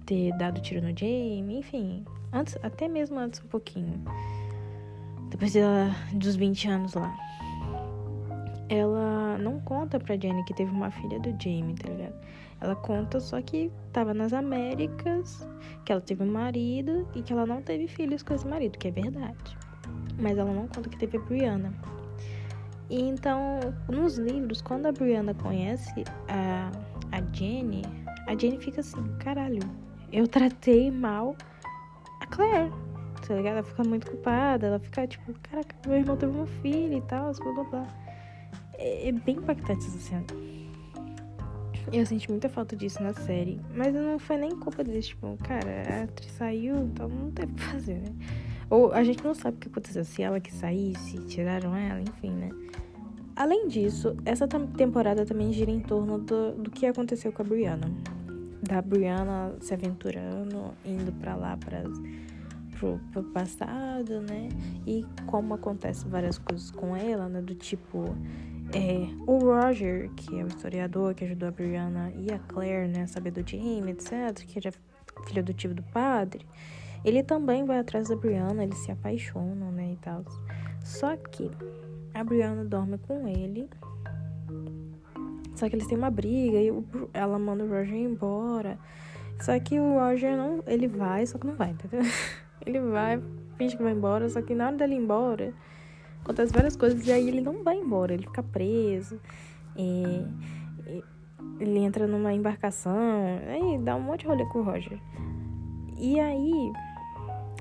ter 0.07 0.33
dado 0.38 0.61
tiro 0.61 0.80
no 0.80 0.96
Jamie, 0.96 1.59
enfim. 1.59 2.04
Antes, 2.33 2.57
até 2.62 2.88
mesmo 2.88 3.18
antes 3.18 3.40
um 3.40 3.48
pouquinho. 3.48 4.02
Depois 5.35 5.53
dela, 5.53 5.90
dos 6.12 6.37
20 6.37 6.68
anos 6.68 6.94
lá. 6.94 7.12
Ela 8.68 9.37
não 9.37 9.59
conta 9.62 9.99
pra 9.99 10.16
Jenny 10.16 10.44
que 10.44 10.55
teve 10.55 10.70
uma 10.70 10.92
filha 10.92 11.18
do 11.18 11.31
Jamie, 11.31 11.75
tá 11.75 11.90
ligado? 11.90 12.14
Ela 12.61 12.77
conta 12.77 13.18
só 13.18 13.42
que 13.42 13.68
tava 13.92 14.14
nas 14.14 14.33
Américas, 14.33 15.44
que 15.85 15.90
ela 15.90 16.01
teve 16.01 16.23
um 16.23 16.31
marido 16.31 17.09
e 17.16 17.20
que 17.20 17.33
ela 17.33 17.44
não 17.44 17.61
teve 17.61 17.88
filhos 17.88 18.23
com 18.23 18.33
esse 18.33 18.47
marido, 18.47 18.79
que 18.79 18.87
é 18.87 18.90
verdade. 18.92 19.59
Mas 20.20 20.38
ela 20.38 20.53
não 20.53 20.68
conta 20.68 20.88
que 20.88 20.97
teve 20.97 21.16
a 21.16 21.20
Brianna. 21.20 21.75
E 22.88 23.03
então, 23.03 23.59
nos 23.88 24.16
livros, 24.16 24.62
quando 24.62 24.87
a 24.87 24.92
Brianna 24.92 25.35
conhece 25.35 26.05
a, 26.29 26.70
a 27.11 27.20
Jenny, 27.33 27.83
a 28.29 28.38
Jenny 28.38 28.61
fica 28.61 28.83
assim, 28.83 29.05
caralho, 29.18 29.62
eu 30.12 30.29
tratei 30.29 30.92
mal 30.92 31.35
a 32.20 32.27
Claire, 32.29 32.70
tá 33.26 33.34
ligado? 33.34 33.54
Ela 33.54 33.62
fica 33.62 33.84
muito 33.84 34.10
culpada, 34.10 34.66
ela 34.66 34.78
fica 34.78 35.06
tipo, 35.06 35.32
caraca, 35.40 35.74
meu 35.87 35.96
irmão 35.96 36.16
teve 36.16 36.32
uma 36.32 36.46
filha 36.46 36.96
e 36.96 37.02
tal, 37.02 37.32
blá 37.32 37.52
blá 37.52 37.64
blá. 37.64 37.87
É, 38.78 39.08
é 39.08 39.12
bem 39.12 39.37
impactante 39.37 39.87
essa 39.87 39.98
cena. 39.98 40.24
Eu 41.92 42.04
senti 42.06 42.30
muita 42.30 42.48
falta 42.48 42.74
disso 42.74 43.02
na 43.02 43.12
série. 43.12 43.60
Mas 43.74 43.94
não 43.94 44.18
foi 44.18 44.37
nem 44.37 44.50
culpa 44.58 44.82
deles. 44.82 45.08
Tipo, 45.08 45.37
cara, 45.42 45.82
a 45.88 46.02
atriz 46.04 46.32
saiu, 46.32 46.76
então 46.76 47.08
não 47.08 47.30
teve 47.30 47.52
o 47.52 47.54
que 47.54 47.62
fazer, 47.62 47.94
né? 47.94 48.14
Ou 48.70 48.92
a 48.92 49.04
gente 49.04 49.22
não 49.22 49.34
sabe 49.34 49.56
o 49.56 49.60
que 49.60 49.68
aconteceu. 49.68 50.04
Se 50.04 50.22
ela 50.22 50.40
que 50.40 50.52
saísse, 50.52 51.18
tiraram 51.26 51.76
ela, 51.76 52.00
enfim, 52.00 52.30
né? 52.30 52.48
Além 53.37 53.68
disso, 53.68 54.16
essa 54.24 54.46
temporada 54.46 55.26
também 55.26 55.52
gira 55.52 55.70
em 55.70 55.80
torno 55.80 56.18
do, 56.18 56.52
do 56.52 56.70
que 56.70 56.87
aconteceu 56.87 57.32
com 57.32 57.42
a 57.42 57.44
Brianna. 57.44 57.92
Da 58.62 58.80
Brianna 58.80 59.54
se 59.60 59.74
aventurando, 59.74 60.72
indo 60.84 61.12
pra 61.20 61.34
lá, 61.34 61.56
pra, 61.56 61.82
pro, 62.78 63.00
pro 63.12 63.22
passado, 63.24 64.20
né? 64.20 64.48
E 64.87 65.04
como 65.26 65.54
acontece 65.54 66.06
várias 66.06 66.38
coisas 66.38 66.70
com 66.70 66.96
ela, 66.96 67.28
né? 67.28 67.40
Do 67.40 67.54
tipo 67.54 68.04
é, 68.72 69.06
o 69.26 69.38
Roger, 69.38 70.10
que 70.16 70.38
é 70.38 70.44
o 70.44 70.46
historiador 70.46 71.14
que 71.14 71.24
ajudou 71.24 71.48
a 71.48 71.52
Brianna 71.52 72.12
e 72.16 72.32
a 72.32 72.38
Claire, 72.38 72.88
né, 72.88 73.06
saber 73.06 73.30
do 73.30 73.48
Jamie, 73.48 73.92
etc., 73.92 74.44
que 74.46 74.58
era 74.58 74.72
filho 75.26 75.40
adotivo 75.40 75.74
do 75.74 75.82
padre, 75.82 76.46
ele 77.04 77.22
também 77.22 77.64
vai 77.64 77.78
atrás 77.78 78.08
da 78.08 78.16
Brianna, 78.16 78.64
eles 78.64 78.78
se 78.78 78.90
apaixonam, 78.90 79.70
né, 79.70 79.92
e 79.92 79.96
tal. 79.96 80.24
Só 80.82 81.16
que 81.16 81.50
a 82.12 82.24
Brianna 82.24 82.64
dorme 82.64 82.98
com 82.98 83.28
ele, 83.28 83.68
só 85.54 85.68
que 85.68 85.76
eles 85.76 85.87
têm 85.87 85.96
uma 85.96 86.10
briga 86.10 86.58
e 86.58 86.72
ela 87.12 87.38
manda 87.38 87.64
o 87.64 87.68
Roger 87.68 87.94
embora. 87.94 88.78
Só 89.40 89.58
que 89.60 89.78
o 89.78 89.98
Roger 89.98 90.37
não, 90.37 90.62
ele 90.66 90.88
vai, 90.88 91.26
só 91.26 91.38
que 91.38 91.46
não 91.46 91.54
vai, 91.54 91.70
entendeu? 91.70 92.00
Ele 92.66 92.81
vai, 92.81 93.22
finge 93.57 93.77
que 93.77 93.83
vai 93.83 93.92
embora, 93.92 94.29
só 94.29 94.40
que 94.42 94.55
na 94.55 94.66
hora 94.66 94.77
dele 94.77 94.94
ir 94.94 94.98
embora, 94.98 95.53
acontece 96.22 96.53
várias 96.53 96.77
coisas 96.77 97.07
e 97.07 97.12
aí 97.12 97.29
ele 97.29 97.40
não 97.40 97.62
vai 97.62 97.77
embora, 97.77 98.14
ele 98.14 98.24
fica 98.24 98.42
preso. 98.42 99.20
E, 99.77 100.24
e 100.87 101.05
ele 101.61 101.79
entra 101.79 102.07
numa 102.07 102.33
embarcação, 102.33 103.40
aí 103.48 103.79
dá 103.79 103.96
um 103.96 104.00
monte 104.00 104.20
de 104.20 104.27
rolê 104.27 104.44
com 104.46 104.61
o 104.61 104.62
Roger. 104.62 104.98
E 105.98 106.18
aí 106.18 106.72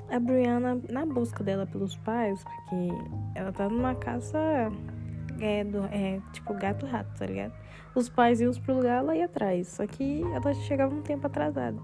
a 0.10 0.20
Brianna, 0.20 0.80
na 0.90 1.06
busca 1.06 1.44
dela 1.44 1.66
pelos 1.66 1.96
pais, 1.98 2.44
porque 2.44 2.90
ela 3.36 3.52
tá 3.52 3.70
numa 3.70 3.96
caça 3.96 4.38
é, 5.40 5.64
do, 5.64 5.86
é 5.86 6.22
tipo 6.32 6.54
gato-rato, 6.54 7.12
tá 7.18 7.26
ligado? 7.26 7.54
Os 7.96 8.10
pais 8.10 8.42
iam 8.42 8.52
pro 8.54 8.76
lugar, 8.76 9.00
ela 9.00 9.16
ia 9.16 9.26
atrás. 9.26 9.68
Só 9.68 9.86
que 9.86 10.22
ela 10.22 10.54
chegava 10.54 10.94
um 10.94 11.02
tempo 11.02 11.28
atrasada. 11.28 11.78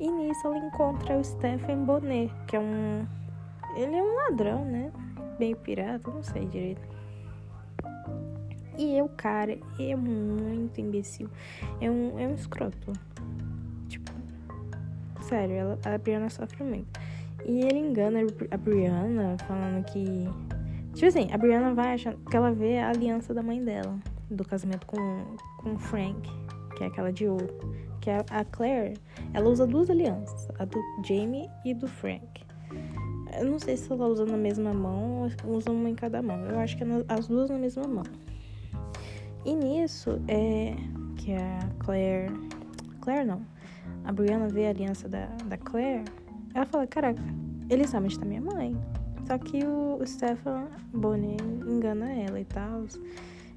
E 0.00 0.10
nisso 0.10 0.46
ela 0.46 0.58
encontra 0.58 1.16
o 1.16 1.22
Stephen 1.22 1.84
Bonnet, 1.84 2.32
que 2.46 2.56
é 2.56 2.60
um. 2.60 3.06
Ele 3.76 3.94
é 3.94 4.02
um 4.02 4.16
ladrão, 4.16 4.64
né? 4.64 4.90
meio 5.40 5.56
pirata, 5.56 6.10
não 6.10 6.22
sei 6.22 6.46
direito. 6.46 6.86
E 8.78 9.00
o 9.02 9.08
cara 9.08 9.58
é 9.78 9.96
muito 9.96 10.80
imbecil. 10.80 11.28
É 11.80 11.90
um, 11.90 12.18
é 12.18 12.26
um 12.26 12.34
escroto. 12.34 12.92
Tipo, 13.88 14.12
sério, 15.22 15.54
ela, 15.54 15.78
a 15.84 15.98
Brianna 15.98 16.28
sofre 16.28 16.62
muito. 16.62 17.00
E 17.44 17.62
ele 17.62 17.78
engana 17.78 18.20
a 18.50 18.56
Brianna 18.56 19.36
falando 19.46 19.84
que. 19.86 20.28
Tipo 20.94 21.06
assim, 21.06 21.28
a 21.32 21.38
Brianna 21.38 21.74
vai 21.74 21.94
achando 21.94 22.18
que 22.28 22.36
ela 22.36 22.52
vê 22.52 22.78
a 22.78 22.90
aliança 22.90 23.32
da 23.32 23.42
mãe 23.42 23.64
dela, 23.64 23.98
do 24.30 24.44
casamento 24.44 24.86
com, 24.86 25.36
com 25.58 25.74
o 25.74 25.78
Frank, 25.78 26.28
que 26.76 26.84
é 26.84 26.86
aquela 26.86 27.12
de 27.12 27.26
ouro. 27.26 27.48
Que 28.00 28.10
é 28.10 28.24
a 28.30 28.44
Claire, 28.44 28.96
ela 29.34 29.48
usa 29.48 29.66
duas 29.66 29.90
alianças, 29.90 30.48
a 30.58 30.64
do 30.64 30.80
Jamie 31.06 31.48
e 31.64 31.74
do 31.74 31.86
Frank. 31.86 32.42
Eu 33.38 33.44
não 33.44 33.58
sei 33.58 33.76
se 33.76 33.92
ela 33.92 34.06
usa 34.06 34.24
na 34.24 34.36
mesma 34.36 34.72
mão 34.72 35.28
ou 35.44 35.56
usa 35.56 35.70
uma 35.70 35.88
em 35.88 35.94
cada 35.94 36.20
mão. 36.22 36.40
Eu 36.46 36.58
acho 36.58 36.76
que 36.76 36.82
é 36.82 36.86
as 37.08 37.28
duas 37.28 37.50
na 37.50 37.58
mesma 37.58 37.86
mão. 37.86 38.04
E 39.44 39.54
nisso, 39.54 40.20
é 40.28 40.74
que 41.16 41.34
a 41.34 41.58
Claire. 41.78 42.32
Claire 43.00 43.26
não. 43.26 43.40
A 44.04 44.12
Brianna 44.12 44.48
vê 44.48 44.66
a 44.66 44.70
aliança 44.70 45.08
da, 45.08 45.26
da 45.46 45.56
Claire. 45.56 46.04
Ela 46.54 46.66
fala: 46.66 46.86
Caraca, 46.86 47.22
ele 47.68 47.86
sabe 47.86 48.06
onde 48.06 48.18
tá 48.18 48.24
minha 48.24 48.40
mãe. 48.40 48.76
Só 49.26 49.38
que 49.38 49.64
o, 49.64 49.98
o 50.00 50.06
Stefan 50.06 50.66
Bonnet 50.92 51.42
engana 51.66 52.12
ela 52.12 52.40
e 52.40 52.44
tal. 52.44 52.84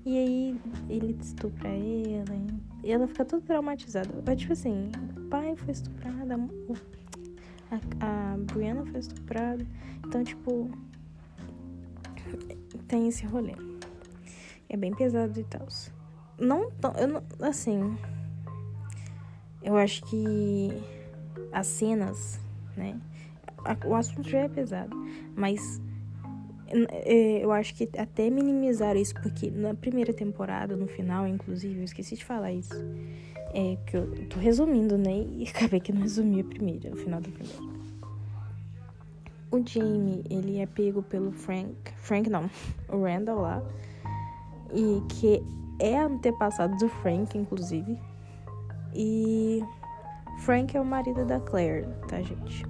E 0.05 0.17
aí 0.17 0.61
ele 0.89 1.17
estupra 1.21 1.69
ela. 1.69 2.35
E 2.83 2.91
ela 2.91 3.07
fica 3.07 3.23
toda 3.23 3.41
traumatizada. 3.45 4.09
Mas, 4.25 4.39
tipo 4.39 4.53
assim, 4.53 4.91
o 5.15 5.21
pai 5.29 5.55
foi 5.55 5.71
estuprado, 5.71 6.51
a, 7.71 8.33
a 8.33 8.37
Brianna 8.37 8.85
foi 8.85 8.99
estuprada. 8.99 9.65
Então, 10.05 10.23
tipo, 10.23 10.69
tem 12.87 13.07
esse 13.07 13.25
rolê. 13.25 13.55
É 14.69 14.75
bem 14.75 14.93
pesado 14.93 15.39
e 15.39 15.43
tal. 15.43 15.67
Não 16.37 16.69
tão. 16.71 16.93
Não, 17.07 17.23
assim. 17.47 17.97
Eu 19.61 19.77
acho 19.77 20.03
que 20.03 20.69
as 21.51 21.67
cenas, 21.67 22.39
né? 22.75 22.99
O 23.85 23.95
assunto 23.95 24.29
já 24.29 24.39
é 24.39 24.49
pesado. 24.49 24.95
Mas 25.35 25.81
eu 27.41 27.51
acho 27.51 27.75
que 27.75 27.89
até 27.97 28.29
minimizar 28.29 28.95
isso, 28.95 29.13
porque 29.15 29.49
na 29.51 29.73
primeira 29.73 30.13
temporada, 30.13 30.75
no 30.75 30.87
final, 30.87 31.27
inclusive, 31.27 31.79
eu 31.79 31.83
esqueci 31.83 32.15
de 32.15 32.25
falar 32.25 32.51
isso. 32.51 32.73
É 33.53 33.77
que 33.85 33.97
eu 33.97 34.27
tô 34.27 34.39
resumindo, 34.39 34.97
né? 34.97 35.25
E 35.31 35.47
acabei 35.53 35.79
que 35.79 35.91
não 35.91 36.01
resumi 36.01 36.41
a 36.41 36.43
primeira, 36.43 36.91
o 36.91 36.95
final 36.95 37.21
da 37.21 37.29
primeira. 37.29 37.73
o 39.51 39.63
Jamie, 39.63 40.23
ele 40.29 40.59
é 40.59 40.65
pego 40.65 41.03
pelo 41.03 41.31
Frank. 41.31 41.75
Frank 41.97 42.29
não, 42.29 42.49
o 42.89 43.03
Randall 43.03 43.41
lá. 43.41 43.63
E 44.73 45.01
que 45.07 45.43
é 45.79 45.99
antepassado 45.99 46.75
do 46.77 46.89
Frank, 46.89 47.37
inclusive. 47.37 47.97
E 48.95 49.63
Frank 50.39 50.75
é 50.75 50.81
o 50.81 50.85
marido 50.85 51.23
da 51.25 51.39
Claire, 51.39 51.87
tá, 52.07 52.21
gente? 52.21 52.65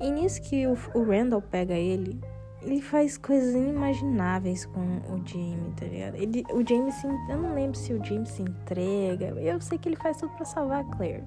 E 0.00 0.10
nisso 0.10 0.40
que 0.42 0.66
o 0.66 1.02
Randall 1.04 1.42
pega 1.42 1.74
ele, 1.74 2.18
ele 2.62 2.82
faz 2.82 3.16
coisas 3.16 3.54
inimagináveis 3.54 4.66
com 4.66 4.80
o 4.80 5.26
Jamie, 5.26 5.72
tá 5.76 5.86
ligado? 5.86 6.16
Ele, 6.16 6.44
o 6.52 6.66
Jamie 6.66 6.92
se. 6.92 7.06
Eu 7.06 7.38
não 7.38 7.54
lembro 7.54 7.76
se 7.76 7.92
o 7.94 8.04
Jamie 8.04 8.26
se 8.26 8.42
entrega. 8.42 9.26
Eu 9.40 9.60
sei 9.60 9.78
que 9.78 9.88
ele 9.88 9.96
faz 9.96 10.18
tudo 10.18 10.34
pra 10.34 10.44
salvar 10.44 10.80
a 10.80 10.84
Claire. 10.84 11.24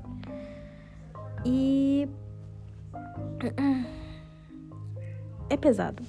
E. 1.45 2.07
É 5.49 5.57
pesado. 5.57 6.01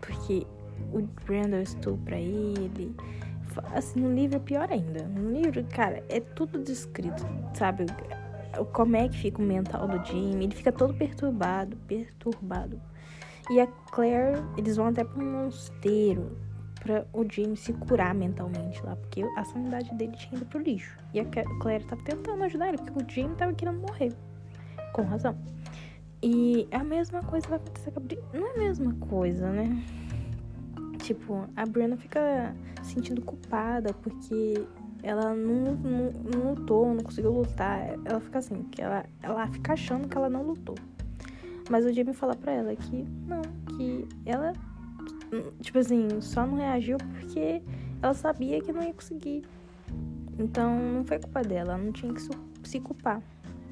Porque 0.00 0.46
o 0.92 1.08
Randall 1.26 1.62
estupra 1.62 2.18
ele. 2.18 2.94
Assim, 3.74 4.00
no 4.00 4.12
livro 4.12 4.36
é 4.36 4.40
pior 4.40 4.70
ainda. 4.70 5.04
No 5.04 5.30
livro, 5.30 5.64
cara, 5.64 6.02
é 6.10 6.20
tudo 6.20 6.58
descrito, 6.58 7.24
sabe? 7.54 7.86
Como 8.72 8.96
é 8.96 9.08
que 9.08 9.16
fica 9.16 9.40
o 9.40 9.44
mental 9.44 9.88
do 9.88 10.04
Jamie. 10.04 10.44
Ele 10.44 10.54
fica 10.54 10.72
todo 10.72 10.92
perturbado, 10.92 11.76
perturbado. 11.86 12.78
E 13.50 13.60
a 13.60 13.66
Claire, 13.66 14.42
eles 14.56 14.76
vão 14.76 14.86
até 14.86 15.04
para 15.04 15.22
um 15.22 15.44
mosteiro 15.44 16.36
para 16.82 17.06
o 17.12 17.24
Jamie 17.30 17.56
se 17.56 17.72
curar 17.72 18.14
mentalmente 18.14 18.84
lá, 18.84 18.96
porque 18.96 19.22
a 19.36 19.44
sanidade 19.44 19.94
dele 19.94 20.16
tinha 20.16 20.36
ido 20.36 20.46
pro 20.46 20.60
lixo. 20.60 20.98
E 21.14 21.20
a 21.20 21.24
Claire 21.60 21.84
tava 21.84 22.02
tentando 22.02 22.42
ajudar 22.42 22.68
ele, 22.68 22.78
porque 22.78 23.04
o 23.04 23.08
Jamie 23.08 23.36
tava 23.36 23.52
querendo 23.52 23.80
morrer. 23.80 24.12
Com 24.92 25.02
razão. 25.02 25.36
E 26.22 26.68
a 26.70 26.84
mesma 26.84 27.22
coisa 27.22 27.48
vai 27.48 27.58
acontecer 27.58 27.90
com 27.92 28.00
a 28.00 28.02
Brianna. 28.02 28.28
Não 28.32 28.46
é 28.46 28.50
a 28.50 28.58
mesma 28.58 28.94
coisa, 28.94 29.50
né? 29.50 29.84
Tipo, 30.98 31.48
a 31.56 31.66
Brianna 31.66 31.96
fica 31.96 32.54
sentindo 32.82 33.22
culpada 33.22 33.92
porque 33.94 34.64
ela 35.02 35.34
não, 35.34 35.74
não, 35.74 36.12
não 36.12 36.50
lutou, 36.50 36.94
não 36.94 37.02
conseguiu 37.02 37.32
lutar. 37.32 37.98
Ela 38.04 38.20
fica 38.20 38.38
assim, 38.38 38.62
que 38.64 38.82
ela, 38.82 39.04
ela 39.20 39.46
fica 39.48 39.72
achando 39.72 40.08
que 40.08 40.16
ela 40.16 40.30
não 40.30 40.42
lutou. 40.42 40.76
Mas 41.70 41.84
o 41.84 41.92
Jamie 41.92 42.14
fala 42.14 42.34
pra 42.34 42.52
ela 42.52 42.74
que 42.74 43.04
não, 43.26 43.42
que 43.76 44.08
ela, 44.26 44.52
tipo 45.60 45.78
assim, 45.78 46.20
só 46.20 46.46
não 46.46 46.56
reagiu 46.56 46.98
porque 46.98 47.62
ela 48.02 48.14
sabia 48.14 48.60
que 48.60 48.72
não 48.72 48.82
ia 48.82 48.92
conseguir. 48.92 49.44
Então 50.38 50.78
não 50.78 51.04
foi 51.04 51.18
culpa 51.18 51.42
dela, 51.42 51.74
ela 51.74 51.78
não 51.78 51.92
tinha 51.92 52.12
que 52.12 52.22
se 52.68 52.80
culpar. 52.80 53.22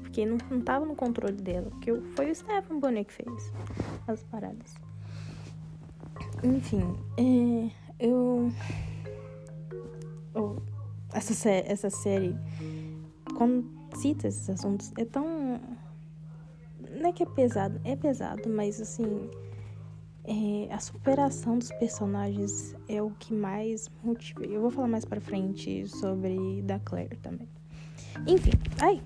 Porque 0.01 0.25
não, 0.25 0.37
não 0.49 0.61
tava 0.61 0.85
no 0.85 0.95
controle 0.95 1.35
dela. 1.35 1.69
Porque 1.69 1.93
foi 2.15 2.31
o 2.31 2.35
Stefan 2.35 2.79
Bonnet 2.79 3.05
que 3.05 3.13
fez 3.13 3.53
as 4.07 4.23
paradas. 4.23 4.75
Enfim, 6.43 6.97
é, 7.17 7.71
eu. 7.99 8.51
Oh, 10.33 10.55
essa, 11.13 11.49
essa 11.49 11.89
série, 11.89 12.35
quando 13.37 13.65
cita 13.95 14.27
esses 14.27 14.49
assuntos, 14.49 14.91
é 14.97 15.05
tão 15.05 15.59
não 17.01 17.09
é 17.09 17.13
que 17.13 17.23
é 17.23 17.25
pesado, 17.25 17.79
é 17.83 17.95
pesado, 17.95 18.49
mas 18.49 18.79
assim. 18.79 19.29
É, 20.23 20.71
a 20.71 20.79
superação 20.79 21.57
dos 21.57 21.71
personagens 21.71 22.75
é 22.87 23.01
o 23.01 23.09
que 23.09 23.33
mais 23.33 23.89
motiva. 24.03 24.45
Eu 24.45 24.61
vou 24.61 24.69
falar 24.69 24.87
mais 24.87 25.03
pra 25.03 25.19
frente 25.19 25.87
sobre 25.87 26.61
da 26.61 26.77
Claire 26.77 27.17
também. 27.17 27.49
Enfim, 28.27 28.51
aí. 28.79 29.01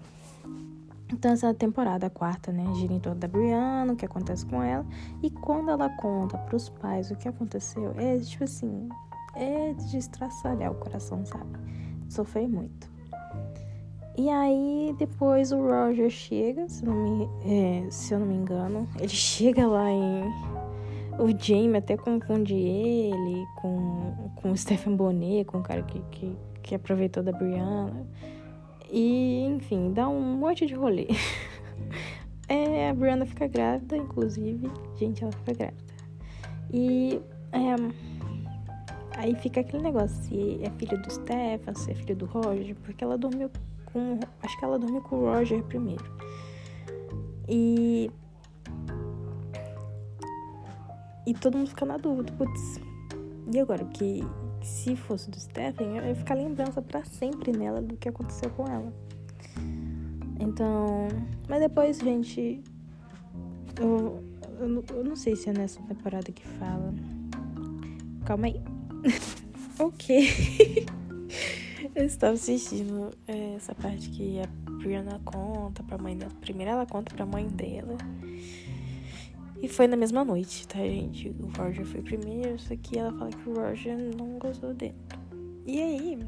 Então, 1.14 1.32
essa 1.32 1.54
temporada, 1.54 2.08
a 2.08 2.10
quarta, 2.10 2.52
né, 2.52 2.66
gira 2.76 2.92
em 2.92 3.00
torno 3.00 3.20
da 3.20 3.28
Brianna, 3.28 3.94
o 3.94 3.96
que 3.96 4.06
acontece 4.06 4.46
com 4.46 4.62
ela. 4.62 4.86
E 5.22 5.30
quando 5.30 5.70
ela 5.70 5.90
conta 5.98 6.38
pros 6.38 6.68
pais 6.68 7.12
o 7.12 7.16
que 7.16 7.30
aconteceu, 7.30 7.94
é 7.98 8.18
tipo 8.18 8.44
assim, 8.44 8.90
é 9.36 9.74
de 9.74 9.98
estraçalhar 9.98 10.72
o 10.72 10.76
coração, 10.76 11.26
sabe? 11.26 11.58
Sofri 12.10 12.48
muito. 12.48 12.95
E 14.18 14.30
aí 14.30 14.96
depois 14.98 15.52
o 15.52 15.58
Roger 15.58 16.10
chega, 16.10 16.70
se, 16.70 16.86
me, 16.86 17.30
é, 17.44 17.86
se 17.90 18.14
eu 18.14 18.20
não 18.20 18.28
me 18.28 18.36
engano. 18.36 18.88
Ele 18.98 19.10
chega 19.10 19.68
lá 19.68 19.90
em. 19.92 20.24
O 21.18 21.30
Jamie 21.30 21.78
até 21.78 21.96
confunde 21.96 22.54
ele 22.54 23.46
com, 23.62 24.32
com 24.36 24.52
o 24.52 24.58
Stephen 24.58 24.96
Bonnet, 24.96 25.46
com 25.46 25.60
o 25.60 25.64
cara 25.64 25.82
que, 25.84 26.02
que, 26.12 26.38
que 26.62 26.76
aproveitou 26.76 27.24
da 27.24 27.32
Brianna. 27.32 28.06
E, 28.92 29.46
enfim, 29.46 29.92
dá 29.94 30.08
um 30.08 30.38
monte 30.38 30.66
de 30.66 30.74
rolê. 30.74 31.08
é, 32.48 32.90
a 32.90 32.94
Brianna 32.94 33.26
fica 33.26 33.48
grávida, 33.48 33.96
inclusive. 33.96 34.70
Gente, 34.98 35.24
ela 35.24 35.32
fica 35.32 35.54
grávida. 35.54 35.84
E. 36.74 37.22
É, 37.52 38.16
Aí 39.18 39.34
fica 39.36 39.62
aquele 39.62 39.82
negócio, 39.82 40.22
se 40.24 40.60
é 40.62 40.70
filho 40.72 41.02
do 41.02 41.10
Stefan, 41.10 41.74
se 41.74 41.92
é 41.92 41.96
filho 41.96 42.16
do 42.18 42.26
Roger, 42.26 42.76
porque 42.84 43.02
ela 43.02 43.18
dormiu 43.18 43.50
com. 43.96 44.20
Acho 44.44 44.60
que 44.60 44.66
ela 44.66 44.78
dorme 44.78 45.00
com 45.00 45.16
o 45.16 45.32
Roger 45.32 45.64
primeiro. 45.64 46.04
E. 47.48 48.12
E 51.26 51.34
todo 51.34 51.58
mundo 51.58 51.70
fica 51.70 51.86
na 51.86 51.98
dúvida, 51.98 52.34
putz. 52.34 52.82
E 53.52 53.60
agora? 53.60 53.86
Que 53.86 54.22
se 54.62 54.96
fosse 54.96 55.32
do 55.32 55.40
Stephen, 55.40 55.98
eu 55.98 56.06
ia 56.06 56.16
ficar 56.16 56.36
lembrança 56.36 56.82
para 56.82 57.04
sempre 57.06 57.52
nela 57.52 57.82
do 57.82 57.96
que 57.96 58.10
aconteceu 58.10 58.50
com 58.50 58.68
ela. 58.68 58.94
Então. 60.40 61.08
Mas 61.48 61.62
depois, 61.62 61.98
gente. 61.98 62.62
Eu, 63.80 64.22
eu, 64.60 64.84
eu 64.90 65.04
não 65.04 65.16
sei 65.16 65.36
se 65.38 65.50
é 65.50 65.54
nessa 65.54 65.82
temporada 65.84 66.32
que 66.32 66.46
fala. 66.46 66.94
Calma 68.26 68.48
aí. 68.48 68.62
ok. 69.80 70.86
Eu 71.96 72.04
estava 72.04 72.34
assistindo 72.34 73.10
é, 73.26 73.56
essa 73.56 73.74
parte 73.74 74.10
que 74.10 74.42
a 74.42 74.48
Brianna 74.70 75.18
conta 75.24 75.82
pra 75.82 75.98
mãe 75.98 76.18
dela. 76.18 76.32
Primeiro 76.42 76.72
ela 76.74 76.86
conta 76.86 77.16
pra 77.16 77.26
mãe 77.26 77.48
dela. 77.48 77.98
E 79.62 79.70
foi 79.70 79.88
na 79.88 79.96
mesma 79.96 80.26
noite, 80.26 80.68
tá, 80.68 80.80
gente? 80.80 81.30
O 81.30 81.48
Roger 81.58 81.86
foi 81.86 82.02
primeiro, 82.02 82.60
só 82.60 82.76
que 82.76 83.00
ela 83.00 83.18
fala 83.18 83.30
que 83.32 83.50
o 83.50 83.54
Roger 83.54 83.98
não 84.18 84.38
gostou 84.38 84.74
dele. 84.74 84.94
E 85.66 85.82
aí. 85.82 86.20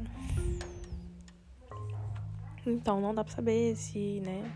Então 2.66 2.98
não 2.98 3.14
dá 3.14 3.22
pra 3.22 3.34
saber 3.34 3.76
se, 3.76 4.22
né? 4.24 4.50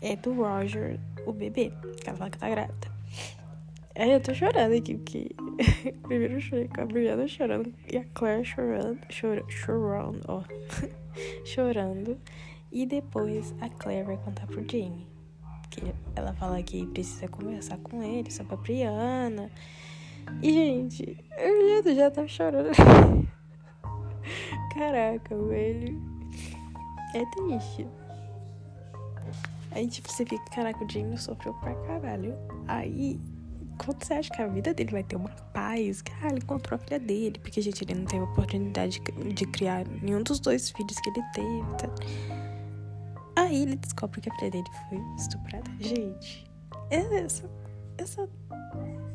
É 0.00 0.16
do 0.16 0.32
Roger 0.32 0.98
o 1.26 1.32
bebê. 1.34 1.74
Ela 2.06 2.16
fala 2.16 2.30
que 2.30 2.38
tá 2.38 2.48
grávida. 2.48 2.95
É, 3.98 4.14
eu 4.14 4.20
tô 4.20 4.34
chorando 4.34 4.74
aqui, 4.74 4.94
porque 4.94 5.34
primeiro 6.02 6.34
eu 6.34 6.40
chorei 6.40 6.68
com 6.68 6.82
a 6.82 6.84
Brianna 6.84 7.26
chorando 7.26 7.72
e 7.90 7.96
a 7.96 8.04
Claire 8.12 8.44
chorando, 8.44 9.00
chorando, 9.08 9.50
chorando, 9.50 10.20
ó, 10.28 10.42
chorando. 11.46 12.18
E 12.70 12.84
depois 12.84 13.54
a 13.58 13.70
Claire 13.70 14.04
vai 14.04 14.18
contar 14.18 14.46
pro 14.48 14.60
Jamie, 14.70 15.06
que 15.70 15.80
ela 16.14 16.34
fala 16.34 16.62
que 16.62 16.86
precisa 16.88 17.26
conversar 17.26 17.78
com 17.78 18.02
ele 18.02 18.30
sobre 18.30 18.52
a 18.52 18.56
Brianna. 18.58 19.50
E, 20.42 20.52
gente, 20.52 21.24
eu 21.38 21.82
já, 21.82 21.94
já 21.94 22.10
tava 22.10 22.28
chorando. 22.28 22.72
Caraca, 24.74 25.34
velho. 25.34 25.98
É 27.14 27.24
triste. 27.24 27.86
Aí, 29.70 29.88
tipo, 29.88 30.10
você 30.10 30.26
fica, 30.26 30.44
caraca, 30.50 30.84
o 30.84 30.90
Jamie 30.90 31.16
sofreu 31.16 31.54
pra 31.54 31.74
caralho. 31.86 32.34
Aí 32.68 33.18
quando 33.76 34.02
você 34.02 34.14
acha 34.14 34.30
que 34.30 34.42
a 34.42 34.46
vida 34.46 34.72
dele 34.74 34.90
vai 34.90 35.02
ter 35.02 35.16
uma 35.16 35.30
paz, 35.52 36.02
que 36.02 36.12
ah, 36.22 36.28
ele 36.28 36.38
encontrou 36.38 36.76
a 36.76 36.78
filha 36.78 36.98
dele, 36.98 37.38
porque, 37.38 37.60
gente, 37.60 37.82
ele 37.84 37.94
não 37.94 38.04
teve 38.04 38.22
oportunidade 38.22 39.00
de, 39.00 39.32
de 39.32 39.46
criar 39.46 39.86
nenhum 40.02 40.22
dos 40.22 40.40
dois 40.40 40.70
filhos 40.70 40.98
que 41.00 41.10
ele 41.10 41.22
teve, 41.34 41.64
tá? 41.78 41.88
Aí 43.36 43.62
ele 43.62 43.76
descobre 43.76 44.20
que 44.20 44.30
a 44.30 44.34
filha 44.36 44.50
dele 44.50 44.68
foi 44.88 44.98
estuprada. 45.18 45.70
Gente, 45.78 46.50
essa, 46.90 47.50
essa 47.98 48.28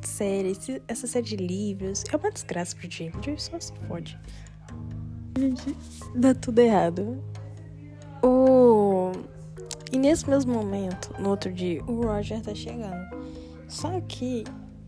série, 0.02 0.56
essa 0.88 1.08
série 1.08 1.26
de 1.26 1.36
livros 1.38 2.04
é 2.12 2.16
uma 2.16 2.32
desgraça 2.32 2.76
pro 2.76 2.90
James. 2.90 3.16
O 3.16 3.24
James 3.24 3.44
só 3.44 3.60
se 3.60 3.74
fode. 3.88 4.20
Gente, 5.38 5.76
dá 6.16 6.36
tudo 6.36 6.60
errado. 6.60 7.24
O... 8.24 9.12
E 9.92 9.98
nesse 9.98 10.30
mesmo 10.30 10.54
momento, 10.54 11.14
no 11.20 11.30
outro 11.30 11.52
dia, 11.52 11.84
o 11.86 12.06
Roger 12.06 12.42
tá 12.42 12.54
chegando. 12.54 13.10
Só 13.72 14.02
que 14.02 14.44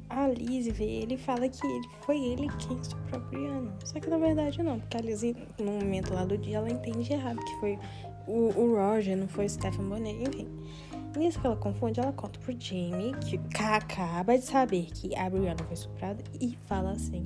a 0.10 0.28
Lizzie 0.28 0.74
vê 0.74 0.84
ele 0.84 1.16
e 1.16 1.18
fala 1.18 1.48
que 1.48 1.66
ele, 1.66 1.88
foi 2.02 2.20
ele 2.20 2.50
quem 2.60 2.78
estuprou 2.78 3.22
a 3.22 3.26
Brianna. 3.30 3.74
Só 3.86 3.98
que 3.98 4.10
na 4.10 4.18
verdade 4.18 4.62
não, 4.62 4.78
porque 4.78 4.98
a 4.98 5.00
Lizzie, 5.00 5.38
no 5.58 5.72
momento 5.72 6.14
lá 6.14 6.26
do 6.26 6.38
dia, 6.38 6.58
ela 6.58 6.70
entende 6.70 7.14
errado, 7.14 7.38
que 7.38 7.60
foi 7.62 7.80
o, 8.28 8.50
o 8.60 8.76
Roger, 8.76 9.16
não 9.18 9.28
foi 9.28 9.46
o 9.46 9.50
Stephen 9.50 9.88
Bonnet, 9.88 10.22
enfim. 10.22 10.50
Nisso 11.18 11.40
que 11.40 11.48
ela 11.48 11.56
confunde, 11.56 12.02
ela 12.02 12.12
conta 12.12 12.38
pro 12.40 12.54
Jamie, 12.60 13.14
que 13.22 13.40
acaba 13.56 14.38
de 14.38 14.44
saber 14.44 14.88
que 14.94 15.16
a 15.16 15.30
Brianna 15.30 15.64
foi 15.64 15.74
estuprada, 15.74 16.22
e 16.42 16.58
fala 16.66 16.92
assim. 16.92 17.24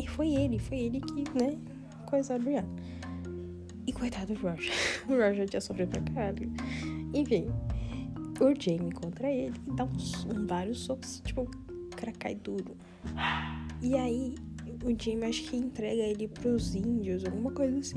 E 0.00 0.06
foi 0.06 0.32
ele, 0.32 0.60
foi 0.60 0.78
ele 0.78 1.00
que, 1.00 1.24
né, 1.36 1.58
coisou 2.06 2.36
a 2.36 2.38
Brianna. 2.38 2.68
E 3.84 3.92
coitado 3.92 4.32
do 4.32 4.40
Roger. 4.40 4.72
o 5.10 5.12
Roger 5.12 5.48
tinha 5.48 5.60
sofrido 5.60 5.90
pra 5.90 6.14
caralho. 6.14 6.52
Enfim. 7.12 7.48
O 8.40 8.54
Jamie 8.58 8.92
contra 8.92 9.30
ele 9.30 9.54
e 9.66 9.72
dá 9.72 9.84
uns, 9.84 10.24
um, 10.24 10.46
vários 10.46 10.80
socos, 10.80 11.20
tipo, 11.24 11.42
o 11.42 11.96
cara 11.96 12.12
cai 12.12 12.34
duro. 12.34 12.76
E 13.80 13.96
aí, 13.96 14.34
o 14.82 14.90
Jamie 14.90 15.24
acho 15.24 15.44
que 15.44 15.56
entrega 15.56 16.02
ele 16.02 16.28
pros 16.28 16.74
índios, 16.74 17.24
alguma 17.24 17.50
coisa 17.52 17.78
assim. 17.78 17.96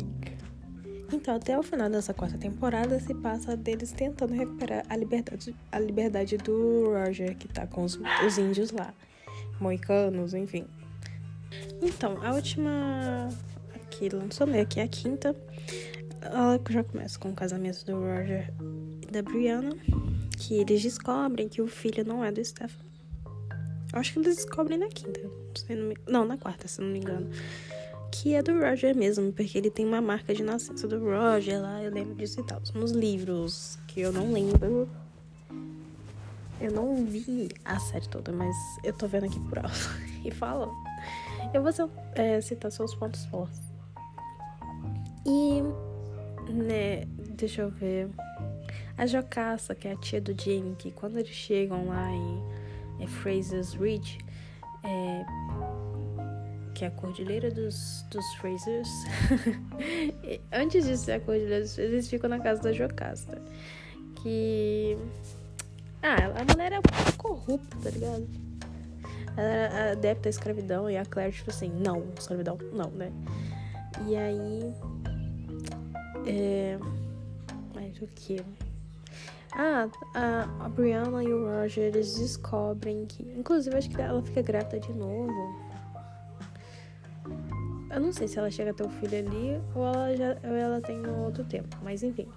Então, 1.13 1.35
até 1.35 1.57
o 1.57 1.63
final 1.63 1.89
dessa 1.89 2.13
quarta 2.13 2.37
temporada, 2.37 2.99
se 2.99 3.13
passa 3.15 3.55
deles 3.55 3.91
tentando 3.93 4.33
recuperar 4.33 4.83
a 4.89 4.95
liberdade, 4.95 5.55
a 5.71 5.79
liberdade 5.79 6.37
do 6.37 6.91
Roger, 6.91 7.35
que 7.37 7.47
tá 7.47 7.65
com 7.65 7.83
os, 7.83 7.97
os 8.25 8.37
índios 8.37 8.71
lá. 8.71 8.93
Moicanos, 9.59 10.33
enfim. 10.33 10.65
Então, 11.81 12.17
a 12.21 12.33
última 12.33 13.29
que 13.89 14.09
lançou 14.09 14.45
meio 14.45 14.67
que 14.67 14.79
a 14.79 14.87
quinta. 14.87 15.35
Ela 16.21 16.59
já 16.69 16.83
começa 16.83 17.19
com 17.19 17.29
o 17.29 17.33
casamento 17.33 17.85
do 17.85 17.93
Roger 17.93 18.53
e 19.01 19.11
da 19.11 19.21
Brianna. 19.21 19.69
Que 20.37 20.55
eles 20.55 20.81
descobrem 20.81 21.49
que 21.49 21.61
o 21.61 21.67
filho 21.67 22.05
não 22.05 22.23
é 22.23 22.31
do 22.31 22.43
Stefan. 22.43 22.85
Eu 23.93 23.99
acho 23.99 24.13
que 24.13 24.19
eles 24.19 24.35
descobrem 24.35 24.77
na 24.77 24.87
quinta. 24.87 25.19
Não, 26.07 26.25
na 26.25 26.37
quarta, 26.37 26.67
se 26.67 26.79
não 26.79 26.87
me 26.87 26.99
engano 26.99 27.29
que 28.11 28.33
é 28.33 28.41
do 28.41 28.59
Roger 28.59 28.95
mesmo, 28.95 29.31
porque 29.31 29.57
ele 29.57 29.69
tem 29.69 29.85
uma 29.85 30.01
marca 30.01 30.33
de 30.33 30.43
nascença 30.43 30.87
do 30.87 30.99
Roger 30.99 31.61
lá, 31.61 31.81
eu 31.83 31.91
lembro 31.91 32.15
disso 32.15 32.39
e 32.39 32.43
tal. 32.43 32.61
Nos 32.73 32.91
livros, 32.91 33.77
que 33.87 34.01
eu 34.01 34.11
não 34.11 34.31
lembro. 34.31 34.89
Eu 36.59 36.71
não 36.71 37.05
vi 37.05 37.49
a 37.63 37.79
série 37.79 38.07
toda, 38.07 38.31
mas 38.31 38.55
eu 38.83 38.91
tô 38.91 39.07
vendo 39.07 39.25
aqui 39.25 39.39
por 39.41 39.59
alto 39.59 39.91
e 40.25 40.31
falo. 40.31 40.73
Eu 41.53 41.61
vou 41.61 41.71
é, 42.15 42.41
citar 42.41 42.71
seus 42.71 42.95
pontos 42.95 43.23
fortes. 43.25 43.61
E, 45.25 45.61
né, 46.51 47.05
deixa 47.35 47.61
eu 47.61 47.69
ver. 47.69 48.09
A 48.97 49.05
Jocasta, 49.05 49.75
que 49.75 49.87
é 49.87 49.93
a 49.93 49.95
tia 49.95 50.19
do 50.19 50.33
Jamie, 50.39 50.75
que 50.75 50.91
quando 50.91 51.17
eles 51.17 51.29
chegam 51.29 51.87
lá 51.87 52.11
em, 52.11 52.43
em 53.03 53.07
Fraser's 53.07 53.73
Ridge, 53.73 54.17
é, 54.83 55.25
que 56.73 56.83
é 56.83 56.87
a 56.87 56.91
Cordilheira 56.91 57.51
dos, 57.51 58.03
dos 58.09 58.25
Frasers. 58.35 58.89
Antes 60.51 60.85
de 60.85 60.97
ser 60.97 61.13
a 61.13 61.19
Cordilheira 61.19 61.61
dos 61.61 61.75
Frasers, 61.75 61.93
eles 61.93 62.09
ficam 62.09 62.29
na 62.29 62.39
casa 62.39 62.61
da 62.61 62.71
Jocasta. 62.71 63.41
Que. 64.21 64.97
Ah, 66.01 66.41
a 66.41 66.53
mulher 66.53 66.73
é 66.73 66.79
corrupta, 67.17 67.77
tá 67.83 67.89
ligado? 67.89 68.27
Ela 69.35 69.47
era 69.47 69.91
adepta 69.91 70.27
à 70.27 70.31
escravidão 70.31 70.89
e 70.89 70.97
a 70.97 71.05
Claire, 71.05 71.31
tipo 71.31 71.51
assim, 71.51 71.69
não, 71.69 72.03
escravidão, 72.17 72.57
não, 72.73 72.89
né? 72.89 73.11
E 74.07 74.15
aí. 74.15 74.73
É. 76.25 76.79
Mas 77.75 78.01
o 78.01 78.07
que? 78.07 78.41
Ah, 79.59 79.89
a, 80.13 80.65
a 80.65 80.69
Brianna 80.69 81.23
e 81.23 81.33
o 81.33 81.47
Roger, 81.47 81.85
eles 81.85 82.15
descobrem 82.19 83.07
que. 83.07 83.23
Inclusive, 83.23 83.75
acho 83.75 83.89
que 83.89 83.99
ela 83.99 84.21
fica 84.21 84.43
grávida 84.43 84.79
de 84.79 84.93
novo. 84.93 85.33
Eu 87.89 87.99
não 87.99 88.13
sei 88.13 88.27
se 88.27 88.37
ela 88.37 88.51
chega 88.51 88.69
a 88.69 88.73
ter 88.75 88.85
o 88.85 88.89
filho 88.89 89.17
ali 89.17 89.59
ou 89.73 89.83
ela, 89.83 90.15
já, 90.15 90.37
ou 90.43 90.55
ela 90.55 90.79
tem 90.79 91.01
outro 91.07 91.43
tempo, 91.43 91.75
mas 91.81 92.03
enfim. 92.03 92.27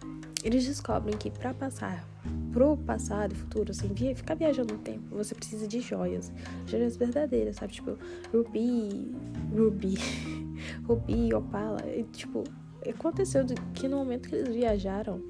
Eles 0.43 0.65
descobrem 0.65 1.15
que 1.15 1.31
para 1.31 1.53
passar 1.53 2.03
pro 2.51 2.75
passado 2.79 3.35
e 3.35 3.37
futuro, 3.37 3.71
assim, 3.71 3.89
via, 3.89 4.17
ficar 4.17 4.35
viajando 4.35 4.73
no 4.73 4.81
tempo, 4.81 5.15
você 5.15 5.35
precisa 5.35 5.69
de 5.69 5.81
joias. 5.81 6.33
Joias 6.67 6.97
verdadeiras, 6.97 7.57
sabe? 7.57 7.75
Tipo, 7.75 7.99
rubi, 8.33 9.15
rubi, 9.55 9.95
rubi, 10.89 11.35
opala. 11.35 11.83
E, 11.87 12.03
tipo, 12.05 12.45
aconteceu 12.89 13.45
que 13.75 13.87
no 13.87 13.99
momento 13.99 14.31
que 14.31 14.37
eles 14.37 14.55
viajaram, 14.55 15.21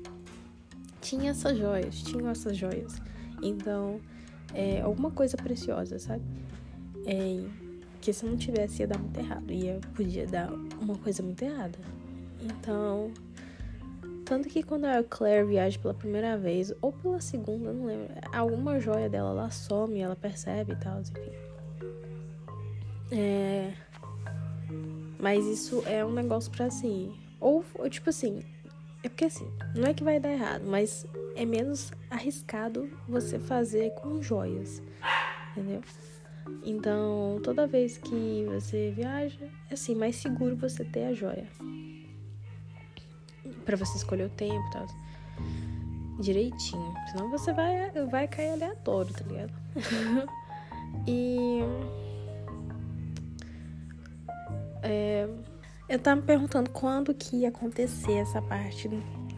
tinha 1.01 1.31
essas 1.31 1.57
joias, 1.57 2.03
tinham 2.03 2.29
essas 2.29 2.57
joias. 2.57 3.01
Então, 3.43 4.01
é 4.55 4.81
alguma 4.81 5.11
coisa 5.11 5.37
preciosa, 5.37 5.99
sabe? 5.99 6.23
É, 7.07 7.43
que 8.01 8.13
se 8.13 8.25
não 8.25 8.37
tivesse 8.37 8.83
ia 8.83 8.89
dar 8.89 8.99
muito 8.99 9.19
errado, 9.19 9.51
ia 9.53 9.81
podia 9.95 10.27
dar 10.27 10.51
uma 10.81 10.97
coisa 10.99 11.23
muito 11.23 11.43
errada. 11.43 11.79
Então, 12.43 13.13
tanto 14.25 14.49
que 14.49 14.63
quando 14.63 14.85
a 14.85 15.03
Claire 15.03 15.47
viaja 15.47 15.79
pela 15.79 15.93
primeira 15.93 16.39
vez, 16.39 16.73
ou 16.81 16.93
pela 16.93 17.21
segunda, 17.21 17.73
não 17.73 17.87
lembro, 17.87 18.09
alguma 18.33 18.79
joia 18.79 19.09
dela 19.09 19.33
lá 19.33 19.51
some, 19.51 19.99
ela 19.99 20.17
percebe 20.17 20.73
e 20.73 20.77
tal, 20.77 21.01
enfim. 21.01 21.51
É. 23.13 23.73
Mas 25.19 25.45
isso 25.45 25.83
é 25.85 26.05
um 26.05 26.13
negócio 26.13 26.51
pra 26.51 26.67
assim. 26.67 27.13
Ou, 27.41 27.65
tipo 27.91 28.11
assim. 28.11 28.41
É 29.03 29.09
porque 29.09 29.25
assim, 29.25 29.51
não 29.75 29.87
é 29.87 29.95
que 29.95 30.05
vai 30.05 30.21
dar 30.21 30.31
errado, 30.33 30.65
mas 30.67 31.07
é 31.35 31.45
menos 31.45 31.91
arriscado 32.11 32.91
você 33.09 33.39
fazer 33.39 33.93
com 33.95 34.23
joias. 34.23 34.83
Entendeu? 35.53 35.83
Então, 36.65 37.41
toda 37.43 37.67
vez 37.67 37.97
que 37.97 38.45
você 38.47 38.93
viaja, 38.95 39.45
é 39.71 39.75
assim, 39.75 39.95
mais 39.95 40.17
seguro 40.17 40.57
você 40.57 40.85
ter 40.85 41.05
a 41.05 41.15
joia. 41.15 41.47
para 43.65 43.77
você 43.77 43.97
escolher 43.97 44.25
o 44.25 44.31
tempo 44.31 44.67
e 44.69 44.71
tal. 44.71 44.87
Direitinho. 46.21 46.95
Senão 47.11 47.31
você 47.31 47.53
vai, 47.53 47.91
vai 48.11 48.29
cair 48.29 48.51
aleatório, 48.51 49.13
tá 49.13 49.25
ligado? 49.25 49.53
e. 51.07 51.61
É, 54.83 55.29
eu 55.91 55.99
tava 55.99 56.21
me 56.21 56.27
perguntando 56.27 56.71
quando 56.71 57.13
que 57.13 57.39
ia 57.39 57.49
acontecer 57.49 58.13
essa 58.13 58.41
parte 58.41 58.89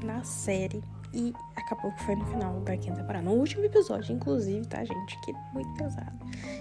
na 0.04 0.22
série. 0.22 0.84
E 1.14 1.32
acabou 1.56 1.90
que 1.92 2.02
foi 2.04 2.14
no 2.14 2.26
final 2.26 2.60
da 2.60 2.76
quinta 2.76 2.96
temporada. 2.96 3.24
No 3.24 3.32
último 3.32 3.64
episódio, 3.64 4.14
inclusive, 4.14 4.66
tá, 4.66 4.84
gente? 4.84 5.20
Que 5.22 5.32
muito 5.54 5.72
pesado. 5.74 6.12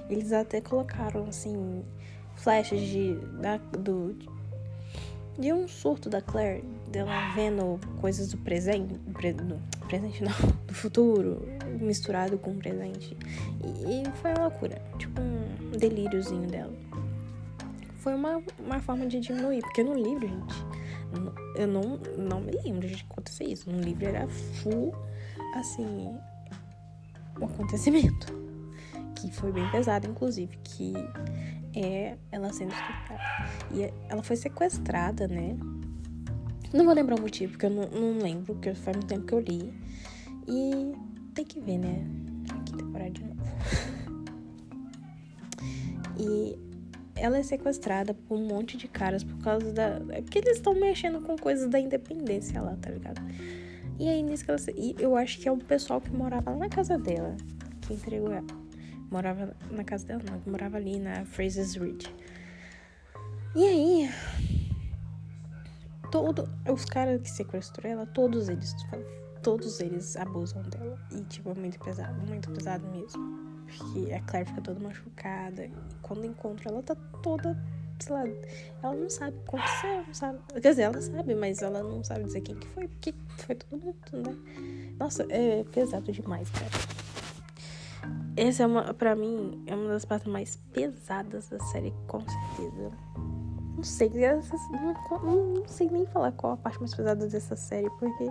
Eles 0.10 0.32
até 0.32 0.62
colocaram, 0.62 1.26
assim, 1.26 1.84
flechas 2.36 2.80
de, 2.82 3.16
da, 3.42 3.58
do, 3.58 4.18
de 5.38 5.54
um 5.54 5.68
surto 5.68 6.10
da 6.10 6.22
Claire, 6.22 6.64
dela 6.90 7.12
vendo 7.34 7.80
coisas 8.00 8.30
do 8.32 8.38
presente. 8.38 8.94
Pre, 9.14 9.34
do 9.34 9.58
presente 9.88 10.24
não, 10.24 10.34
do 10.68 10.74
futuro, 10.74 11.48
misturado 11.80 12.38
com 12.38 12.52
o 12.52 12.56
presente. 12.56 13.18
E, 13.64 14.04
e 14.04 14.12
foi 14.22 14.32
uma 14.32 14.44
loucura. 14.48 14.82
Tipo, 14.98 15.22
um 15.22 15.78
delíriozinho 15.78 16.48
dela. 16.48 16.91
Foi 18.02 18.14
uma, 18.14 18.42
uma 18.60 18.80
forma 18.80 19.06
de 19.06 19.20
diminuir, 19.20 19.62
porque 19.62 19.84
no 19.84 19.94
livro, 19.94 20.28
gente 20.28 20.66
eu 21.56 21.68
não, 21.68 22.00
não 22.18 22.42
me 22.42 22.52
lembro 22.52 22.88
de 22.88 23.06
acontecer 23.10 23.46
isso. 23.46 23.70
No 23.70 23.80
livro 23.80 24.06
era 24.06 24.28
full, 24.28 24.94
assim, 25.56 26.16
o 27.40 27.46
acontecimento. 27.46 28.40
Que 29.16 29.32
foi 29.32 29.52
bem 29.52 29.70
pesado, 29.70 30.08
inclusive, 30.08 30.58
que 30.64 30.94
é 31.76 32.18
ela 32.32 32.52
sendo 32.52 32.72
estuprada. 32.72 33.22
E 33.72 33.94
ela 34.10 34.24
foi 34.24 34.36
sequestrada, 34.36 35.28
né? 35.28 35.56
Não 36.74 36.86
vou 36.86 36.94
lembrar 36.94 37.20
o 37.20 37.22
motivo, 37.22 37.52
porque 37.52 37.66
eu 37.66 37.70
não, 37.70 37.86
não 37.88 38.18
lembro, 38.20 38.56
porque 38.56 38.74
faz 38.74 38.96
muito 38.96 39.10
tempo 39.10 39.26
que 39.26 39.34
eu 39.34 39.40
li. 39.40 39.74
E 40.48 40.94
tem 41.34 41.46
que 41.46 41.60
ver, 41.60 41.78
né? 41.78 42.08
Que 42.66 42.78
temporada 42.78 43.12
de 43.12 43.24
novo. 43.24 43.42
e 46.18 46.71
ela 47.22 47.38
é 47.38 47.44
sequestrada 47.44 48.14
por 48.14 48.36
um 48.36 48.48
monte 48.48 48.76
de 48.78 48.88
caras 48.88 49.24
por 49.24 49.38
causa 49.38 49.72
da. 49.72 50.02
É 50.10 50.22
porque 50.22 50.40
eles 50.40 50.58
estão 50.58 50.74
mexendo 50.74 51.22
com 51.22 51.38
coisas 51.38 51.70
da 51.70 51.80
independência 51.80 52.60
lá, 52.60 52.76
tá 52.82 52.90
ligado? 52.90 53.22
E 54.00 54.10
aí 54.10 54.24
nisso 54.24 54.44
que 54.44 54.50
ela. 54.50 54.60
E 54.76 54.96
eu 54.98 55.16
acho 55.16 55.40
que 55.40 55.48
é 55.48 55.52
um 55.52 55.60
pessoal 55.60 56.02
que 56.02 56.10
morava 56.10 56.50
lá 56.50 56.58
na 56.58 56.70
casa 56.70 56.98
dela 56.98 57.38
que 57.82 57.94
entregou 57.94 58.32
ela. 58.32 58.48
Morava 59.12 59.56
na 59.70 59.84
casa 59.84 60.08
dela, 60.08 60.24
não, 60.30 60.42
morava 60.52 60.78
ali 60.78 61.00
na 61.00 61.24
Fraser's 61.26 61.76
Ridge. 61.76 62.14
E 63.56 63.66
aí. 63.66 64.10
Todo, 66.12 66.50
os 66.70 66.84
caras 66.84 67.22
que 67.22 67.30
sequestrou 67.30 67.90
ela, 67.90 68.06
todos 68.08 68.50
eles. 68.50 68.76
Todos 69.44 69.80
eles 69.80 70.16
abusam 70.18 70.62
dela. 70.64 71.00
E, 71.12 71.22
tipo, 71.26 71.52
é 71.52 71.54
muito 71.54 71.80
pesado, 71.80 72.20
muito 72.28 72.52
pesado 72.52 72.88
mesmo. 72.90 73.51
Porque 73.78 74.14
a 74.14 74.22
Claire 74.22 74.50
fica 74.50 74.62
toda 74.62 74.80
machucada. 74.80 75.66
E 75.66 75.74
quando 76.02 76.26
encontra 76.26 76.70
ela 76.70 76.84
tá 76.84 76.96
toda, 77.24 77.58
sei 78.00 78.14
lá, 78.14 78.24
ela 78.84 78.96
não 78.96 79.10
sabe 79.10 79.38
o 79.38 79.42
que 79.42 79.48
aconteceu, 79.48 80.04
não 80.08 80.14
sabe. 80.14 80.40
Quer 80.54 80.70
dizer, 80.70 80.82
ela 80.84 81.02
sabe, 81.02 81.36
mas 81.36 81.62
ela 81.62 81.84
não 81.84 82.04
sabe 82.04 82.26
dizer 82.26 82.42
quem 82.42 82.56
que 82.56 82.68
foi, 82.68 82.88
porque 82.88 83.14
foi 83.38 83.56
todo 83.56 83.80
mundo, 83.80 83.98
né? 84.14 84.36
Nossa, 85.00 85.26
é 85.30 85.64
pesado 85.72 86.12
demais, 86.12 86.50
cara. 86.50 86.72
Essa 88.36 88.64
é 88.64 88.66
uma, 88.66 88.94
pra 88.94 89.16
mim, 89.16 89.64
é 89.68 89.76
uma 89.76 89.90
das 89.90 90.06
partes 90.06 90.28
mais 90.28 90.56
pesadas 90.74 91.50
da 91.50 91.60
série, 91.60 91.94
com 92.08 92.22
certeza. 92.22 92.92
Não 93.76 93.84
sei, 93.84 94.12
não, 95.24 95.54
não 95.54 95.68
sei 95.68 95.90
nem 95.90 96.06
falar 96.06 96.32
qual 96.34 96.54
a 96.54 96.58
parte 96.58 96.80
mais 96.80 96.94
pesada 96.94 97.28
dessa 97.28 97.56
série, 97.56 97.90
porque 97.92 98.30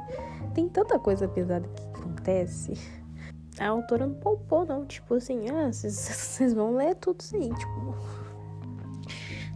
tem 0.54 0.68
tanta 0.68 0.98
coisa 0.98 1.26
pesada 1.26 1.66
que 1.68 1.82
acontece 1.82 2.72
a 3.60 3.68
autora 3.68 4.06
não 4.06 4.14
poupou, 4.14 4.64
não. 4.66 4.84
Tipo 4.86 5.14
assim, 5.14 5.48
ah, 5.50 5.72
vocês 5.72 6.52
vão 6.54 6.74
ler 6.74 6.94
tudo 6.96 7.22
sim, 7.22 7.52
tipo. 7.54 7.94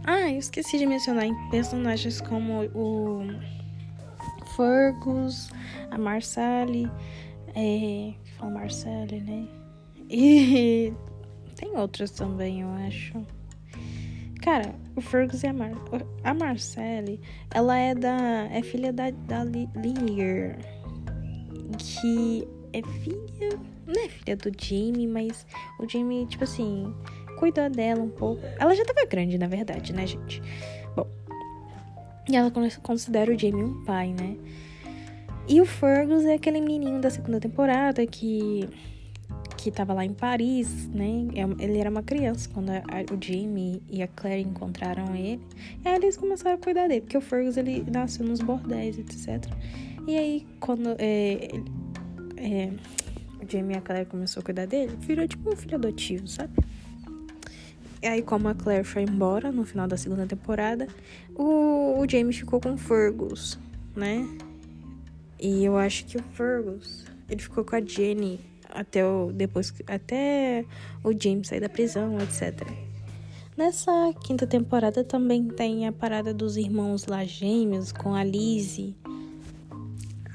Ah, 0.05 0.29
eu 0.29 0.37
esqueci 0.37 0.77
de 0.77 0.85
mencionar 0.85 1.25
em 1.25 1.49
personagens 1.49 2.21
como 2.21 2.63
o 2.75 3.25
Fergus, 4.55 5.49
a 5.89 5.97
Marsali, 5.97 6.89
É. 7.55 8.13
Fala 8.37 8.51
Marcelle, 8.51 9.21
né? 9.21 9.47
E 10.09 10.93
tem 11.55 11.75
outras 11.77 12.11
também, 12.11 12.61
eu 12.61 12.69
acho. 12.87 13.25
Cara, 14.41 14.75
o 14.95 15.01
Fergus 15.01 15.41
e 15.43 15.47
a 15.47 15.53
Mar... 15.53 15.71
A 16.23 16.33
Marcelle, 16.33 17.19
ela 17.51 17.77
é 17.77 17.95
da... 17.95 18.47
É 18.51 18.61
filha 18.61 18.93
da, 18.93 19.09
da 19.09 19.43
Lillier. 19.43 20.57
Que 21.79 22.47
é 22.73 22.81
filha... 22.83 23.59
Não 23.85 24.03
é 24.03 24.09
filha 24.09 24.35
do 24.35 24.51
Jamie, 24.57 25.07
mas 25.07 25.45
o 25.79 25.89
Jamie, 25.89 26.25
tipo 26.25 26.43
assim... 26.43 26.93
Cuidou 27.37 27.69
dela 27.69 28.01
um 28.01 28.09
pouco. 28.09 28.41
Ela 28.57 28.73
já 28.73 28.85
tava 28.85 29.05
grande, 29.05 29.37
na 29.37 29.47
verdade, 29.47 29.91
né, 29.91 30.07
gente? 30.07 30.41
Bom... 30.95 31.05
E 32.29 32.35
ela 32.35 32.49
considera 32.81 33.29
o 33.29 33.37
Jamie 33.37 33.63
um 33.63 33.83
pai, 33.83 34.13
né? 34.13 34.37
E 35.47 35.61
o 35.61 35.65
Fergus 35.65 36.25
é 36.25 36.33
aquele 36.33 36.59
menino 36.59 36.99
da 36.99 37.09
segunda 37.09 37.39
temporada 37.39 38.05
que 38.05 38.67
que 39.57 39.69
estava 39.69 39.93
lá 39.93 40.05
em 40.05 40.13
Paris, 40.13 40.87
né? 40.89 41.27
É 41.33 41.63
ele 41.63 41.79
era 41.79 41.89
uma 41.89 42.03
criança 42.03 42.47
quando 42.53 42.69
a, 42.69 42.81
o 43.11 43.17
Jamie 43.19 43.81
e 43.89 44.03
a 44.03 44.07
Claire 44.07 44.47
encontraram 44.47 45.15
ele. 45.15 45.41
E 45.83 45.87
aí 45.87 45.95
eles 45.95 46.17
começaram 46.17 46.55
a 46.55 46.59
cuidar 46.59 46.87
dele, 46.87 47.01
porque 47.01 47.17
o 47.17 47.21
Fergus 47.21 47.57
ele 47.57 47.83
nasceu 47.91 48.25
nos 48.25 48.41
bordéis, 48.41 48.99
etc. 48.99 49.51
E 50.07 50.17
aí 50.17 50.47
quando 50.59 50.95
é, 50.99 51.49
é, 52.37 52.71
o 53.45 53.51
Jamie 53.51 53.75
e 53.75 53.77
a 53.77 53.81
Claire 53.81 54.09
começou 54.09 54.41
a 54.41 54.43
cuidar 54.43 54.65
dele, 54.65 54.97
virou 54.99 55.27
tipo 55.27 55.51
um 55.51 55.55
filho 55.55 55.75
adotivo, 55.75 56.27
sabe? 56.27 56.53
E 58.01 58.07
aí, 58.07 58.21
como 58.21 58.47
a 58.47 58.55
Claire 58.55 58.83
foi 58.83 59.03
embora 59.03 59.51
no 59.51 59.65
final 59.65 59.87
da 59.87 59.97
segunda 59.97 60.25
temporada, 60.25 60.87
o, 61.33 61.99
o 61.99 62.09
Jamie 62.09 62.33
ficou 62.33 62.59
com 62.59 62.73
o 62.73 62.77
Fergus, 62.77 63.57
né? 63.95 64.27
E 65.39 65.65
eu 65.65 65.77
acho 65.77 66.05
que 66.05 66.17
o 66.17 66.23
Fergus, 66.33 67.05
ele 67.29 67.41
ficou 67.41 67.63
com 67.63 67.75
a 67.75 67.81
Jenny 67.81 68.39
até 68.69 69.05
o 69.05 69.31
depois 69.31 69.73
até 69.87 70.65
o 71.03 71.11
James 71.17 71.47
sair 71.47 71.61
da 71.61 71.69
prisão, 71.69 72.17
etc. 72.19 72.67
Nessa 73.57 74.13
quinta 74.23 74.45
temporada 74.45 75.03
também 75.03 75.47
tem 75.47 75.87
a 75.87 75.91
parada 75.91 76.33
dos 76.33 76.57
irmãos 76.57 77.05
lá 77.05 77.23
gêmeos 77.23 77.91
com 77.91 78.13
a 78.13 78.23
Lizzie. 78.23 78.95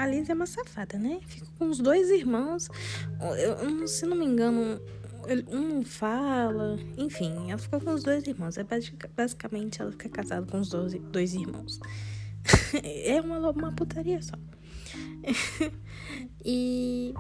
A 0.01 0.07
Lizzie 0.07 0.33
é 0.33 0.35
uma 0.35 0.47
safada, 0.47 0.99
né? 0.99 1.21
Fica 1.27 1.47
com 1.59 1.69
os 1.69 1.77
dois 1.77 2.09
irmãos. 2.09 2.71
Eu, 3.39 3.87
se 3.87 4.07
não 4.07 4.17
me 4.17 4.25
engano, 4.25 4.81
um 5.53 5.75
não 5.75 5.83
fala. 5.83 6.79
Enfim, 6.97 7.51
ela 7.51 7.59
ficou 7.59 7.83
com 7.83 7.93
os 7.93 8.03
dois 8.03 8.27
irmãos. 8.27 8.57
É 8.57 8.65
basicamente 9.15 9.83
ela 9.83 9.91
fica 9.93 10.09
casada 10.09 10.47
com 10.47 10.59
os 10.59 10.71
dois, 10.71 10.95
dois 11.13 11.35
irmãos. 11.35 11.79
é 12.83 13.21
uma, 13.21 13.51
uma 13.51 13.73
putaria 13.73 14.23
só. 14.23 14.37
e 16.43 17.13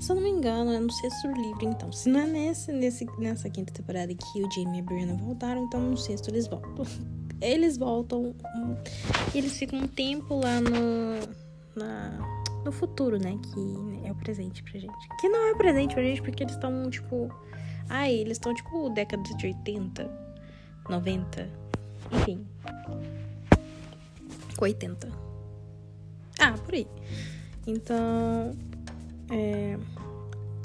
se 0.00 0.10
eu 0.10 0.16
não 0.16 0.22
me 0.24 0.30
engano, 0.30 0.72
é 0.72 0.80
no 0.80 0.90
sexto 0.90 1.28
livro, 1.28 1.64
então. 1.64 1.92
Se 1.92 2.08
não 2.08 2.18
é 2.18 2.26
nesse, 2.26 2.72
nesse, 2.72 3.06
nessa 3.20 3.48
quinta 3.48 3.72
temporada 3.72 4.12
que 4.12 4.42
o 4.42 4.50
Jamie 4.50 4.80
e 4.80 4.82
a 4.82 4.84
Brianna 4.84 5.14
voltaram, 5.14 5.62
então 5.62 5.80
no 5.80 5.96
sexto 5.96 6.28
eles 6.28 6.48
voltam. 6.48 6.84
Eles 7.42 7.76
voltam 7.76 8.34
e 9.34 9.38
eles 9.38 9.58
ficam 9.58 9.80
um 9.80 9.88
tempo 9.88 10.36
lá 10.36 10.60
no, 10.60 11.18
na, 11.74 12.62
no 12.64 12.70
futuro, 12.70 13.18
né? 13.18 13.36
Que 13.52 14.06
é 14.06 14.12
o 14.12 14.14
presente 14.14 14.62
pra 14.62 14.78
gente. 14.78 15.08
Que 15.20 15.28
não 15.28 15.48
é 15.48 15.52
o 15.52 15.56
presente 15.56 15.92
pra 15.92 16.02
gente 16.04 16.22
porque 16.22 16.44
eles 16.44 16.54
estão, 16.54 16.88
tipo... 16.88 17.28
Ai, 17.88 18.14
eles 18.14 18.38
estão, 18.38 18.54
tipo, 18.54 18.88
década 18.90 19.22
de 19.22 19.46
80, 19.46 20.08
90, 20.88 21.50
enfim. 22.12 22.46
80. 24.58 25.08
Ah, 26.38 26.52
por 26.52 26.74
aí. 26.74 26.86
Então, 27.66 28.56
é, 29.30 29.76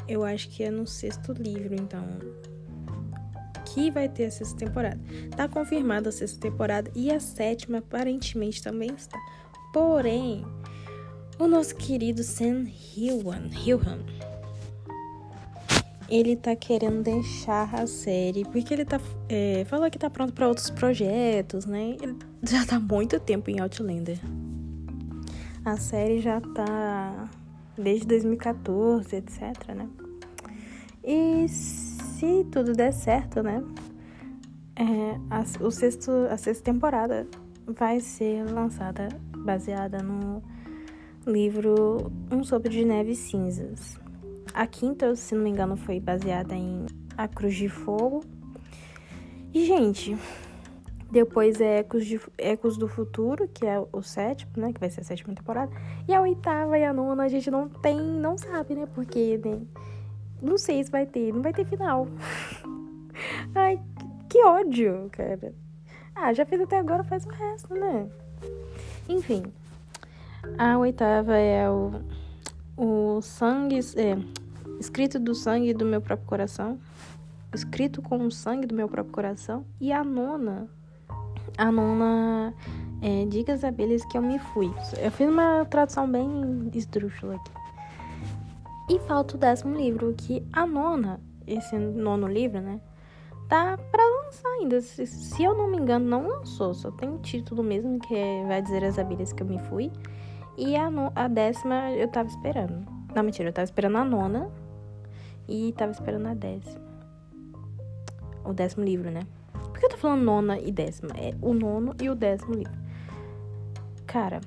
eu 0.07 0.23
acho 0.23 0.49
que 0.49 0.63
é 0.63 0.69
no 0.69 0.86
sexto 0.86 1.34
livro, 1.34 1.75
então. 1.75 2.03
Que 3.78 3.91
vai 3.91 4.09
ter 4.09 4.25
a 4.25 4.32
sexta 4.32 4.57
temporada. 4.57 4.99
Tá 5.36 5.47
confirmada 5.47 6.09
a 6.09 6.11
sexta 6.11 6.39
temporada 6.39 6.89
e 6.95 7.11
a 7.11 7.19
sétima 7.19 7.78
aparentemente 7.78 8.59
também 8.59 8.89
está. 8.89 9.15
Porém, 9.71 10.43
o 11.38 11.45
nosso 11.45 11.75
querido 11.75 12.23
Sam 12.23 12.65
Hilhan, 12.65 13.51
ele 16.09 16.36
tá 16.36 16.55
querendo 16.55 17.03
deixar 17.03 17.71
a 17.75 17.86
série 17.86 18.45
porque 18.45 18.73
ele 18.73 18.84
tá 18.84 18.99
é, 19.30 19.63
falou 19.65 19.91
que 19.91 19.99
tá 19.99 20.09
pronto 20.09 20.34
para 20.34 20.47
outros 20.47 20.71
projetos, 20.71 21.67
né? 21.67 21.97
Ele 22.01 22.15
já 22.41 22.65
tá 22.65 22.80
muito 22.80 23.19
tempo 23.19 23.51
em 23.51 23.59
Outlander. 23.59 24.17
A 25.63 25.78
série 25.78 26.19
já 26.19 26.41
tá 26.41 27.30
desde 27.78 28.07
2014, 28.07 29.17
etc, 29.17 29.75
né? 29.75 29.88
E 31.03 31.45
se 32.18 32.43
tudo 32.45 32.74
der 32.74 32.91
certo, 32.91 33.43
né? 33.43 33.63
É, 34.76 35.20
a, 35.30 35.43
o 35.63 35.70
sexto, 35.70 36.11
a 36.32 36.38
sexta 36.38 36.63
temporada 36.63 37.28
vai 37.68 37.99
ser 37.99 38.43
lançada 38.43 39.07
baseada 39.38 39.99
no 40.01 40.41
livro 41.28 42.11
Um 42.32 42.43
Sopro 42.43 42.72
de 42.72 42.84
Neve 42.84 43.15
Cinzas. 43.15 43.99
A 44.51 44.65
quinta, 44.65 45.15
se 45.15 45.36
não 45.36 45.43
me 45.43 45.51
engano, 45.51 45.78
foi 45.78 45.99
baseada 45.99 46.55
em 46.55 46.88
A 47.15 47.28
Cruz 47.28 47.55
de 47.55 47.70
Fogo. 47.70 48.24
E, 49.53 49.65
gente, 49.65 50.18
depois 51.11 51.61
é 51.61 51.80
Ecos, 51.80 52.03
de, 52.03 52.20
Ecos 52.36 52.78
do 52.78 52.88
Futuro, 52.88 53.47
que 53.47 53.63
é 53.63 53.80
o 53.80 54.01
sétimo, 54.01 54.53
né? 54.57 54.74
Que 54.74 54.80
vai 54.80 54.89
ser 54.89 55.01
a 55.01 55.03
sétima 55.03 55.36
temporada. 55.36 55.72
E 56.07 56.15
a 56.15 56.22
oitava 56.22 56.80
e 56.80 56.84
a 56.84 56.91
nona 56.91 57.26
a 57.26 57.28
gente 57.28 57.51
não 57.51 57.70
tem, 57.70 57.95
não 57.95 58.39
sabe, 58.39 58.74
né? 58.74 58.88
Porque, 58.95 59.39
né? 59.45 59.61
Não 60.41 60.57
sei 60.57 60.83
se 60.83 60.91
vai 60.91 61.05
ter, 61.05 61.33
não 61.33 61.41
vai 61.41 61.53
ter 61.53 61.65
final. 61.65 62.07
Ai, 63.55 63.79
que 64.29 64.43
ódio, 64.43 65.09
cara. 65.11 65.53
Ah, 66.15 66.33
já 66.33 66.45
fez 66.45 66.61
até 66.61 66.77
agora, 66.79 67.03
faz 67.03 67.25
o 67.25 67.29
resto, 67.29 67.73
né? 67.73 68.07
Enfim. 69.07 69.43
A 70.57 70.77
oitava 70.77 71.35
é 71.35 71.69
o, 71.69 72.01
o 72.75 73.21
sangue. 73.21 73.79
É, 73.95 74.17
escrito 74.79 75.19
do 75.19 75.33
sangue 75.33 75.73
do 75.73 75.85
meu 75.85 76.01
próprio 76.01 76.27
coração. 76.27 76.79
Escrito 77.53 78.01
com 78.01 78.25
o 78.25 78.31
sangue 78.31 78.67
do 78.67 78.75
meu 78.75 78.88
próprio 78.88 79.13
coração. 79.13 79.65
E 79.79 79.91
a 79.91 80.03
nona 80.03 80.69
a 81.57 81.71
nona 81.71 82.53
é, 83.01 83.25
Diga 83.25 83.53
as 83.53 83.63
abelhas 83.63 84.05
que 84.05 84.17
eu 84.17 84.21
me 84.21 84.38
fui. 84.38 84.71
Eu 85.01 85.11
fiz 85.11 85.27
uma 85.27 85.65
tradução 85.65 86.09
bem 86.09 86.69
esdrúxula 86.73 87.35
aqui. 87.35 87.51
E 88.89 88.99
falta 88.99 89.35
o 89.35 89.38
décimo 89.38 89.75
livro, 89.75 90.13
que 90.17 90.45
a 90.53 90.65
nona, 90.65 91.19
esse 91.45 91.77
nono 91.77 92.25
livro, 92.25 92.61
né? 92.61 92.79
Tá 93.49 93.77
pra 93.77 94.03
lançar 94.03 94.49
ainda. 94.59 94.79
Se, 94.79 95.05
se 95.05 95.43
eu 95.43 95.55
não 95.55 95.69
me 95.69 95.77
engano, 95.77 96.05
não 96.05 96.27
lançou. 96.27 96.73
Só 96.73 96.89
tem 96.91 97.09
o 97.09 97.17
título 97.17 97.63
mesmo, 97.63 97.99
que 97.99 98.15
é 98.15 98.45
Vai 98.45 98.61
Dizer 98.61 98.83
as 98.83 98.97
Abelhas 98.97 99.33
que 99.33 99.43
eu 99.43 99.47
me 99.47 99.59
fui. 99.59 99.91
E 100.57 100.75
a, 100.75 100.89
no, 100.89 101.11
a 101.15 101.27
décima 101.27 101.91
eu 101.91 102.07
tava 102.07 102.29
esperando. 102.29 102.85
Não, 103.13 103.23
mentira, 103.23 103.49
eu 103.49 103.53
tava 103.53 103.65
esperando 103.65 103.97
a 103.97 104.05
nona. 104.05 104.49
E 105.47 105.73
tava 105.73 105.91
esperando 105.91 106.27
a 106.27 106.33
décima. 106.33 106.88
O 108.45 108.53
décimo 108.53 108.85
livro, 108.85 109.11
né? 109.11 109.21
Por 109.51 109.79
que 109.79 109.85
eu 109.85 109.89
tô 109.89 109.97
falando 109.97 110.23
nona 110.23 110.59
e 110.59 110.71
décima? 110.71 111.11
É 111.17 111.33
o 111.41 111.53
nono 111.53 111.93
e 112.01 112.09
o 112.09 112.15
décimo 112.15 112.53
livro. 112.53 112.77
Cara, 114.05 114.41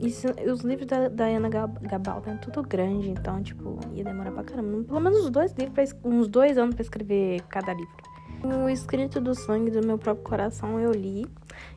isso, 0.00 0.26
os 0.50 0.60
livros 0.60 0.86
da 0.86 1.08
Diana 1.08 1.48
Gabal 1.48 2.22
é 2.26 2.34
tudo 2.36 2.62
grande, 2.62 3.10
então, 3.10 3.42
tipo, 3.42 3.78
ia 3.92 4.02
demorar 4.02 4.32
pra 4.32 4.44
caramba. 4.44 4.82
Pelo 4.84 5.00
menos 5.00 5.24
uns 5.24 5.30
dois 5.30 5.52
livros, 5.52 5.94
uns 6.02 6.26
dois 6.26 6.56
anos 6.56 6.74
pra 6.74 6.82
escrever 6.82 7.42
cada 7.48 7.74
livro. 7.74 8.10
O 8.42 8.70
Escrito 8.70 9.20
do 9.20 9.34
Sangue 9.34 9.70
do 9.70 9.86
Meu 9.86 9.98
Próprio 9.98 10.24
Coração 10.24 10.80
eu 10.80 10.92
li. 10.92 11.26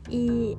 E, 0.09 0.57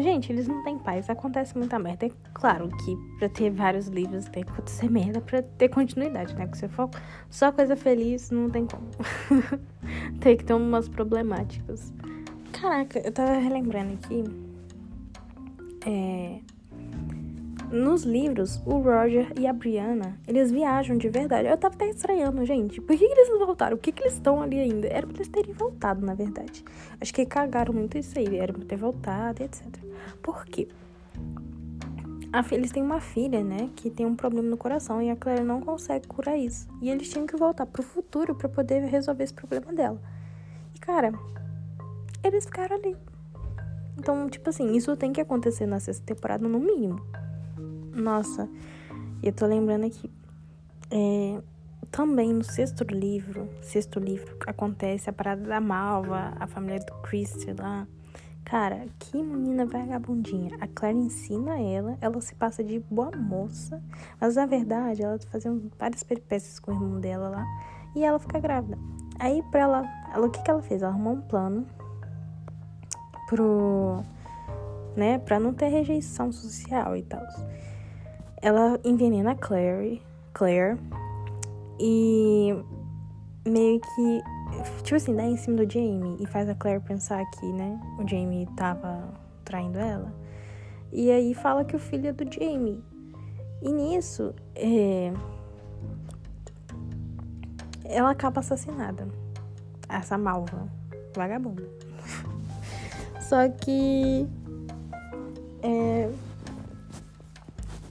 gente, 0.00 0.30
eles 0.30 0.46
não 0.46 0.62
têm 0.62 0.78
paz. 0.78 1.10
Acontece 1.10 1.58
muita 1.58 1.76
merda. 1.76 2.06
É 2.06 2.10
claro 2.32 2.68
que 2.68 2.96
pra 3.18 3.28
ter 3.28 3.50
vários 3.50 3.88
livros 3.88 4.26
tem 4.26 4.44
que 4.44 4.52
acontecer 4.52 4.88
merda 4.88 5.20
pra 5.20 5.42
ter 5.42 5.68
continuidade, 5.68 6.36
né? 6.36 6.46
Porque 6.46 6.58
se 6.58 6.68
for 6.68 6.88
só 7.28 7.50
coisa 7.50 7.74
feliz, 7.74 8.30
não 8.30 8.48
tem 8.48 8.64
como. 8.64 8.88
tem 10.20 10.36
que 10.36 10.44
ter 10.44 10.54
umas 10.54 10.88
problemáticas. 10.88 11.92
Caraca, 12.52 13.00
eu 13.00 13.10
tava 13.10 13.32
relembrando 13.32 13.94
aqui. 13.94 14.22
É 15.84 16.40
nos 17.70 18.02
livros, 18.02 18.60
o 18.66 18.78
Roger 18.78 19.32
e 19.38 19.46
a 19.46 19.52
Brianna, 19.52 20.18
eles 20.26 20.50
viajam 20.50 20.96
de 20.96 21.08
verdade. 21.08 21.48
Eu 21.48 21.56
tava 21.56 21.74
até 21.74 21.88
estranhando, 21.88 22.44
gente. 22.44 22.80
Por 22.80 22.96
que, 22.96 23.04
eles 23.04 23.28
não 23.28 23.46
voltaram? 23.46 23.76
Por 23.76 23.82
que, 23.82 23.92
que 23.92 24.02
eles 24.02 24.14
estão 24.14 24.42
ali 24.42 24.58
ainda? 24.58 24.88
Era 24.88 25.06
pra 25.06 25.16
eles 25.16 25.28
terem 25.28 25.52
voltado, 25.52 26.04
na 26.04 26.14
verdade. 26.14 26.64
Acho 27.00 27.14
que 27.14 27.24
cagaram 27.24 27.72
muito 27.72 27.96
isso 27.96 28.18
aí. 28.18 28.38
Era 28.38 28.52
pra 28.52 28.64
ter 28.64 28.76
voltado, 28.76 29.42
etc. 29.42 29.66
Por 30.22 30.44
quê? 30.44 30.68
Eles 32.52 32.70
têm 32.70 32.82
uma 32.82 33.00
filha, 33.00 33.42
né, 33.42 33.70
que 33.74 33.90
tem 33.90 34.06
um 34.06 34.14
problema 34.14 34.48
no 34.48 34.56
coração 34.56 35.02
e 35.02 35.10
a 35.10 35.16
Claire 35.16 35.42
não 35.42 35.60
consegue 35.60 36.06
curar 36.06 36.38
isso. 36.38 36.68
E 36.80 36.88
eles 36.88 37.08
tinham 37.10 37.26
que 37.26 37.36
voltar 37.36 37.66
pro 37.66 37.82
futuro 37.82 38.36
para 38.36 38.48
poder 38.48 38.84
resolver 38.84 39.24
esse 39.24 39.34
problema 39.34 39.72
dela. 39.72 40.00
E 40.72 40.78
cara, 40.78 41.12
eles 42.22 42.44
ficaram 42.44 42.76
ali. 42.76 42.96
Então, 43.98 44.28
tipo 44.28 44.48
assim, 44.48 44.76
isso 44.76 44.96
tem 44.96 45.12
que 45.12 45.20
acontecer 45.20 45.66
na 45.66 45.80
sexta 45.80 46.04
temporada 46.06 46.46
no 46.46 46.60
mínimo. 46.60 47.04
Nossa, 47.92 48.48
eu 49.22 49.32
tô 49.32 49.46
lembrando 49.46 49.86
aqui. 49.86 50.10
É, 50.90 51.40
também 51.90 52.32
no 52.32 52.44
sexto 52.44 52.84
livro, 52.84 53.48
sexto 53.62 53.98
livro, 53.98 54.36
acontece 54.46 55.10
a 55.10 55.12
parada 55.12 55.42
da 55.42 55.60
Malva, 55.60 56.32
a 56.38 56.46
família 56.46 56.80
do 56.80 56.92
Christie 57.02 57.52
lá. 57.52 57.86
Cara, 58.44 58.86
que 58.98 59.22
menina 59.22 59.66
vagabundinha. 59.66 60.56
A 60.60 60.66
Claire 60.66 60.98
ensina 60.98 61.60
ela, 61.60 61.96
ela 62.00 62.20
se 62.20 62.34
passa 62.34 62.64
de 62.64 62.80
boa 62.90 63.10
moça, 63.16 63.82
mas 64.20 64.36
na 64.36 64.46
verdade 64.46 65.02
ela 65.02 65.18
tá 65.18 65.26
fazendo 65.30 65.70
várias 65.78 66.02
peripécias 66.02 66.58
com 66.58 66.72
o 66.72 66.74
irmão 66.74 67.00
dela 67.00 67.28
lá 67.28 67.46
e 67.94 68.04
ela 68.04 68.18
fica 68.18 68.40
grávida. 68.40 68.78
Aí 69.18 69.42
pra 69.50 69.60
ela, 69.60 69.84
ela 70.14 70.26
o 70.26 70.30
que 70.30 70.42
que 70.42 70.50
ela 70.50 70.62
fez? 70.62 70.82
Ela 70.82 70.90
arrumou 70.92 71.14
um 71.14 71.20
plano 71.20 71.66
pro, 73.28 74.02
né, 74.96 75.18
pra 75.18 75.38
não 75.38 75.52
ter 75.52 75.68
rejeição 75.68 76.32
social 76.32 76.96
e 76.96 77.02
tal. 77.02 77.22
Ela 78.42 78.80
envenena 78.84 79.34
Claire, 79.34 80.02
Claire 80.32 80.78
e 81.78 82.54
meio 83.46 83.80
que 83.80 84.22
tipo 84.82 84.96
assim, 84.96 85.14
dá 85.14 85.24
em 85.24 85.36
cima 85.36 85.64
do 85.64 85.70
Jamie 85.70 86.16
e 86.20 86.26
faz 86.26 86.48
a 86.48 86.54
Claire 86.54 86.82
pensar 86.82 87.24
que, 87.30 87.46
né, 87.52 87.80
o 87.98 88.08
Jamie 88.08 88.46
tava 88.56 89.08
traindo 89.44 89.78
ela. 89.78 90.12
E 90.92 91.10
aí 91.10 91.34
fala 91.34 91.64
que 91.64 91.76
o 91.76 91.78
filho 91.78 92.08
é 92.08 92.12
do 92.12 92.30
Jamie. 92.30 92.82
E 93.62 93.72
nisso, 93.72 94.34
é... 94.54 95.12
ela 97.84 98.10
acaba 98.10 98.40
assassinada. 98.40 99.08
Essa 99.88 100.16
malva, 100.16 100.68
vagabunda. 101.14 101.68
Só 103.20 103.48
que 103.48 104.26
é, 105.62 106.10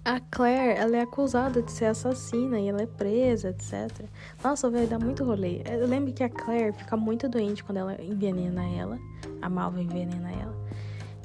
a 0.03 0.19
Claire, 0.19 0.79
ela 0.79 0.97
é 0.97 1.01
acusada 1.01 1.61
de 1.61 1.71
ser 1.71 1.85
assassina 1.85 2.59
e 2.59 2.67
ela 2.67 2.81
é 2.81 2.85
presa, 2.85 3.49
etc. 3.49 4.05
Nossa, 4.43 4.69
velho, 4.69 4.87
dá 4.87 4.99
muito 4.99 5.23
rolê. 5.23 5.61
Eu 5.65 5.87
lembro 5.87 6.13
que 6.13 6.23
a 6.23 6.29
Claire 6.29 6.73
fica 6.73 6.95
muito 6.97 7.27
doente 7.27 7.63
quando 7.63 7.77
ela 7.77 8.01
envenena 8.01 8.63
ela. 8.65 8.97
A 9.41 9.49
Malva 9.49 9.81
envenena 9.81 10.31
ela. 10.31 10.55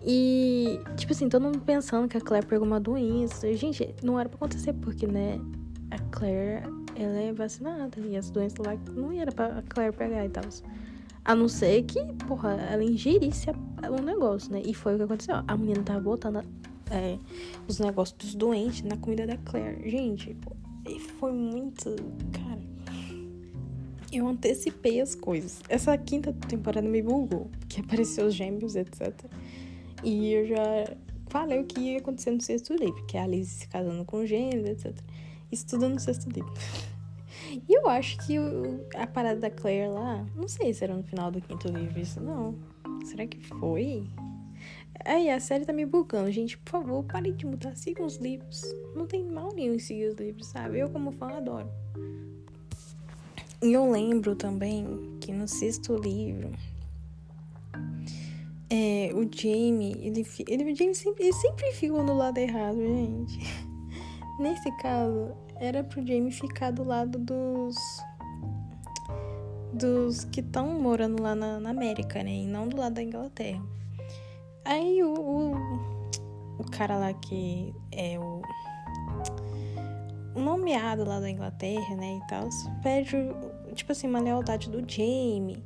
E, 0.06 0.80
tipo 0.96 1.12
assim, 1.12 1.28
todo 1.28 1.42
mundo 1.42 1.60
pensando 1.60 2.06
que 2.08 2.16
a 2.16 2.20
Claire 2.20 2.46
pegou 2.46 2.66
uma 2.66 2.80
doença. 2.80 3.52
Gente, 3.54 3.94
não 4.02 4.20
era 4.20 4.28
pra 4.28 4.36
acontecer, 4.36 4.72
porque, 4.74 5.06
né, 5.06 5.40
a 5.90 5.98
Claire, 6.10 6.62
ela 6.94 7.18
é 7.18 7.32
vacinada. 7.32 7.98
E 8.00 8.16
as 8.16 8.30
doenças 8.30 8.58
lá 8.58 8.76
não 8.94 9.12
era 9.12 9.32
pra 9.32 9.58
a 9.58 9.62
Claire 9.62 9.96
pegar 9.96 10.24
e 10.24 10.28
tal. 10.28 10.44
A 11.24 11.34
não 11.34 11.48
ser 11.48 11.82
que, 11.84 12.04
porra, 12.26 12.52
ela 12.70 12.84
ingerisse 12.84 13.50
o 13.50 14.02
negócio, 14.02 14.52
né? 14.52 14.60
E 14.64 14.74
foi 14.74 14.94
o 14.94 14.96
que 14.98 15.04
aconteceu. 15.04 15.36
A 15.48 15.56
menina 15.56 15.82
tava 15.82 16.00
botando 16.00 16.42
é, 16.90 17.18
os 17.68 17.78
negócios 17.78 18.16
dos 18.18 18.34
doentes 18.34 18.82
na 18.82 18.96
comida 18.96 19.26
da 19.26 19.36
Claire. 19.38 19.88
Gente, 19.88 20.36
foi 21.18 21.32
muito. 21.32 21.96
Cara. 22.32 22.62
Eu 24.12 24.28
antecipei 24.28 25.00
as 25.00 25.14
coisas. 25.14 25.60
Essa 25.68 25.96
quinta 25.98 26.32
temporada 26.32 26.86
me 26.86 27.02
bugou, 27.02 27.50
que 27.68 27.80
apareceu 27.80 28.26
os 28.26 28.34
gêmeos, 28.34 28.76
etc. 28.76 29.12
E 30.04 30.32
eu 30.32 30.46
já 30.46 30.96
falei 31.28 31.60
o 31.60 31.64
que 31.64 31.80
ia 31.80 31.98
acontecer 31.98 32.30
no 32.30 32.40
sexto 32.40 32.74
livro, 32.74 33.04
que 33.06 33.16
é 33.16 33.20
a 33.20 33.24
Alice 33.24 33.50
se 33.50 33.68
casando 33.68 34.04
com 34.04 34.24
gêmeos, 34.24 34.68
etc. 34.68 34.94
Tudo 35.68 35.88
no 35.88 35.98
sexto 36.00 36.28
livro. 36.30 36.52
E 37.68 37.72
eu 37.72 37.88
acho 37.88 38.18
que 38.26 38.36
a 38.96 39.06
parada 39.06 39.38
da 39.38 39.50
Claire 39.50 39.88
lá, 39.88 40.26
não 40.34 40.48
sei 40.48 40.74
se 40.74 40.82
era 40.82 40.94
no 40.94 41.04
final 41.04 41.30
do 41.30 41.40
quinto 41.40 41.68
livro 41.68 42.00
isso, 42.00 42.20
não. 42.20 42.56
Será 43.04 43.26
que 43.26 43.38
foi? 43.38 44.04
Aí 45.04 45.28
a 45.28 45.38
série 45.38 45.66
tá 45.66 45.72
me 45.72 45.84
bugando, 45.84 46.30
gente. 46.30 46.56
Por 46.58 46.70
favor, 46.70 47.04
pare 47.04 47.30
de 47.32 47.44
mudar. 47.44 47.76
Sigam 47.76 48.06
os 48.06 48.16
livros. 48.16 48.62
Não 48.94 49.06
tem 49.06 49.22
mal 49.22 49.52
nenhum 49.54 49.74
em 49.74 49.78
seguir 49.78 50.08
os 50.08 50.14
livros, 50.14 50.46
sabe? 50.46 50.78
Eu, 50.78 50.88
como 50.88 51.12
fã, 51.12 51.28
adoro. 51.28 51.68
E 53.62 53.72
eu 53.72 53.90
lembro 53.90 54.34
também 54.34 55.16
que 55.20 55.30
no 55.30 55.46
sexto 55.46 55.96
livro. 55.96 56.50
É, 58.70 59.10
o 59.14 59.28
Jamie, 59.30 59.96
ele, 60.00 60.26
ele, 60.48 60.72
o 60.72 60.76
Jamie 60.76 60.94
sempre, 60.94 61.24
ele 61.24 61.32
sempre 61.34 61.72
ficou 61.72 62.02
no 62.02 62.14
lado 62.14 62.38
errado, 62.38 62.78
gente. 62.78 63.38
Nesse 64.40 64.70
caso, 64.78 65.32
era 65.56 65.84
pro 65.84 66.04
Jamie 66.04 66.32
ficar 66.32 66.70
do 66.72 66.82
lado 66.82 67.18
dos. 67.18 67.76
dos 69.72 70.24
que 70.24 70.40
estão 70.40 70.80
morando 70.80 71.22
lá 71.22 71.34
na, 71.34 71.60
na 71.60 71.70
América, 71.70 72.22
né? 72.22 72.34
E 72.34 72.46
não 72.46 72.66
do 72.66 72.76
lado 72.78 72.94
da 72.94 73.02
Inglaterra. 73.02 73.62
Aí 74.64 75.02
o, 75.02 75.14
o, 75.14 75.52
o 76.58 76.70
cara 76.70 76.96
lá 76.96 77.12
que 77.12 77.74
é 77.92 78.18
o, 78.18 78.40
nomeado 80.40 81.04
lá 81.04 81.20
da 81.20 81.28
Inglaterra, 81.28 81.94
né, 81.96 82.20
e 82.22 82.26
tal, 82.28 82.48
pede, 82.82 83.16
tipo 83.74 83.92
assim, 83.92 84.06
uma 84.06 84.20
lealdade 84.20 84.70
do 84.70 84.78
Jamie. 84.78 85.62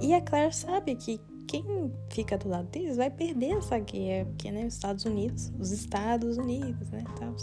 E 0.00 0.14
a 0.14 0.20
Claire 0.20 0.54
sabe 0.54 0.94
que 0.96 1.20
quem 1.46 1.92
fica 2.10 2.38
do 2.38 2.48
lado 2.48 2.68
deles 2.68 2.96
vai 2.96 3.10
perder 3.10 3.56
essa 3.56 3.78
guerra, 3.78 4.26
porque, 4.26 4.50
né, 4.52 4.66
os 4.66 4.74
Estados 4.74 5.04
Unidos, 5.04 5.52
os 5.58 5.70
Estados 5.72 6.38
Unidos, 6.38 6.88
né, 6.90 7.04
tal. 7.18 7.34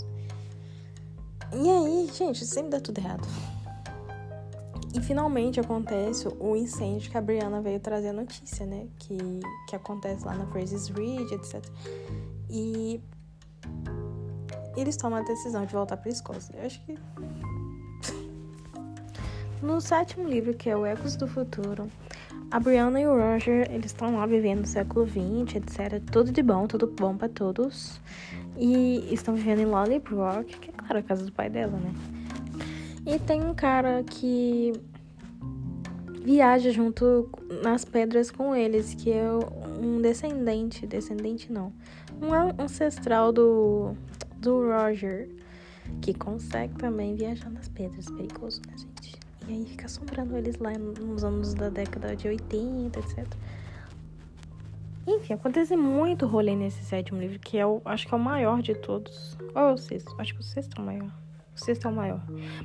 E 1.54 1.70
aí, 1.70 2.10
gente, 2.14 2.46
sempre 2.46 2.72
dá 2.72 2.80
tudo 2.80 3.00
errado. 3.00 3.28
E 4.94 5.02
finalmente 5.02 5.60
acontece 5.60 6.28
o 6.40 6.56
incêndio 6.56 7.12
que 7.12 7.18
a 7.18 7.22
Brianna 7.22 7.62
veio 7.62 7.80
trazer 7.80 8.10
a 8.10 8.14
notícia, 8.14 8.66
né? 8.66 8.88
Que, 8.98 9.18
que 9.68 9.76
acontece 9.76 10.26
lá 10.26 10.34
na 10.36 10.46
Fraser's 10.48 10.88
Ridge, 10.90 11.34
etc. 11.34 11.64
E 12.50 13.02
eles 14.76 14.96
tomam 14.96 15.20
a 15.20 15.24
decisão 15.24 15.66
de 15.66 15.74
voltar 15.74 15.98
para 15.98 16.10
Escócia. 16.10 16.56
Eu 16.58 16.66
acho 16.66 16.84
que. 16.86 16.98
no 19.62 19.82
sétimo 19.82 20.28
livro, 20.28 20.54
que 20.54 20.70
é 20.70 20.78
o 20.78 20.86
Ecos 20.86 21.16
do 21.16 21.28
Futuro, 21.28 21.90
a 22.50 22.60
Brianna 22.60 23.02
e 23.02 23.06
o 23.06 23.14
Roger, 23.14 23.70
eles 23.70 23.88
estão 23.88 24.16
lá 24.16 24.26
vivendo 24.26 24.62
no 24.62 24.68
século 24.68 25.06
XX, 25.06 25.58
etc. 25.58 26.02
Tudo 26.12 26.32
de 26.32 26.42
bom, 26.42 26.66
tudo 26.66 26.88
bom 26.88 27.18
para 27.18 27.28
todos. 27.28 28.00
E 28.58 29.14
estão 29.14 29.36
vivendo 29.36 29.60
em 29.60 29.66
Lollybrook, 29.66 30.58
que 30.58 30.70
é 30.70 30.74
claro, 30.74 31.00
a 31.00 31.04
casa 31.04 31.26
do 31.26 31.32
pai 31.32 31.50
dela, 31.50 31.78
né? 31.78 31.94
E 33.08 33.18
tem 33.18 33.42
um 33.42 33.54
cara 33.54 34.04
que 34.04 34.74
viaja 36.26 36.72
junto 36.72 37.30
nas 37.64 37.86
pedras 37.86 38.30
com 38.30 38.54
eles, 38.54 38.94
que 38.94 39.10
é 39.10 39.24
um 39.82 40.02
descendente, 40.02 40.86
descendente 40.86 41.50
não, 41.50 41.72
um 42.22 42.34
ancestral 42.62 43.32
do, 43.32 43.96
do 44.36 44.68
Roger, 44.68 45.30
que 46.02 46.14
consegue 46.14 46.76
também 46.76 47.16
viajar 47.16 47.50
nas 47.50 47.70
pedras, 47.70 48.12
perigoso, 48.12 48.62
né, 48.68 48.74
gente? 48.78 49.16
E 49.48 49.54
aí 49.54 49.66
fica 49.66 49.86
assombrando 49.86 50.36
eles 50.36 50.58
lá 50.58 50.74
nos 50.78 51.24
anos 51.24 51.54
da 51.54 51.70
década 51.70 52.14
de 52.14 52.28
80, 52.28 53.00
etc. 53.00 53.26
Enfim, 55.08 55.34
acontece 55.34 55.78
muito 55.78 56.26
rolê 56.26 56.58
nesse 56.58 56.84
sétimo 56.84 57.22
livro, 57.22 57.40
que 57.40 57.58
é 57.58 57.66
o, 57.66 57.82
acho 57.86 58.06
que 58.06 58.14
é 58.14 58.18
o 58.18 58.20
maior 58.20 58.62
de 58.62 58.76
todos. 58.76 59.38
Ou 59.56 59.62
é 59.62 59.72
o 59.72 59.78
sexto? 59.78 60.14
Acho 60.18 60.34
que 60.34 60.42
o 60.42 60.44
sexto 60.44 60.78
é 60.78 60.82
o 60.82 60.86
maior. 60.86 61.27
O 61.58 61.66
sexto 61.66 61.88
é 61.88 61.92
o 61.92 61.94
maior. 61.94 62.22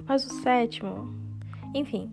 Mas 0.06 0.26
o 0.26 0.42
sétimo, 0.42 1.14
enfim, 1.74 2.12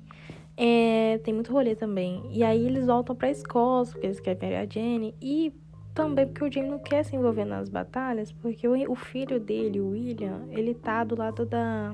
é, 0.56 1.20
tem 1.24 1.34
muito 1.34 1.52
rolê 1.52 1.76
também. 1.76 2.24
E 2.32 2.44
aí 2.44 2.66
eles 2.66 2.88
voltam 2.88 3.16
pra 3.16 3.30
Escócia, 3.30 3.94
porque 3.94 4.08
eles 4.08 4.20
querem 4.20 4.40
pegar 4.40 4.62
a 4.62 4.66
Jenny. 4.66 5.14
E 5.22 5.54
também 5.94 6.26
porque 6.26 6.44
o 6.46 6.52
Jamie 6.52 6.72
não 6.72 6.80
quer 6.80 7.04
se 7.04 7.16
envolver 7.16 7.44
nas 7.44 7.68
batalhas, 7.68 8.32
porque 8.32 8.68
o, 8.68 8.92
o 8.92 8.96
filho 8.96 9.40
dele, 9.40 9.82
o 9.82 9.90
William, 9.90 10.44
ele 10.52 10.74
tá 10.74 11.04
do 11.04 11.18
lado 11.18 11.46
da. 11.46 11.94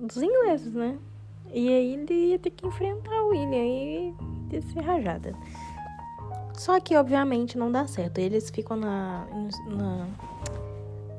dos 0.00 0.22
ingleses, 0.22 0.72
né? 0.72 0.98
E 1.52 1.68
aí 1.68 1.94
ele 1.94 2.30
ia 2.30 2.38
ter 2.38 2.50
que 2.50 2.66
enfrentar 2.66 3.22
o 3.24 3.28
William 3.28 3.64
e 3.64 4.14
ia 4.50 4.62
ser 4.62 4.80
rajada. 4.80 5.34
Só 6.54 6.78
que, 6.78 6.94
obviamente, 6.96 7.58
não 7.58 7.70
dá 7.70 7.86
certo. 7.86 8.18
Eles 8.18 8.50
ficam 8.50 8.76
na, 8.76 9.26
na, 9.66 10.06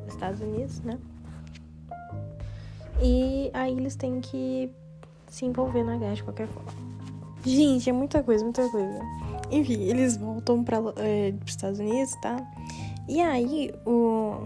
nos 0.06 0.14
Estados 0.14 0.40
Unidos, 0.40 0.82
né? 0.82 1.00
E 3.02 3.50
aí 3.54 3.72
eles 3.72 3.96
têm 3.96 4.22
que 4.22 4.72
se 5.28 5.46
envolver 5.46 5.84
na 5.84 5.98
guerra 5.98 6.14
de 6.14 6.24
qualquer 6.24 6.48
forma. 6.48 6.72
Gente, 7.44 7.90
é 7.90 7.94
muita 7.94 8.22
coisa, 8.22 8.44
muita 8.44 8.68
coisa. 8.70 9.00
Enfim, 9.50 9.82
eles 9.82 10.18
voltam 10.18 10.64
para 10.64 10.78
é, 10.98 11.34
os 11.44 11.50
Estados 11.50 11.80
Unidos, 11.80 12.14
tá? 12.22 12.38
E 13.08 13.20
aí, 13.20 13.74
o... 13.86 14.46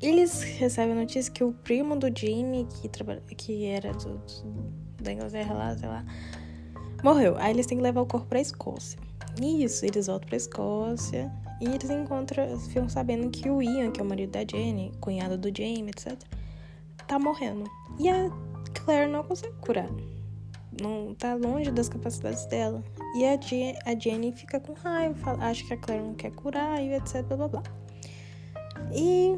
Eles 0.00 0.42
recebem 0.42 0.92
a 0.92 1.00
notícia 1.00 1.32
que 1.32 1.42
o 1.42 1.52
primo 1.52 1.96
do 1.96 2.06
Jamie, 2.06 2.66
que, 2.66 2.88
trabalha, 2.88 3.22
que 3.36 3.66
era 3.66 3.92
do, 3.92 4.18
do, 4.18 5.02
da 5.02 5.12
Inglaterra 5.12 5.54
lá, 5.54 5.76
sei 5.76 5.88
lá, 5.88 6.04
morreu. 7.02 7.36
Aí 7.38 7.52
eles 7.52 7.66
têm 7.66 7.78
que 7.78 7.82
levar 7.84 8.00
o 8.00 8.06
corpo 8.06 8.26
pra 8.26 8.40
Escócia. 8.40 8.98
Isso, 9.40 9.84
eles 9.84 10.06
voltam 10.06 10.28
pra 10.28 10.36
Escócia 10.36 11.30
e 11.60 11.66
eles 11.66 11.90
encontram, 11.90 12.58
ficam 12.60 12.88
sabendo 12.88 13.28
que 13.30 13.50
o 13.50 13.62
Ian, 13.62 13.90
que 13.90 14.00
é 14.00 14.04
o 14.04 14.06
marido 14.06 14.30
da 14.30 14.40
Jenny, 14.40 14.92
cunhado 15.00 15.36
do 15.36 15.48
Jamie, 15.48 15.90
etc., 15.90 16.18
tá 17.10 17.18
morrendo. 17.18 17.68
E 17.98 18.08
a 18.08 18.30
Claire 18.72 19.10
não 19.10 19.24
consegue 19.24 19.56
curar. 19.60 19.88
Não 20.80 21.12
tá 21.12 21.34
longe 21.34 21.68
das 21.72 21.88
capacidades 21.88 22.46
dela. 22.46 22.84
E 23.16 23.24
a, 23.24 23.38
Je 23.40 23.74
a 23.84 23.98
Jenny 23.98 24.30
fica 24.30 24.60
com 24.60 24.74
raiva, 24.74 25.16
fala, 25.16 25.44
acha 25.44 25.66
que 25.66 25.74
a 25.74 25.76
Claire 25.76 26.04
não 26.04 26.14
quer 26.14 26.30
curar 26.30 26.80
e 26.80 26.94
etc, 26.94 27.24
blá 27.24 27.36
blá 27.36 27.48
blá. 27.48 27.62
E 28.92 29.36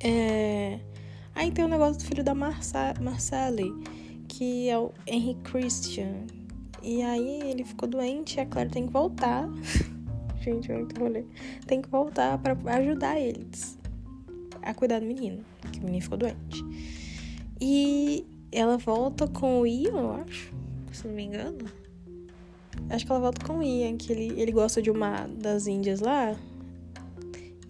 É... 0.00 0.80
Aí 1.36 1.52
tem 1.52 1.64
o 1.64 1.68
negócio 1.68 1.98
do 1.98 2.04
filho 2.04 2.24
da 2.24 2.34
Marça... 2.34 2.94
Marcelle, 3.00 3.72
que 4.26 4.68
é 4.68 4.76
o 4.76 4.92
Henry 5.06 5.36
Christian. 5.44 6.26
E 6.82 7.00
aí 7.00 7.42
ele 7.48 7.62
ficou 7.62 7.88
doente 7.88 8.38
e 8.38 8.40
a 8.40 8.46
Claire 8.46 8.70
tem 8.70 8.86
que 8.86 8.92
voltar. 8.92 9.48
Gente, 10.42 10.72
muito 10.72 10.98
rolê. 10.98 11.24
Tem 11.64 11.80
que 11.80 11.88
voltar 11.88 12.38
para 12.38 12.56
ajudar 12.74 13.20
eles 13.20 13.77
a 14.62 14.74
cuidar 14.74 15.00
do 15.00 15.06
menino, 15.06 15.44
que 15.72 15.80
o 15.80 15.84
menino 15.84 16.02
ficou 16.02 16.18
doente. 16.18 16.64
E 17.60 18.26
ela 18.52 18.76
volta 18.76 19.26
com 19.26 19.60
o 19.60 19.66
Ian, 19.66 19.90
eu 19.90 20.12
acho, 20.12 20.52
se 20.92 21.06
não 21.06 21.14
me 21.14 21.24
engano. 21.24 21.70
Acho 22.90 23.04
que 23.04 23.12
ela 23.12 23.20
volta 23.20 23.44
com 23.44 23.58
o 23.58 23.62
Ian, 23.62 23.96
que 23.96 24.12
ele, 24.12 24.40
ele 24.40 24.52
gosta 24.52 24.80
de 24.80 24.90
uma 24.90 25.26
das 25.26 25.66
índias 25.66 26.00
lá. 26.00 26.36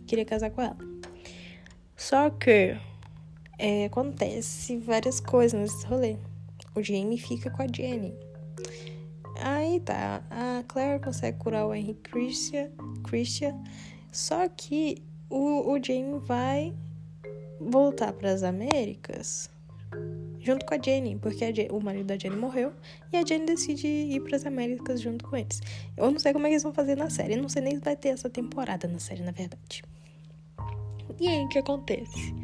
Queria 0.06 0.24
casar 0.24 0.50
com 0.50 0.62
ela. 0.62 0.76
Só 1.96 2.30
que 2.30 2.76
é, 3.58 3.86
acontece 3.86 4.76
várias 4.78 5.20
coisas 5.20 5.58
nesse 5.58 5.86
rolê. 5.86 6.16
O 6.74 6.82
Jamie 6.82 7.18
fica 7.18 7.50
com 7.50 7.62
a 7.62 7.66
Jenny. 7.66 8.14
Aí 9.40 9.80
tá, 9.80 10.22
a 10.30 10.64
Claire 10.66 11.00
consegue 11.00 11.38
curar 11.38 11.66
o 11.66 11.74
Henry 11.74 11.94
Christian, 11.94 12.70
Christian 13.04 13.54
só 14.12 14.48
que 14.48 15.02
o, 15.30 15.72
o 15.72 15.82
Jamie 15.82 16.18
vai 16.20 16.74
voltar 17.60 18.12
para 18.12 18.32
as 18.32 18.42
Américas 18.42 19.50
junto 20.40 20.64
com 20.64 20.74
a 20.74 20.78
Jenny, 20.78 21.16
porque 21.16 21.52
Jenny, 21.52 21.68
o 21.70 21.80
marido 21.80 22.06
da 22.06 22.16
Jenny 22.16 22.36
morreu 22.36 22.72
e 23.12 23.16
a 23.16 23.24
Jenny 23.24 23.46
decide 23.46 23.86
ir 23.86 24.20
para 24.20 24.36
as 24.36 24.46
Américas 24.46 25.00
junto 25.00 25.24
com 25.24 25.36
eles. 25.36 25.60
Eu 25.96 26.10
não 26.10 26.18
sei 26.18 26.32
como 26.32 26.46
é 26.46 26.48
que 26.48 26.54
eles 26.54 26.62
vão 26.62 26.72
fazer 26.72 26.96
na 26.96 27.10
série, 27.10 27.36
não 27.36 27.48
sei 27.48 27.62
nem 27.62 27.74
se 27.74 27.80
vai 27.80 27.96
ter 27.96 28.10
essa 28.10 28.30
temporada 28.30 28.88
na 28.88 28.98
série, 28.98 29.22
na 29.22 29.32
verdade. 29.32 29.82
E 31.20 31.28
aí 31.28 31.44
o 31.44 31.48
que 31.48 31.58
acontece? 31.58 32.34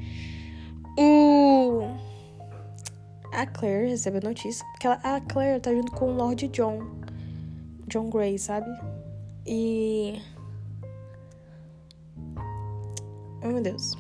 O 0.99 1.83
a 3.33 3.47
Claire 3.47 3.89
recebe 3.89 4.19
a 4.19 4.21
notícia 4.21 4.65
porque 4.73 4.87
ela, 4.87 5.01
a 5.03 5.21
Claire 5.21 5.61
tá 5.61 5.73
junto 5.73 5.91
com 5.93 6.13
o 6.13 6.15
Lord 6.15 6.47
John, 6.49 6.79
John 7.89 8.09
Grey, 8.09 8.39
sabe? 8.39 8.71
E 9.47 10.21
Oh 13.45 13.49
meu 13.49 13.63
Deus. 13.63 13.93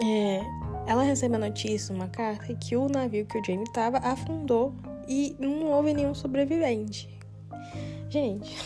É, 0.00 0.40
ela 0.86 1.02
recebe 1.02 1.34
a 1.34 1.38
notícia, 1.38 1.94
uma 1.94 2.06
carta, 2.06 2.54
que 2.54 2.76
o 2.76 2.88
navio 2.88 3.26
que 3.26 3.38
o 3.38 3.44
Jamie 3.44 3.70
tava 3.72 3.98
afundou 3.98 4.72
e 5.08 5.34
não 5.38 5.64
houve 5.64 5.92
nenhum 5.92 6.14
sobrevivente. 6.14 7.08
Gente, 8.08 8.56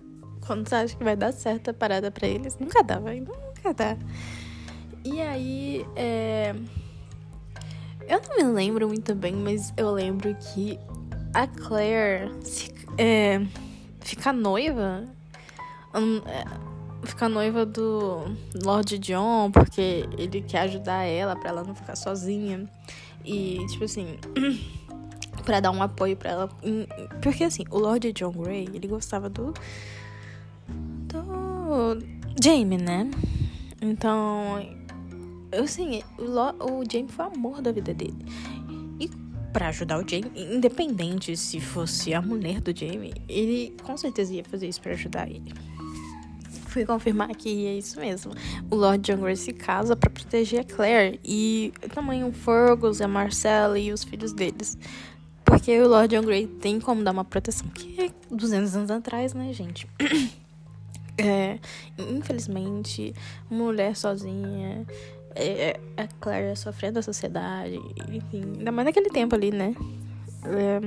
quando 0.46 0.68
você 0.68 0.74
acha 0.74 0.96
que 0.96 1.02
vai 1.02 1.16
dar 1.16 1.32
certo 1.32 1.70
a 1.70 1.74
parada 1.74 2.10
pra 2.10 2.28
eles, 2.28 2.58
nunca 2.58 2.82
dá, 2.82 2.98
vai, 2.98 3.20
nunca 3.20 3.72
dá. 3.72 3.96
E 5.02 5.22
aí, 5.22 5.86
é... 5.96 6.54
eu 8.06 8.20
não 8.20 8.36
me 8.36 8.54
lembro 8.54 8.88
muito 8.88 9.14
bem, 9.14 9.32
mas 9.32 9.72
eu 9.74 9.90
lembro 9.90 10.34
que 10.34 10.78
a 11.32 11.46
Claire 11.46 12.30
é, 12.98 13.40
fica 14.00 14.34
noiva. 14.34 15.04
Ficar 17.04 17.28
noiva 17.28 17.64
do 17.64 18.34
Lord 18.62 18.98
John, 18.98 19.50
porque 19.50 20.08
ele 20.16 20.42
quer 20.42 20.60
ajudar 20.60 21.04
ela 21.04 21.36
para 21.36 21.50
ela 21.50 21.64
não 21.64 21.74
ficar 21.74 21.96
sozinha. 21.96 22.68
E, 23.24 23.64
tipo 23.68 23.84
assim, 23.84 24.18
para 25.44 25.60
dar 25.60 25.70
um 25.70 25.82
apoio 25.82 26.16
para 26.16 26.30
ela. 26.30 26.48
Porque, 27.22 27.44
assim, 27.44 27.64
o 27.70 27.78
Lord 27.78 28.12
John 28.12 28.32
Grey, 28.32 28.68
ele 28.72 28.88
gostava 28.88 29.28
do. 29.28 29.52
do. 30.68 31.98
Jamie, 32.42 32.78
né? 32.78 33.10
Então. 33.80 34.76
Assim, 35.52 36.02
o, 36.18 36.80
o 36.80 36.84
Jamie 36.90 37.10
foi 37.10 37.24
o 37.24 37.28
amor 37.28 37.62
da 37.62 37.72
vida 37.72 37.94
dele. 37.94 38.18
E 39.00 39.08
para 39.52 39.68
ajudar 39.68 39.98
o 39.98 40.06
Jamie, 40.06 40.30
independente 40.34 41.36
se 41.36 41.58
fosse 41.58 42.12
a 42.12 42.20
mulher 42.20 42.60
do 42.60 42.76
Jamie, 42.76 43.14
ele 43.28 43.74
com 43.82 43.96
certeza 43.96 44.34
ia 44.34 44.44
fazer 44.44 44.68
isso 44.68 44.80
para 44.80 44.92
ajudar 44.92 45.26
ele 45.26 45.54
fui 46.68 46.84
confirmar 46.84 47.28
que 47.34 47.66
é 47.66 47.74
isso 47.74 47.98
mesmo. 47.98 48.32
O 48.70 48.76
Lord 48.76 49.02
John 49.02 49.20
Grey 49.20 49.36
se 49.36 49.52
casa 49.52 49.96
para 49.96 50.10
proteger 50.10 50.60
a 50.60 50.64
Claire 50.64 51.18
e 51.24 51.72
também 51.94 52.24
o 52.24 52.32
Fergus, 52.32 53.00
a 53.00 53.08
Marcella 53.08 53.78
e 53.78 53.92
os 53.92 54.04
filhos 54.04 54.32
deles. 54.32 54.78
Porque 55.44 55.80
o 55.80 55.88
Lord 55.88 56.14
John 56.14 56.22
Grey 56.22 56.46
tem 56.46 56.78
como 56.78 57.02
dar 57.02 57.10
uma 57.10 57.24
proteção, 57.24 57.68
que 57.68 58.00
é 58.00 58.10
200 58.30 58.76
anos 58.76 58.90
atrás, 58.90 59.34
né, 59.34 59.52
gente? 59.52 59.88
É, 61.20 61.58
infelizmente, 61.98 63.12
mulher 63.50 63.96
sozinha, 63.96 64.86
é, 65.34 65.70
é, 65.70 65.80
a 65.96 66.06
Claire 66.20 66.56
sofrendo 66.56 67.00
a 67.00 67.02
sociedade, 67.02 67.76
enfim, 68.08 68.42
ainda 68.56 68.70
mais 68.70 68.86
naquele 68.86 69.10
tempo 69.10 69.34
ali, 69.34 69.50
né? 69.50 69.74
É, 70.44 70.80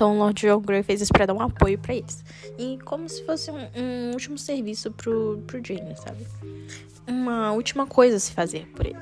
então 0.00 0.16
o 0.16 0.18
Lord 0.18 0.40
John 0.40 0.60
Grey 0.60 0.82
fez 0.82 1.02
isso 1.02 1.12
pra 1.12 1.26
dar 1.26 1.34
um 1.34 1.42
apoio 1.42 1.78
para 1.78 1.94
eles. 1.94 2.24
E 2.58 2.78
como 2.86 3.06
se 3.06 3.22
fosse 3.26 3.50
um, 3.50 3.58
um, 3.58 4.10
último 4.12 4.38
serviço 4.38 4.90
pro, 4.92 5.42
pro 5.46 5.60
Jamie, 5.62 5.94
sabe? 5.94 6.26
Uma 7.06 7.52
última 7.52 7.86
coisa 7.86 8.16
a 8.16 8.18
se 8.18 8.32
fazer 8.32 8.66
por 8.68 8.86
ele. 8.86 8.96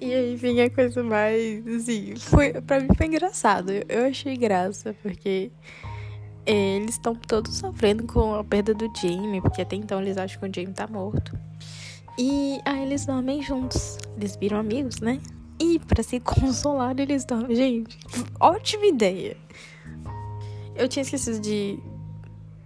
E 0.00 0.14
aí 0.14 0.36
vem 0.36 0.62
a 0.62 0.70
coisa 0.70 1.02
mais, 1.02 1.66
assim, 1.66 2.14
foi, 2.14 2.52
pra 2.52 2.78
mim 2.78 2.86
foi 2.96 3.06
engraçado. 3.06 3.72
Eu, 3.72 3.82
eu 3.88 4.04
achei 4.06 4.36
graça, 4.36 4.94
porque 5.02 5.50
é, 6.46 6.76
eles 6.76 6.90
estão 6.94 7.12
todos 7.12 7.56
sofrendo 7.56 8.04
com 8.04 8.36
a 8.36 8.44
perda 8.44 8.72
do 8.74 8.88
Jamie, 8.96 9.40
porque 9.40 9.62
até 9.62 9.74
então 9.74 10.00
eles 10.00 10.16
acham 10.16 10.38
que 10.38 10.46
o 10.48 10.54
Jamie 10.54 10.72
tá 10.72 10.86
morto. 10.86 11.36
E 12.16 12.60
aí 12.64 12.84
eles 12.84 13.04
dormem 13.04 13.42
juntos. 13.42 13.98
Eles 14.16 14.36
viram 14.36 14.58
amigos, 14.58 15.00
né? 15.00 15.20
E 15.58 15.80
para 15.80 16.04
se 16.04 16.20
consolar, 16.22 16.94
eles 17.00 17.24
dormem. 17.24 17.56
Gente, 17.56 17.98
ótima 18.38 18.86
ideia. 18.86 19.36
Eu 20.76 20.88
tinha 20.88 21.02
esquecido 21.02 21.40
de 21.40 21.78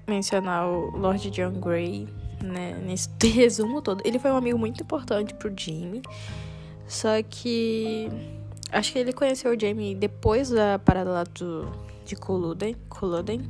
mencionar 0.08 0.66
o 0.66 0.90
Lord 0.96 1.30
John 1.30 1.52
Grey, 1.60 2.08
né? 2.42 2.74
Nesse 2.84 3.08
resumo 3.30 3.80
todo. 3.80 4.02
Ele 4.04 4.18
foi 4.18 4.30
um 4.32 4.36
amigo 4.36 4.58
muito 4.58 4.82
importante 4.82 5.32
pro 5.34 5.52
Jamie. 5.56 6.02
Só 6.86 7.22
que. 7.22 8.08
Acho 8.72 8.92
que 8.92 8.98
ele 8.98 9.12
conheceu 9.12 9.52
o 9.52 9.58
Jamie 9.58 9.94
depois 9.94 10.50
da 10.50 10.78
parada 10.78 11.10
lá 11.10 11.24
do, 11.24 11.70
de 12.04 12.14
Culloden. 12.16 12.76
Culloden. 12.88 13.40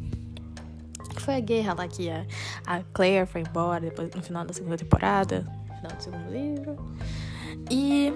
Foi 1.19 1.35
a 1.35 1.41
guerra 1.41 1.75
lá 1.75 1.89
que 1.89 2.09
a, 2.09 2.27
a 2.67 2.83
Claire 2.95 3.27
foi 3.27 3.43
embora 3.43 3.81
depois, 3.81 4.11
no 4.15 4.23
final 4.23 4.45
da 4.47 4.55
segunda 4.55 4.79
temporada. 4.79 5.47
No 5.69 5.77
final 5.77 5.97
do 5.97 6.03
segundo 6.03 6.31
livro. 6.31 6.77
E. 7.71 8.13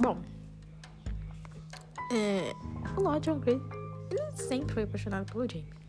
Bom. 0.00 0.18
É, 2.12 2.52
o 2.96 3.02
Lord 3.02 3.24
John 3.24 3.38
Grey 3.38 3.60
ele 4.10 4.22
sempre 4.34 4.74
foi 4.74 4.82
apaixonado 4.84 5.30
pelo 5.32 5.48
Jamie. 5.48 5.80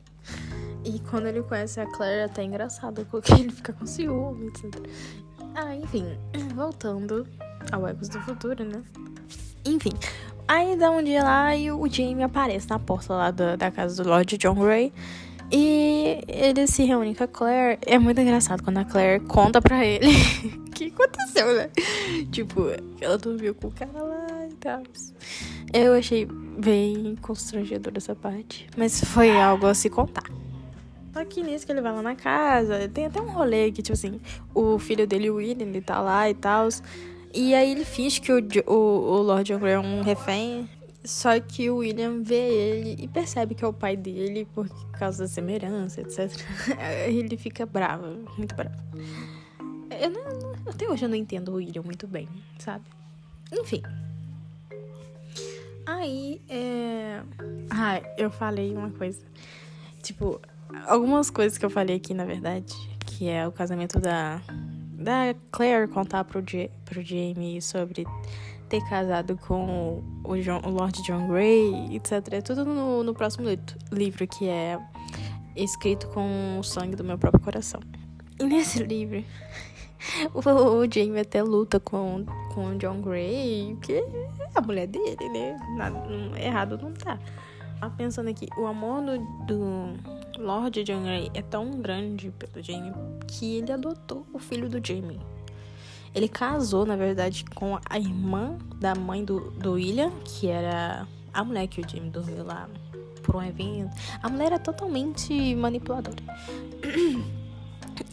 E 0.83 0.99
quando 0.99 1.27
ele 1.27 1.41
conhece 1.43 1.79
a 1.79 1.85
Claire, 1.85 2.21
é 2.21 2.23
até 2.25 2.43
engraçado, 2.43 3.05
porque 3.09 3.33
ele 3.33 3.51
fica 3.51 3.73
com 3.73 3.85
ciúme, 3.85 4.47
etc. 4.47 4.75
Ah, 5.55 5.75
enfim, 5.75 6.05
voltando 6.55 7.27
ao 7.71 7.87
Ecos 7.87 8.09
do 8.09 8.19
Futuro, 8.21 8.63
né? 8.63 8.81
Enfim, 9.65 9.91
aí 10.47 10.75
dá 10.75 10.89
um 10.89 11.03
dia 11.03 11.23
lá 11.23 11.55
e 11.55 11.71
o 11.71 11.87
Jamie 11.87 12.23
aparece 12.23 12.69
na 12.69 12.79
porta 12.79 13.13
lá 13.13 13.31
da, 13.31 13.55
da 13.55 13.69
casa 13.69 14.01
do 14.01 14.09
Lord 14.09 14.37
John 14.37 14.55
Grey. 14.55 14.91
E 15.51 16.23
ele 16.29 16.65
se 16.65 16.83
reúne 16.83 17.13
com 17.13 17.25
a 17.25 17.27
Claire. 17.27 17.77
É 17.85 17.99
muito 17.99 18.21
engraçado 18.21 18.63
quando 18.63 18.77
a 18.77 18.85
Claire 18.85 19.21
conta 19.25 19.61
pra 19.61 19.85
ele 19.85 20.07
o 20.65 20.71
que 20.71 20.85
aconteceu, 20.85 21.53
né? 21.53 21.69
Tipo, 22.31 22.67
ela 23.01 23.17
dormiu 23.17 23.53
com 23.53 23.67
o 23.67 23.71
cara 23.71 24.01
lá 24.01 24.47
e 24.49 24.53
tal. 24.53 24.81
Eu 25.73 25.93
achei 25.93 26.25
bem 26.25 27.15
constrangedor 27.21 27.93
essa 27.95 28.15
parte. 28.15 28.67
Mas 28.75 29.03
foi 29.03 29.31
algo 29.31 29.67
a 29.67 29.73
se 29.73 29.89
contar. 29.89 30.29
Aqui 31.15 31.43
nisso 31.43 31.65
que 31.65 31.71
ele 31.71 31.81
vai 31.81 31.93
lá 31.93 32.01
na 32.01 32.15
casa, 32.15 32.87
tem 32.87 33.05
até 33.05 33.21
um 33.21 33.29
rolê 33.29 33.71
que, 33.71 33.81
tipo 33.81 33.93
assim, 33.93 34.19
o 34.53 34.79
filho 34.79 35.05
dele, 35.05 35.29
o 35.29 35.35
William, 35.35 35.67
ele 35.67 35.81
tá 35.81 35.99
lá 35.99 36.29
e 36.29 36.33
tal. 36.33 36.69
E 37.33 37.53
aí 37.53 37.71
ele 37.71 37.83
finge 37.83 38.19
que 38.21 38.31
o, 38.31 38.39
o, 38.67 38.73
o 38.73 39.21
Lord 39.21 39.43
John 39.43 39.65
é 39.65 39.79
um 39.79 40.01
refém. 40.01 40.69
Só 41.03 41.39
que 41.39 41.69
o 41.69 41.77
William 41.77 42.21
vê 42.21 42.35
ele 42.35 43.03
e 43.03 43.07
percebe 43.07 43.55
que 43.55 43.65
é 43.65 43.67
o 43.67 43.73
pai 43.73 43.97
dele 43.97 44.47
por 44.53 44.69
causa 44.91 45.23
da 45.23 45.27
semelhança, 45.27 46.01
etc. 46.01 46.31
ele 47.07 47.35
fica 47.37 47.65
bravo, 47.65 48.23
muito 48.37 48.55
bravo. 48.55 48.75
Eu 49.99 50.11
não, 50.11 50.53
até 50.67 50.87
hoje 50.87 51.05
eu 51.05 51.09
não 51.09 51.15
entendo 51.15 51.49
o 51.49 51.55
William 51.55 51.81
muito 51.81 52.07
bem, 52.07 52.29
sabe? 52.59 52.85
Enfim, 53.51 53.81
Aí, 56.01 56.41
é. 56.49 57.21
Eu 58.17 58.31
falei 58.31 58.75
uma 58.75 58.89
coisa. 58.89 59.23
Tipo, 60.01 60.41
algumas 60.87 61.29
coisas 61.29 61.59
que 61.59 61.65
eu 61.65 61.69
falei 61.69 61.97
aqui, 61.97 62.11
na 62.15 62.25
verdade, 62.25 62.73
que 63.05 63.29
é 63.29 63.47
o 63.47 63.51
casamento 63.51 63.99
da. 63.99 64.41
Da 64.93 65.35
Claire 65.51 65.87
contar 65.87 66.23
pro, 66.23 66.41
J, 66.41 66.71
pro 66.85 67.01
Jamie 67.01 67.59
sobre 67.59 68.05
ter 68.69 68.81
casado 68.87 69.35
com 69.35 70.03
o, 70.23 70.37
John, 70.37 70.61
o 70.63 70.69
Lord 70.69 71.01
John 71.03 71.27
Grey, 71.27 71.95
etc. 71.95 72.33
É 72.33 72.41
tudo 72.41 72.65
no, 72.65 73.03
no 73.03 73.13
próximo 73.13 73.47
livro, 73.91 74.27
que 74.27 74.47
é 74.47 74.79
escrito 75.55 76.07
com 76.09 76.59
o 76.59 76.63
sangue 76.63 76.95
do 76.95 77.03
meu 77.03 77.17
próprio 77.17 77.43
coração. 77.43 77.79
E 78.39 78.43
nesse 78.43 78.83
livro, 78.83 79.23
o 80.33 80.41
Jamie 80.91 81.19
até 81.19 81.43
luta 81.43 81.79
com, 81.79 82.25
com 82.53 82.67
o 82.67 82.77
John 82.77 83.01
Gray, 83.01 83.77
que 83.81 83.93
é 83.93 84.03
a 84.55 84.61
mulher 84.61 84.87
dele, 84.87 85.29
né? 85.29 85.57
Nada, 85.75 85.99
errado 86.39 86.79
não 86.81 86.91
tá. 86.93 87.19
Pensando 87.97 88.29
aqui, 88.29 88.47
o 88.57 88.67
amor 88.67 89.01
do, 89.01 89.17
do 89.47 90.41
Lord 90.41 90.83
John 90.83 91.01
Grey 91.01 91.31
é 91.33 91.41
tão 91.41 91.71
grande 91.81 92.29
pelo 92.31 92.63
Jamie 92.63 92.93
que 93.27 93.57
ele 93.57 93.71
adotou 93.71 94.25
o 94.31 94.37
filho 94.37 94.69
do 94.69 94.85
Jamie. 94.85 95.19
Ele 96.13 96.27
casou, 96.27 96.85
na 96.85 96.95
verdade, 96.95 97.43
com 97.55 97.79
a 97.89 97.97
irmã 97.97 98.57
da 98.79 98.93
mãe 98.93 99.23
do, 99.23 99.51
do 99.51 99.73
William, 99.73 100.11
que 100.23 100.47
era 100.47 101.07
a 101.33 101.43
mulher 101.43 101.67
que 101.67 101.81
o 101.81 101.89
Jamie 101.89 102.09
dormiu 102.09 102.43
lá 102.43 102.69
por 103.23 103.37
um 103.37 103.41
evento. 103.41 103.95
A 104.21 104.29
mulher 104.29 104.47
era 104.47 104.59
totalmente 104.59 105.55
manipuladora. 105.55 106.17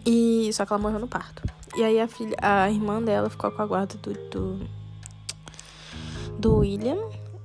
E 0.04 0.50
só 0.52 0.64
que 0.64 0.72
ela 0.72 0.80
morreu 0.80 0.98
no 0.98 1.08
parto. 1.08 1.42
E 1.78 1.84
aí 1.84 2.00
a 2.00 2.08
filha, 2.08 2.36
a 2.42 2.68
irmã 2.68 3.00
dela 3.00 3.30
ficou 3.30 3.52
com 3.52 3.62
a 3.62 3.66
guarda 3.66 3.94
do, 3.98 4.12
do, 4.12 4.68
do 6.36 6.56
William. 6.56 6.98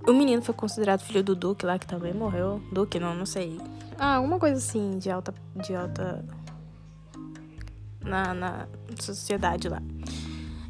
O 0.07 0.11
menino 0.11 0.41
foi 0.41 0.55
considerado 0.55 1.01
filho 1.01 1.23
do 1.23 1.35
Duque 1.35 1.67
lá, 1.67 1.77
que 1.77 1.85
também 1.85 2.15
morreu. 2.15 2.59
Duque, 2.71 2.99
não, 2.99 3.13
não 3.13 3.27
sei. 3.27 3.61
Ah, 3.95 4.15
alguma 4.15 4.39
coisa 4.39 4.57
assim 4.57 4.97
de 4.97 5.11
alta. 5.11 5.35
De 5.55 5.75
alta. 5.75 6.25
Na, 8.01 8.33
na 8.33 8.67
sociedade 8.99 9.69
lá. 9.69 9.79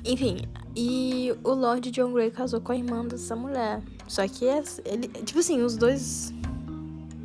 Enfim, 0.03 0.41
e 0.75 1.33
o 1.41 1.53
Lord 1.53 1.89
John 1.89 2.11
Grey 2.11 2.31
casou 2.31 2.59
com 2.59 2.73
a 2.73 2.75
irmã 2.75 3.05
dessa 3.05 3.33
mulher. 3.33 3.81
Só 4.09 4.27
que 4.27 4.43
ele. 4.43 5.07
Tipo 5.23 5.39
assim, 5.39 5.61
os 5.61 5.77
dois 5.77 6.33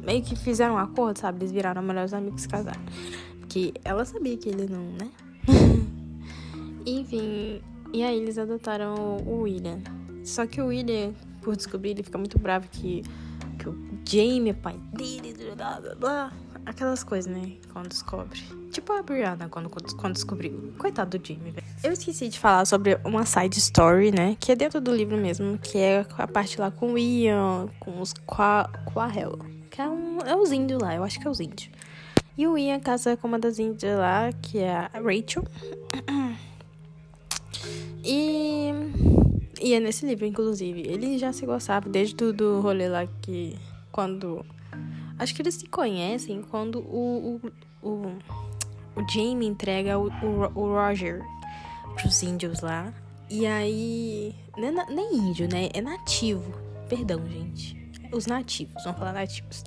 meio 0.04 0.22
que 0.22 0.36
fizeram 0.36 0.74
um 0.74 0.78
acordo, 0.78 1.18
sabe? 1.18 1.38
Eles 1.40 1.50
viraram 1.50 1.82
melhores 1.82 2.14
amigos 2.14 2.44
e 2.44 2.48
casaram. 2.48 2.80
Porque 3.40 3.74
ela 3.84 4.04
sabia 4.04 4.36
que 4.36 4.48
ele 4.48 4.68
não, 4.68 4.84
né? 4.92 5.10
Enfim, 6.88 7.60
e 7.92 8.02
aí 8.02 8.18
eles 8.18 8.38
adotaram 8.38 9.18
o 9.26 9.42
William. 9.42 9.78
Só 10.24 10.46
que 10.46 10.60
o 10.60 10.68
William, 10.68 11.12
por 11.42 11.54
descobrir, 11.54 11.90
ele 11.90 12.02
fica 12.02 12.16
muito 12.16 12.38
bravo 12.38 12.66
que, 12.70 13.02
que 13.58 13.68
o 13.68 13.76
Jamie 14.06 14.50
é 14.50 14.54
pai 14.54 14.78
dele, 14.94 15.34
blá 15.54 15.80
blá 15.80 15.94
blá. 15.94 16.32
Aquelas 16.64 17.04
coisas, 17.04 17.30
né? 17.30 17.52
Quando 17.72 17.88
descobre. 17.88 18.40
Tipo 18.70 18.92
a 18.92 19.02
Brianna 19.02 19.48
quando, 19.48 19.70
quando 19.70 20.14
descobriu. 20.14 20.72
Coitado 20.78 21.18
do 21.18 21.26
Jamie, 21.26 21.50
velho. 21.50 21.66
Eu 21.84 21.92
esqueci 21.92 22.28
de 22.28 22.38
falar 22.38 22.64
sobre 22.66 22.98
uma 23.04 23.24
side 23.24 23.58
story, 23.58 24.10
né? 24.10 24.36
Que 24.38 24.52
é 24.52 24.56
dentro 24.56 24.80
do 24.80 24.94
livro 24.94 25.16
mesmo. 25.16 25.58
Que 25.58 25.78
é 25.78 26.06
a 26.16 26.26
parte 26.26 26.60
lá 26.60 26.70
com 26.70 26.94
o 26.94 26.98
Ian, 26.98 27.68
com 27.80 28.00
os 28.00 28.14
Quahel. 28.26 29.38
Que 29.70 29.80
é, 29.80 29.88
um, 29.88 30.18
é 30.20 30.36
os 30.36 30.52
índios 30.52 30.80
lá, 30.80 30.94
eu 30.94 31.04
acho 31.04 31.20
que 31.20 31.26
é 31.26 31.30
os 31.30 31.40
índios. 31.40 31.70
E 32.36 32.46
o 32.46 32.56
Ian 32.56 32.78
casa 32.78 33.16
com 33.16 33.26
uma 33.26 33.38
das 33.38 33.58
índias 33.58 33.98
lá, 33.98 34.30
que 34.40 34.58
é 34.58 34.76
a 34.76 34.90
Rachel. 34.94 35.44
E, 38.08 38.70
e 39.60 39.74
é 39.74 39.80
nesse 39.80 40.06
livro, 40.06 40.24
inclusive. 40.24 40.80
Ele 40.80 41.18
já 41.18 41.30
se 41.30 41.44
gostava 41.44 41.88
desde 41.88 42.14
do, 42.14 42.32
do 42.32 42.60
rolê 42.60 42.88
lá 42.88 43.06
que. 43.20 43.54
Quando. 43.92 44.44
Acho 45.18 45.34
que 45.34 45.42
eles 45.42 45.54
se 45.54 45.66
conhecem 45.66 46.42
quando 46.42 46.78
o. 46.80 47.40
O, 47.82 47.88
o, 47.88 48.18
o 48.96 49.08
Jamie 49.12 49.46
entrega 49.46 49.98
o, 49.98 50.08
o, 50.08 50.58
o 50.58 50.74
Roger 50.74 51.22
pros 51.96 52.22
índios 52.22 52.62
lá. 52.62 52.94
E 53.28 53.46
aí. 53.46 54.34
Nem, 54.56 54.70
é 54.70 54.86
nem 54.86 55.14
índio, 55.14 55.46
né? 55.52 55.68
É 55.74 55.82
nativo. 55.82 56.50
Perdão, 56.88 57.20
gente. 57.28 57.76
Os 58.10 58.24
nativos, 58.24 58.82
vamos 58.84 58.98
falar 58.98 59.12
nativos 59.12 59.62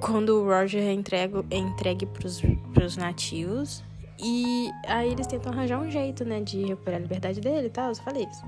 quando 0.00 0.30
o 0.30 0.44
Roger 0.44 0.82
é 0.82 0.92
entregue, 0.92 1.44
é 1.50 1.56
entregue 1.56 2.06
pros, 2.06 2.40
pros 2.72 2.96
nativos. 2.96 3.82
E 4.22 4.70
aí 4.86 5.12
eles 5.12 5.26
tentam 5.26 5.52
arranjar 5.52 5.80
um 5.80 5.90
jeito, 5.90 6.24
né, 6.24 6.40
de 6.40 6.64
recuperar 6.64 6.98
a 6.98 7.02
liberdade 7.02 7.40
dele 7.40 7.66
e 7.68 7.70
tal, 7.70 7.88
eu 7.88 7.96
falei 7.96 8.26
isso. 8.30 8.42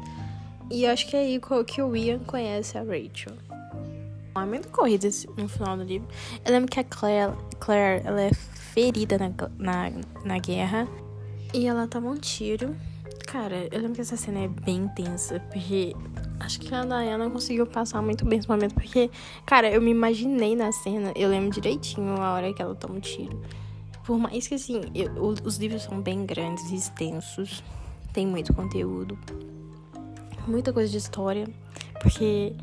E 0.71 0.87
acho 0.87 1.07
que 1.07 1.17
é 1.17 1.21
aí 1.21 1.41
que 1.67 1.83
o 1.83 1.97
Ian 1.97 2.19
conhece 2.21 2.79
a 2.79 2.83
Rachel. 2.83 3.33
É 4.35 4.45
muito 4.47 4.69
corrida 4.69 5.09
no 5.37 5.49
final 5.49 5.77
do 5.77 5.85
livro. 5.85 6.09
Eu 6.45 6.53
lembro 6.53 6.71
que 6.71 6.81
a 6.81 6.85
Claire, 6.85 7.35
Claire 7.61 8.07
ela 8.07 8.23
é 8.23 8.33
ferida 8.33 9.19
na, 9.19 9.31
na, 9.59 9.93
na 10.25 10.39
guerra. 10.39 10.89
E 11.53 11.67
ela 11.67 11.87
toma 11.87 12.11
um 12.11 12.17
tiro. 12.17 12.75
Cara, 13.27 13.69
eu 13.71 13.81
lembro 13.81 13.95
que 13.95 14.01
essa 14.01 14.17
cena 14.17 14.41
é 14.41 14.49
bem 14.49 14.77
intensa, 14.85 15.41
porque 15.53 15.95
acho 16.41 16.61
que 16.61 16.75
a 16.75 16.85
Diana 16.85 17.31
conseguiu 17.31 17.67
passar 17.67 18.03
muito 18.03 18.25
bem 18.25 18.39
esse 18.39 18.49
momento, 18.49 18.75
porque, 18.75 19.11
cara, 19.47 19.71
eu 19.71 19.81
me 19.81 19.91
imaginei 19.91 20.57
na 20.57 20.73
cena, 20.73 21.13
eu 21.15 21.29
lembro 21.29 21.51
direitinho 21.51 22.21
a 22.21 22.35
hora 22.35 22.53
que 22.53 22.61
ela 22.61 22.75
toma 22.75 22.95
o 22.95 22.97
um 22.97 23.01
tiro. 23.01 23.41
Por 24.05 24.19
mais 24.19 24.49
que, 24.49 24.55
assim, 24.55 24.81
eu, 24.95 25.13
os 25.23 25.57
livros 25.57 25.83
são 25.83 26.01
bem 26.01 26.27
grandes 26.27 26.71
e 26.71 26.77
extensos, 26.77 27.63
tem 28.13 28.27
muito 28.27 28.53
conteúdo, 28.53 29.19
muita 30.47 30.73
coisa 30.73 30.91
de 30.91 30.99
história, 30.99 31.49
porque 32.01 32.55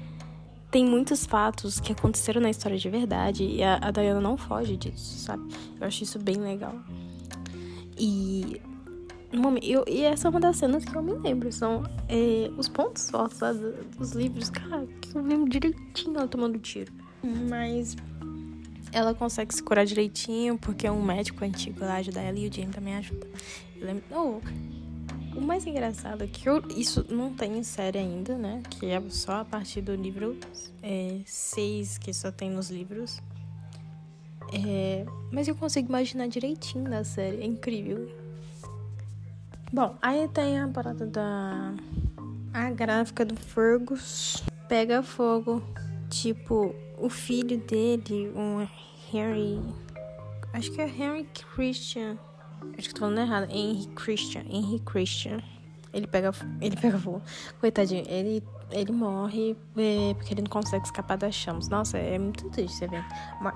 tem 0.70 0.86
muitos 0.86 1.26
fatos 1.26 1.80
que 1.80 1.92
aconteceram 1.92 2.42
na 2.42 2.50
história 2.50 2.78
de 2.78 2.90
verdade 2.90 3.44
e 3.44 3.64
a, 3.64 3.80
a 3.82 3.92
Diana 3.92 4.22
não 4.22 4.38
foge 4.38 4.78
disso, 4.78 5.20
sabe? 5.20 5.44
Eu 5.80 5.88
acho 5.88 6.04
isso 6.04 6.20
bem 6.20 6.38
legal. 6.38 6.76
E 7.98 8.62
momento, 9.38 9.66
eu, 9.66 9.84
e 9.88 10.04
essa 10.04 10.28
é 10.28 10.30
uma 10.30 10.40
das 10.40 10.58
cenas 10.58 10.86
que 10.86 10.96
eu 10.96 11.04
me 11.04 11.14
lembro. 11.14 11.52
São 11.52 11.84
é, 12.08 12.50
os 12.58 12.68
pontos 12.68 13.10
fortes 13.10 13.40
dos 13.98 14.12
livros. 14.14 14.50
Cara, 14.50 14.88
que 15.02 15.16
eu 15.16 15.22
lembro 15.22 15.50
direitinho 15.50 16.18
ela 16.18 16.28
tomando 16.28 16.58
tiro. 16.60 16.92
Mas 17.50 17.96
ela 18.92 19.14
consegue 19.14 19.54
se 19.54 19.62
curar 19.62 19.86
direitinho, 19.86 20.58
porque 20.58 20.90
um 20.90 21.02
médico 21.02 21.44
antigo 21.44 21.82
lá 21.82 21.96
ajuda 21.96 22.22
ela 22.22 22.38
e 22.38 22.48
o 22.48 22.54
Jim 22.54 22.70
também 22.70 22.96
ajuda. 22.96 23.28
Oh, 24.12 24.40
o 25.36 25.42
mais 25.42 25.66
engraçado 25.66 26.24
é 26.24 26.28
que 26.28 26.50
eu, 26.50 26.62
isso 26.70 27.06
não 27.10 27.34
tem 27.34 27.58
em 27.58 27.64
série 27.64 28.00
ainda, 28.00 28.38
né? 28.38 28.62
Que 28.70 28.88
é 28.88 29.02
só 29.10 29.42
a 29.42 29.46
partir 29.46 29.82
do 29.82 29.96
livro 29.96 30.38
6 31.26 31.96
é, 31.96 32.00
que 32.04 32.14
só 32.14 32.32
tem 32.32 32.50
nos 32.50 32.70
livros. 32.70 33.22
É, 34.52 35.06
mas 35.32 35.48
eu 35.48 35.56
consigo 35.56 35.88
imaginar 35.88 36.28
direitinho 36.28 36.90
na 36.90 37.04
série. 37.04 37.42
É 37.42 37.46
incrível. 37.46 38.10
Bom, 39.72 39.96
aí 40.02 40.28
tem 40.30 40.60
a 40.60 40.68
parada 40.68 41.06
da. 41.06 41.74
A 42.52 42.72
gráfica 42.72 43.24
do 43.24 43.36
Fergus 43.36 44.44
pega 44.68 45.04
fogo. 45.04 45.62
Tipo, 46.10 46.74
o 47.00 47.10
filho 47.10 47.58
dele, 47.58 48.32
o 48.36 48.68
Harry. 49.12 49.60
Acho 50.54 50.72
que 50.72 50.82
é 50.82 50.88
Henry 50.88 51.28
Christian. 51.56 52.18
Acho 52.78 52.90
que 52.90 52.94
tô 52.94 53.02
falando 53.02 53.20
errado. 53.20 53.50
Henry 53.52 53.88
Christian. 53.96 54.44
Henry 54.50 54.80
Christian. 54.80 55.42
Ele 55.94 56.08
pega, 56.08 56.32
ele 56.62 56.76
pega 56.76 56.98
fogo. 56.98 57.22
Coitadinho, 57.60 58.04
ele 58.08 58.44
ele 58.72 58.92
morre 58.92 59.58
é, 59.78 60.14
porque 60.14 60.34
ele 60.34 60.42
não 60.42 60.50
consegue 60.50 60.86
escapar 60.86 61.18
das 61.18 61.34
chamas. 61.34 61.68
Nossa, 61.70 61.98
é 61.98 62.18
muito 62.18 62.50
triste 62.50 62.78
você 62.78 62.88
ver. 62.88 63.04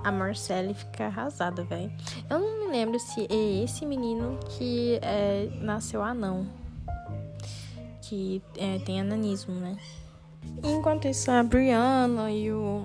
A 0.03 0.11
Marcelle 0.11 0.73
fica 0.73 1.05
arrasada, 1.05 1.63
velho. 1.63 1.91
Eu 2.29 2.39
não 2.39 2.65
me 2.65 2.71
lembro 2.71 2.99
se 2.99 3.27
é 3.29 3.63
esse 3.63 3.85
menino 3.85 4.39
que 4.49 4.99
é, 5.01 5.49
nasceu 5.61 6.01
anão. 6.01 6.47
Que 8.01 8.41
é, 8.57 8.79
tem 8.79 9.01
ananismo, 9.01 9.53
né? 9.53 9.77
Enquanto 10.63 11.07
isso, 11.07 11.29
a 11.31 11.43
Brianna 11.43 12.31
e 12.31 12.51
o. 12.51 12.83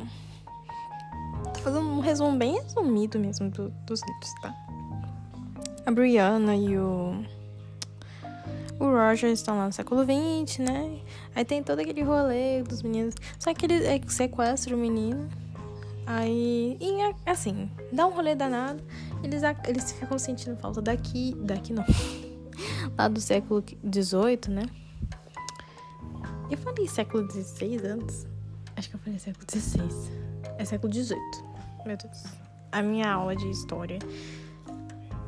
Fazendo 1.69 1.87
um 1.87 2.01
resumo 2.01 2.39
bem 2.39 2.59
resumido 2.63 3.19
mesmo 3.19 3.51
do, 3.51 3.69
dos 3.85 4.01
livros, 4.01 4.35
tá? 4.41 4.55
A 5.85 5.91
Brianna 5.91 6.57
e 6.57 6.79
o 6.79 7.23
o 8.81 8.85
Roger 8.85 9.31
estão 9.31 9.59
lá 9.59 9.67
no 9.67 9.73
século 9.73 10.03
XX, 10.03 10.61
né? 10.61 10.99
Aí 11.35 11.45
tem 11.45 11.63
todo 11.63 11.81
aquele 11.81 12.03
rolê 12.03 12.63
dos 12.63 12.83
meninos. 12.83 13.15
Só 13.39 13.53
que 13.53 13.67
ele 13.67 13.85
é, 13.85 14.01
sequestra 14.09 14.75
o 14.75 14.79
menino. 14.79 15.29
Aí, 16.07 16.79
e, 16.81 17.15
assim, 17.27 17.71
dá 17.93 18.07
um 18.07 18.15
rolê 18.15 18.35
danado. 18.35 18.83
Eles, 19.23 19.43
eles 19.67 19.93
ficam 19.93 20.19
sentindo 20.19 20.57
falta 20.57 20.81
daqui. 20.81 21.37
Daqui 21.41 21.75
não. 21.75 21.85
Lá 22.97 23.09
do 23.09 23.21
século 23.21 23.63
XVIII, 23.63 24.55
né? 24.55 24.63
Eu 26.51 26.57
falei 26.57 26.89
século 26.89 27.31
XVI 27.31 27.77
antes. 27.85 28.27
Acho 28.75 28.89
que 28.89 28.97
eu 28.97 29.01
falei 29.01 29.19
século 29.19 29.45
XVI. 29.51 29.83
É 30.57 30.65
século 30.65 30.91
XVIII. 30.91 31.48
Meu 31.85 31.97
Deus. 31.97 32.25
A 32.71 32.83
minha 32.83 33.11
aula 33.11 33.35
de 33.35 33.49
história 33.51 33.99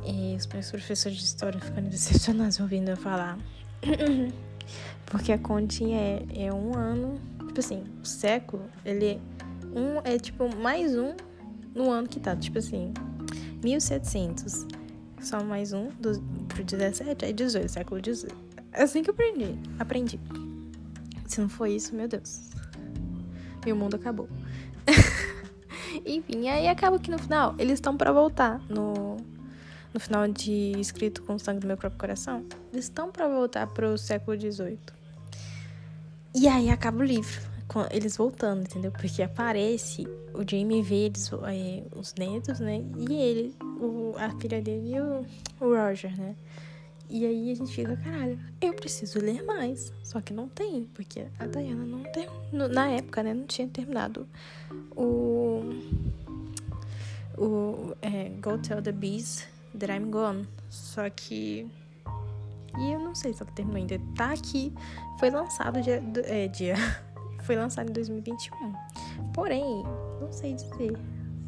e 0.05 0.35
os 0.35 0.47
meus 0.47 0.69
professores 0.71 1.17
de 1.17 1.23
história 1.23 1.59
ficando 1.59 1.89
decepcionados 1.89 2.59
ouvindo 2.59 2.89
eu 2.89 2.97
falar. 2.97 3.37
Porque 5.05 5.31
a 5.31 5.37
continha 5.37 5.99
é, 5.99 6.45
é 6.45 6.53
um 6.53 6.75
ano. 6.75 7.19
Tipo 7.47 7.59
assim, 7.59 7.83
o 8.01 8.05
século, 8.05 8.63
ele 8.85 9.05
é 9.05 9.19
um. 9.77 9.99
É 10.03 10.17
tipo 10.17 10.55
mais 10.55 10.95
um 10.97 11.15
no 11.73 11.89
ano 11.89 12.07
que 12.07 12.19
tá. 12.19 12.35
Tipo 12.35 12.59
assim, 12.59 12.93
1700. 13.63 14.67
Só 15.21 15.43
mais 15.43 15.71
um 15.73 15.89
do, 15.99 16.19
pro 16.47 16.63
17, 16.63 17.25
aí 17.25 17.33
18, 17.33 17.69
século 17.69 18.01
18. 18.01 18.35
É 18.71 18.83
assim 18.83 19.03
que 19.03 19.09
eu 19.09 19.13
aprendi. 19.13 19.57
Aprendi. 19.77 20.19
Se 21.27 21.39
não 21.39 21.49
foi 21.49 21.73
isso, 21.73 21.93
meu 21.95 22.07
Deus. 22.07 22.49
Meu 23.65 23.75
mundo 23.75 23.95
acabou. 23.95 24.27
Enfim, 26.05 26.47
aí 26.49 26.67
acaba 26.67 26.99
que 26.99 27.11
no 27.11 27.19
final 27.19 27.55
eles 27.57 27.75
estão 27.75 27.95
para 27.95 28.11
voltar 28.11 28.59
no 28.69 29.17
no 29.93 29.99
final 29.99 30.27
de 30.27 30.71
Escrito 30.79 31.21
com 31.23 31.35
o 31.35 31.39
Sangue 31.39 31.59
do 31.59 31.67
Meu 31.67 31.77
Próprio 31.77 31.99
Coração, 31.99 32.45
eles 32.71 32.85
estão 32.85 33.11
para 33.11 33.27
voltar 33.27 33.67
pro 33.67 33.97
século 33.97 34.39
XVIII. 34.39 34.79
E 36.33 36.47
aí 36.47 36.69
acaba 36.69 36.99
o 36.99 37.03
livro, 37.03 37.41
eles 37.91 38.15
voltando, 38.15 38.61
entendeu? 38.61 38.91
Porque 38.91 39.21
aparece, 39.21 40.07
o 40.33 40.49
Jamie 40.49 40.81
vê 40.81 41.05
eles, 41.05 41.29
é, 41.45 41.83
os 41.93 42.13
netos, 42.15 42.59
né? 42.59 42.81
E 42.97 43.13
ele, 43.13 43.55
o, 43.61 44.13
a 44.17 44.29
filha 44.39 44.61
dele 44.61 44.95
e 44.95 45.01
o, 45.01 45.25
o 45.59 45.75
Roger, 45.75 46.17
né? 46.17 46.35
E 47.11 47.25
aí 47.25 47.51
a 47.51 47.55
gente 47.55 47.73
fica, 47.73 47.97
caralho, 47.97 48.39
eu 48.61 48.73
preciso 48.73 49.19
ler 49.19 49.43
mais. 49.43 49.91
Só 50.01 50.21
que 50.21 50.33
não 50.33 50.47
tem, 50.47 50.85
porque 50.93 51.27
a 51.37 51.45
Diana 51.45 51.85
não 51.85 52.03
tem. 52.03 52.25
Na 52.53 52.87
época, 52.87 53.21
né, 53.21 53.33
não 53.33 53.45
tinha 53.45 53.67
terminado 53.67 54.25
o. 54.95 55.61
O. 57.37 57.93
É, 58.01 58.29
Go 58.41 58.57
Tell 58.57 58.81
the 58.81 58.93
Bees 58.93 59.45
That 59.77 59.91
I'm 59.91 60.09
Gone. 60.09 60.47
Só 60.69 61.09
que. 61.09 61.69
E 62.79 62.93
eu 62.93 62.99
não 62.99 63.13
sei 63.13 63.33
se 63.33 63.43
ela 63.43 63.51
terminou 63.51 63.81
ainda. 63.81 63.99
Tá 64.15 64.31
aqui. 64.31 64.73
Foi 65.19 65.29
lançado 65.29 65.81
dia. 65.81 66.01
É, 66.23 66.47
dia. 66.47 66.75
Foi 67.43 67.57
lançado 67.57 67.89
em 67.89 67.93
2021. 67.93 68.73
Porém, 69.33 69.83
não 70.21 70.31
sei 70.31 70.53
dizer 70.53 70.97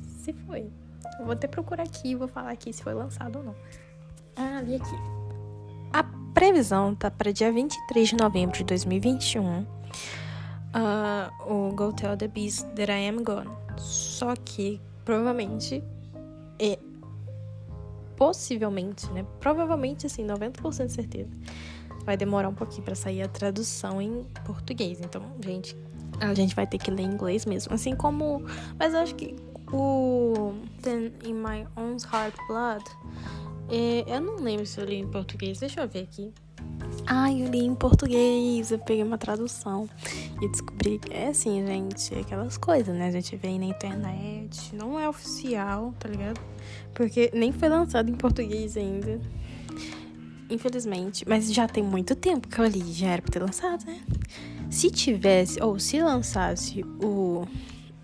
se 0.05 0.34
foi. 0.34 0.68
Vou 1.20 1.32
até 1.32 1.47
procurar 1.47 1.84
aqui 1.84 2.09
e 2.09 2.16
vou 2.16 2.28
falar 2.28 2.51
aqui 2.51 2.74
se 2.74 2.82
foi 2.82 2.95
lançado 2.95 3.38
ou 3.38 3.43
não. 3.43 3.55
Ah, 4.36 4.61
vi 4.64 4.76
aqui. 4.76 5.22
Previsão 6.34 6.95
tá 6.95 7.11
para 7.11 7.31
dia 7.31 7.51
23 7.51 8.09
de 8.09 8.15
novembro 8.15 8.57
de 8.57 8.63
2021. 8.63 9.61
Uh, 9.61 9.67
ah, 10.73 11.31
o 11.45 11.71
Go 11.75 11.93
Tell 11.93 12.17
the 12.17 12.27
Beast 12.27 12.65
That 12.75 12.91
I 12.91 13.07
Am 13.07 13.23
Gone. 13.23 13.49
Só 13.77 14.36
que 14.36 14.81
provavelmente 15.05 15.84
é 16.59 16.79
possivelmente, 18.15 19.09
né? 19.11 19.25
Provavelmente 19.39 20.07
assim, 20.07 20.25
90% 20.25 20.88
de 20.88 20.91
certeza. 20.91 21.29
Vai 22.03 22.17
demorar 22.17 22.49
um 22.49 22.53
pouquinho 22.53 22.84
para 22.84 22.95
sair 22.95 23.21
a 23.21 23.27
tradução 23.27 24.01
em 24.01 24.23
português. 24.43 24.99
Então, 25.01 25.21
gente, 25.39 25.77
a 26.19 26.34
gente 26.34 26.55
vai 26.55 26.65
ter 26.65 26.77
que 26.77 26.89
ler 26.89 27.03
em 27.03 27.13
inglês 27.13 27.45
mesmo. 27.45 27.73
Assim 27.73 27.95
como. 27.95 28.43
Mas 28.77 28.93
eu 28.93 28.99
acho 29.01 29.15
que 29.15 29.36
o 29.71 30.53
Then 30.81 31.13
in 31.23 31.34
My 31.34 31.67
Own 31.75 31.97
Heart 32.11 32.36
Blood 32.47 32.84
é, 33.70 34.03
eu 34.07 34.22
não 34.22 34.36
lembro 34.36 34.66
se 34.66 34.80
eu 34.80 34.86
li 34.86 34.95
em 34.95 35.07
português. 35.07 35.59
Deixa 35.59 35.82
eu 35.82 35.88
ver 35.88 36.03
aqui. 36.03 36.34
Ah, 37.05 37.32
eu 37.32 37.49
li 37.49 37.66
em 37.66 37.76
português. 37.76 38.72
Eu 38.72 38.80
peguei 38.80 39.03
uma 39.03 39.18
tradução 39.18 39.89
e 40.41 40.47
descobri 40.49 40.99
que 40.99 41.14
é 41.14 41.30
assim, 41.30 41.66
gente. 41.66 42.14
Aquelas 42.16 42.57
coisas, 42.57 42.95
né? 42.95 43.07
A 43.07 43.11
gente 43.11 43.36
vê 43.36 43.57
na 43.57 43.66
internet. 43.66 44.76
Não 44.76 44.99
é 44.99 45.07
oficial, 45.07 45.93
tá 45.99 46.07
ligado? 46.07 46.39
Porque 46.93 47.32
nem 47.34 47.51
foi 47.51 47.70
lançado 47.70 48.09
em 48.09 48.16
português 48.16 48.78
ainda. 48.78 49.20
Infelizmente. 50.49 51.26
Mas 51.28 51.51
já 51.51 51.68
tem 51.68 51.84
muito 51.84 52.16
tempo 52.16 52.47
que 52.47 52.59
eu 52.59 52.66
li. 52.66 52.93
Já 52.93 53.07
era 53.07 53.22
pra 53.22 53.32
ter 53.32 53.39
lançado, 53.39 53.86
né? 53.86 54.01
Se 54.70 54.89
tivesse, 54.89 55.61
ou 55.61 55.80
se 55.80 56.01
lançasse 56.01 56.84
o. 57.03 57.45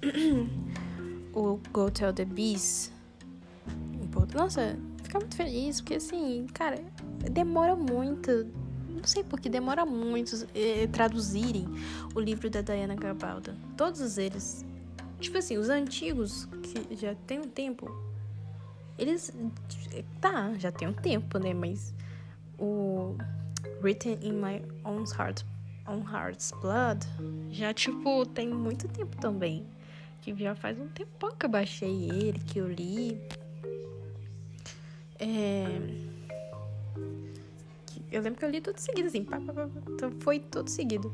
o 1.33 1.59
Go 1.71 1.91
Tell 1.91 2.13
the 2.13 2.25
Bees. 2.25 2.91
Nossa, 4.33 4.77
ficar 5.09 5.19
muito 5.19 5.35
feliz, 5.35 5.81
porque 5.81 5.95
assim, 5.95 6.45
cara, 6.53 6.79
demora 7.31 7.75
muito. 7.75 8.47
Não 8.87 9.03
sei 9.03 9.23
porque 9.23 9.49
demora 9.49 9.85
muito 9.85 10.47
eh, 10.53 10.87
traduzirem 10.87 11.65
o 12.13 12.19
livro 12.19 12.49
da 12.49 12.61
Diana 12.61 12.95
Gabaldon. 12.95 13.55
Todos 13.75 14.17
eles. 14.17 14.63
Tipo 15.19 15.39
assim, 15.39 15.57
os 15.57 15.69
antigos, 15.69 16.47
que 16.61 16.95
já 16.95 17.15
tem 17.15 17.39
um 17.39 17.47
tempo. 17.47 17.89
Eles. 18.97 19.33
Tá, 20.21 20.53
já 20.57 20.71
tem 20.71 20.87
um 20.87 20.93
tempo, 20.93 21.39
né? 21.39 21.53
Mas 21.53 21.93
o 22.59 23.15
Written 23.81 24.19
in 24.21 24.33
My 24.33 24.61
Own 24.83 25.05
Heart, 25.17 25.43
Own 25.87 26.03
Heart's 26.07 26.51
Blood 26.61 27.07
já, 27.49 27.73
tipo, 27.73 28.25
tem 28.27 28.49
muito 28.49 28.87
tempo 28.87 29.17
também. 29.17 29.65
Que 30.21 30.35
já 30.35 30.53
faz 30.53 30.77
um 30.77 30.87
tempão 30.89 31.31
que 31.31 31.45
eu 31.45 31.49
baixei 31.49 32.09
ele, 32.11 32.39
que 32.39 32.59
eu 32.59 32.67
li. 32.67 33.19
É... 35.19 35.65
Eu 38.11 38.21
lembro 38.21 38.39
que 38.39 38.45
eu 38.45 38.49
li 38.49 38.61
tudo 38.61 38.79
seguido, 38.79 39.07
assim. 39.07 39.23
Pá, 39.23 39.39
pá, 39.39 39.53
pá, 39.53 39.69
então 39.87 40.11
foi 40.19 40.39
tudo 40.39 40.69
seguido. 40.69 41.13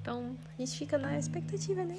Então 0.00 0.36
a 0.56 0.60
gente 0.60 0.78
fica 0.78 0.96
na 0.96 1.18
expectativa, 1.18 1.84
né? 1.84 1.98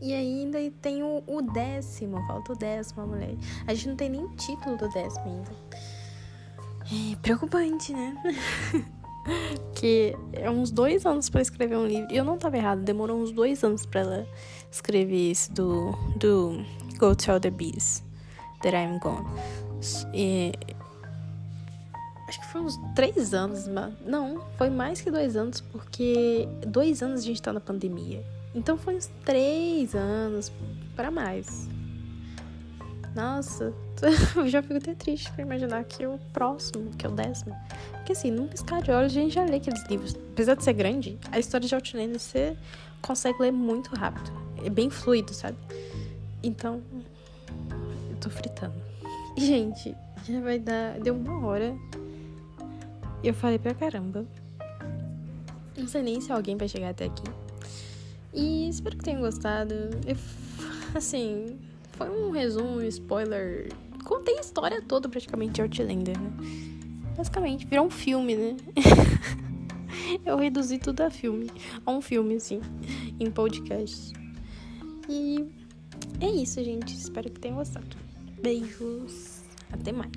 E 0.00 0.12
ainda 0.12 0.58
tem 0.82 1.02
o, 1.02 1.22
o 1.26 1.42
décimo, 1.42 2.24
falta 2.26 2.52
o 2.52 2.56
décimo, 2.56 3.06
mulher. 3.06 3.34
A 3.66 3.74
gente 3.74 3.88
não 3.88 3.96
tem 3.96 4.10
nem 4.10 4.22
o 4.22 4.28
título 4.36 4.76
do 4.76 4.88
décimo 4.90 5.24
ainda. 5.26 5.50
É 7.12 7.16
preocupante, 7.16 7.92
né? 7.92 8.16
que 9.74 10.14
é 10.32 10.50
uns 10.50 10.70
dois 10.70 11.04
anos 11.04 11.28
para 11.28 11.40
escrever 11.40 11.76
um 11.76 11.86
livro. 11.86 12.12
E 12.12 12.16
eu 12.16 12.24
não 12.24 12.38
tava 12.38 12.56
errado, 12.56 12.82
demorou 12.82 13.20
uns 13.20 13.32
dois 13.32 13.64
anos 13.64 13.84
para 13.84 14.00
ela 14.00 14.26
escrever 14.70 15.30
isso 15.30 15.52
do, 15.52 15.92
do 16.16 16.64
Go 16.98 17.14
Tell 17.16 17.40
the 17.40 17.50
Bees 17.50 18.04
That 18.62 18.76
I'm 18.76 18.98
Gone. 19.00 19.26
E, 20.12 20.52
acho 22.28 22.40
que 22.40 22.46
foi 22.46 22.60
uns 22.60 22.76
três 22.94 23.34
anos, 23.34 23.68
mas 23.68 23.92
não, 24.04 24.44
foi 24.56 24.70
mais 24.70 25.00
que 25.00 25.10
dois 25.10 25.36
anos, 25.36 25.60
porque 25.60 26.48
dois 26.66 27.02
anos 27.02 27.20
a 27.20 27.24
gente 27.24 27.40
tá 27.40 27.52
na 27.52 27.60
pandemia. 27.60 28.24
Então 28.54 28.76
foi 28.76 28.96
uns 28.96 29.10
três 29.24 29.94
anos 29.94 30.50
para 30.94 31.10
mais. 31.10 31.68
Nossa, 33.14 33.72
eu 34.36 34.48
já 34.48 34.62
fico 34.62 34.76
até 34.76 34.94
triste 34.94 35.32
pra 35.32 35.42
imaginar 35.42 35.84
que 35.84 36.06
o 36.06 36.18
próximo, 36.32 36.90
que 36.96 37.06
é 37.06 37.08
o 37.08 37.12
décimo. 37.12 37.56
Porque 37.92 38.12
assim, 38.12 38.30
num 38.30 38.46
piscar 38.46 38.82
de 38.82 38.90
olhos 38.90 39.12
a 39.12 39.14
gente 39.14 39.34
já 39.34 39.44
lê 39.44 39.56
aqueles 39.56 39.82
livros. 39.86 40.14
Apesar 40.32 40.54
de 40.54 40.64
ser 40.64 40.74
grande, 40.74 41.18
a 41.32 41.38
história 41.38 41.66
de 41.66 41.74
Outlander 41.74 42.20
você 42.20 42.56
consegue 43.00 43.40
ler 43.40 43.52
muito 43.52 43.94
rápido. 43.94 44.30
É 44.64 44.70
bem 44.70 44.90
fluido, 44.90 45.32
sabe? 45.32 45.56
Então, 46.42 46.82
eu 48.10 48.16
tô 48.20 48.28
fritando. 48.28 48.74
Gente, 49.36 49.94
já 50.26 50.40
vai 50.40 50.58
dar. 50.58 50.98
Deu 51.00 51.14
uma 51.14 51.46
hora. 51.46 51.76
Eu 53.22 53.34
falei 53.34 53.58
pra 53.58 53.74
caramba. 53.74 54.26
Não 55.76 55.86
sei 55.86 56.02
nem 56.02 56.20
se 56.20 56.32
alguém 56.32 56.56
vai 56.56 56.68
chegar 56.68 56.90
até 56.90 57.04
aqui. 57.04 57.24
E 58.32 58.68
espero 58.68 58.96
que 58.96 59.04
tenham 59.04 59.20
gostado. 59.20 59.74
Eu, 60.06 60.16
assim, 60.94 61.58
foi 61.92 62.08
um 62.08 62.30
resumo, 62.30 62.78
um 62.78 62.82
spoiler. 62.82 63.72
Contei 64.04 64.38
a 64.38 64.40
história 64.40 64.80
toda 64.80 65.08
praticamente 65.08 65.54
de 65.54 65.62
Outlander, 65.62 66.18
né? 66.18 66.30
Basicamente, 67.16 67.66
virou 67.66 67.86
um 67.86 67.90
filme, 67.90 68.36
né? 68.36 68.56
Eu 70.24 70.38
reduzi 70.38 70.78
tudo 70.78 71.00
a 71.02 71.10
filme. 71.10 71.50
A 71.84 71.90
um 71.90 72.00
filme, 72.00 72.36
assim, 72.36 72.60
em 73.18 73.30
podcast. 73.30 74.12
E 75.08 75.44
é 76.20 76.30
isso, 76.30 76.62
gente. 76.62 76.94
Espero 76.94 77.30
que 77.30 77.40
tenham 77.40 77.56
gostado. 77.56 78.05
Beijos, 78.42 79.42
até 79.72 79.92
mais. 79.92 80.10